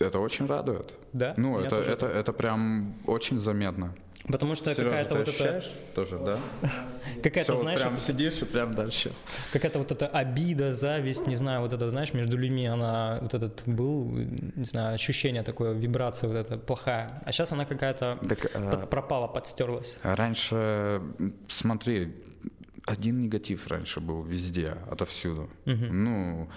[0.00, 0.92] это очень радует.
[1.12, 3.94] Да, Ну, меня это, тоже это, это прям очень заметно.
[4.28, 5.62] Потому что какая-то вот эта,
[5.94, 6.38] тоже, да?
[7.22, 9.12] какая-то, знаешь, прям вот- сидишь и прям дальше.
[9.52, 13.62] какая-то вот эта обида, зависть, не знаю, вот это, знаешь, между людьми, она вот этот
[13.66, 14.04] был,
[14.56, 17.22] не знаю, ощущение такое, вибрация вот эта плохая.
[17.24, 19.98] А сейчас она какая-то Так, э, под- пропала, подстерлась.
[20.02, 21.00] Раньше,
[21.48, 22.14] смотри,
[22.86, 25.48] один негатив раньше был везде, отовсюду.
[25.64, 26.50] Ну,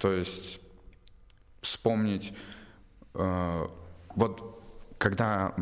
[0.00, 0.60] то есть
[1.60, 2.32] вспомнить,
[3.14, 4.60] вот
[5.00, 5.54] когда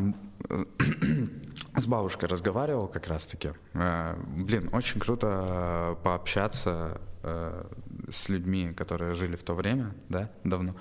[0.49, 0.65] э,
[1.77, 7.63] с бабушкой разговаривал как раз-таки, э, блин, очень круто э, пообщаться э,
[8.11, 10.75] с людьми, которые жили в то время, да, давно.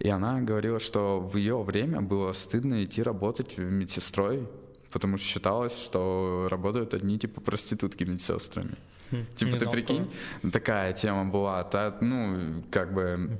[0.00, 4.48] И она говорила, что в ее время было стыдно идти работать медсестрой,
[4.92, 8.76] потому что считалось, что работают одни типа проститутки медсестрами.
[9.10, 10.12] Хм, Типа, ты прикинь,
[10.52, 11.62] такая тема была.
[11.62, 13.38] Та, ну, как бы э,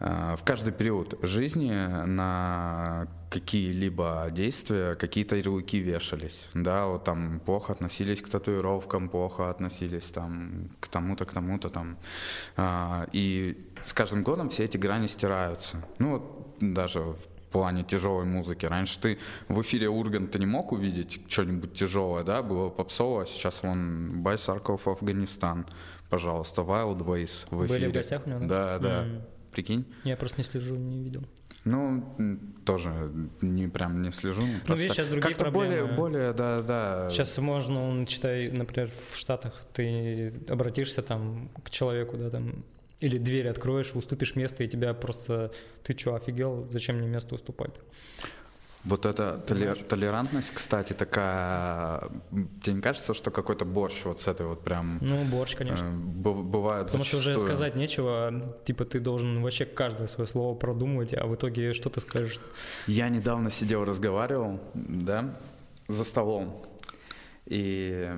[0.00, 1.70] в каждый период жизни
[2.06, 6.48] на какие-либо действия какие-то ярлыки вешались.
[6.54, 11.98] Да, вот там плохо относились к татуировкам, плохо относились там к тому-то, к тому-то там.
[12.56, 15.84] А, И с каждым годом все эти грани стираются.
[15.98, 18.64] Ну, вот даже в плане тяжелой музыки.
[18.66, 19.18] Раньше ты
[19.48, 24.86] в эфире Урганта не мог увидеть что-нибудь тяжелое, да, было попсово, а сейчас вон Байсарков
[24.88, 25.66] Афганистан,
[26.08, 27.88] пожалуйста, Wild Ways в Были эфире.
[27.90, 29.04] в гостях у него, Да, да?
[29.04, 29.06] да.
[29.52, 29.84] Прикинь?
[30.04, 31.22] Я просто не слежу, не видел.
[31.64, 33.12] Ну, тоже
[33.42, 34.42] не прям не слежу.
[34.42, 35.96] ну, просто видишь, сейчас другие Как-то более, проблемы.
[35.96, 37.10] более, да, да.
[37.10, 42.64] Сейчас можно, ну, читай, например, в Штатах ты обратишься там к человеку, да, там,
[43.00, 45.52] или дверь откроешь, уступишь место, и тебя просто,
[45.82, 47.74] ты что, офигел, зачем мне место уступать?
[48.84, 52.00] Вот эта толе- толерантность, кстати, такая...
[52.62, 54.98] Тебе не кажется, что какой-то борщ вот с этой вот прям...
[55.02, 55.84] Ну, борщ, конечно.
[55.86, 57.48] э, быв- бывает Потому что уже зачастую.
[57.56, 62.00] сказать нечего, типа ты должен вообще каждое свое слово продумывать, а в итоге что ты
[62.00, 62.40] скажешь?
[62.86, 65.34] Я недавно сидел, разговаривал, да,
[65.88, 66.62] за столом,
[67.46, 68.08] и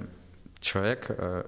[0.60, 1.44] человек, э,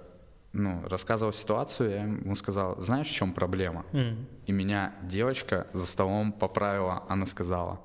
[0.53, 3.85] ну, рассказывал ситуацию, я ему сказал, знаешь, в чем проблема?
[3.93, 4.27] М.
[4.47, 7.81] И меня девочка за столом поправила, она сказала,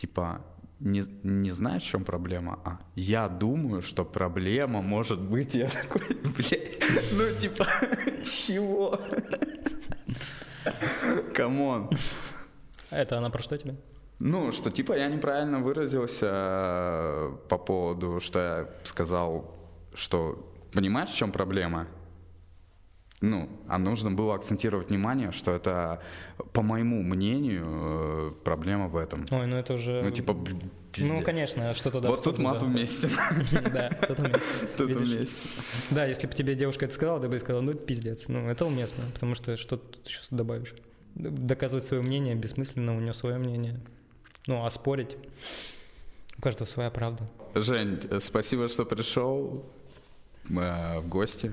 [0.00, 0.40] типа,
[0.80, 6.02] не, не знаешь, в чем проблема, а я думаю, что проблема может быть, я такой,
[6.36, 6.82] блядь,
[7.12, 7.66] ну типа,
[8.24, 8.98] чего?
[11.34, 11.90] Come on.
[12.90, 13.76] Это она про что тебе?
[14.18, 19.54] Ну, что типа я неправильно выразился э, по поводу, что я сказал,
[19.94, 21.88] что понимаешь, в чем проблема?
[23.20, 26.00] Ну, а нужно было акцентировать внимание, что это,
[26.54, 29.26] по моему мнению, э, проблема в этом.
[29.30, 30.02] Ой, ну это уже...
[30.02, 31.12] Ну, типа, блин, пиздец.
[31.12, 32.08] Ну, конечно, что-то да.
[32.08, 32.66] Вот тут мат да.
[32.66, 33.10] уместен.
[33.72, 34.68] Да, тут уместно.
[34.78, 35.50] Тут уместен.
[35.90, 38.28] Да, если бы тебе девушка это сказала, ты бы сказал, ну это пиздец.
[38.28, 40.74] Ну, это уместно, потому что что тут еще добавишь?
[41.14, 43.80] Доказывать свое мнение бессмысленно, у нее свое мнение.
[44.46, 45.18] Ну, а спорить,
[46.38, 47.28] у каждого своя правда.
[47.54, 49.70] Жень, э, спасибо, что пришел
[50.48, 51.52] э, в гости.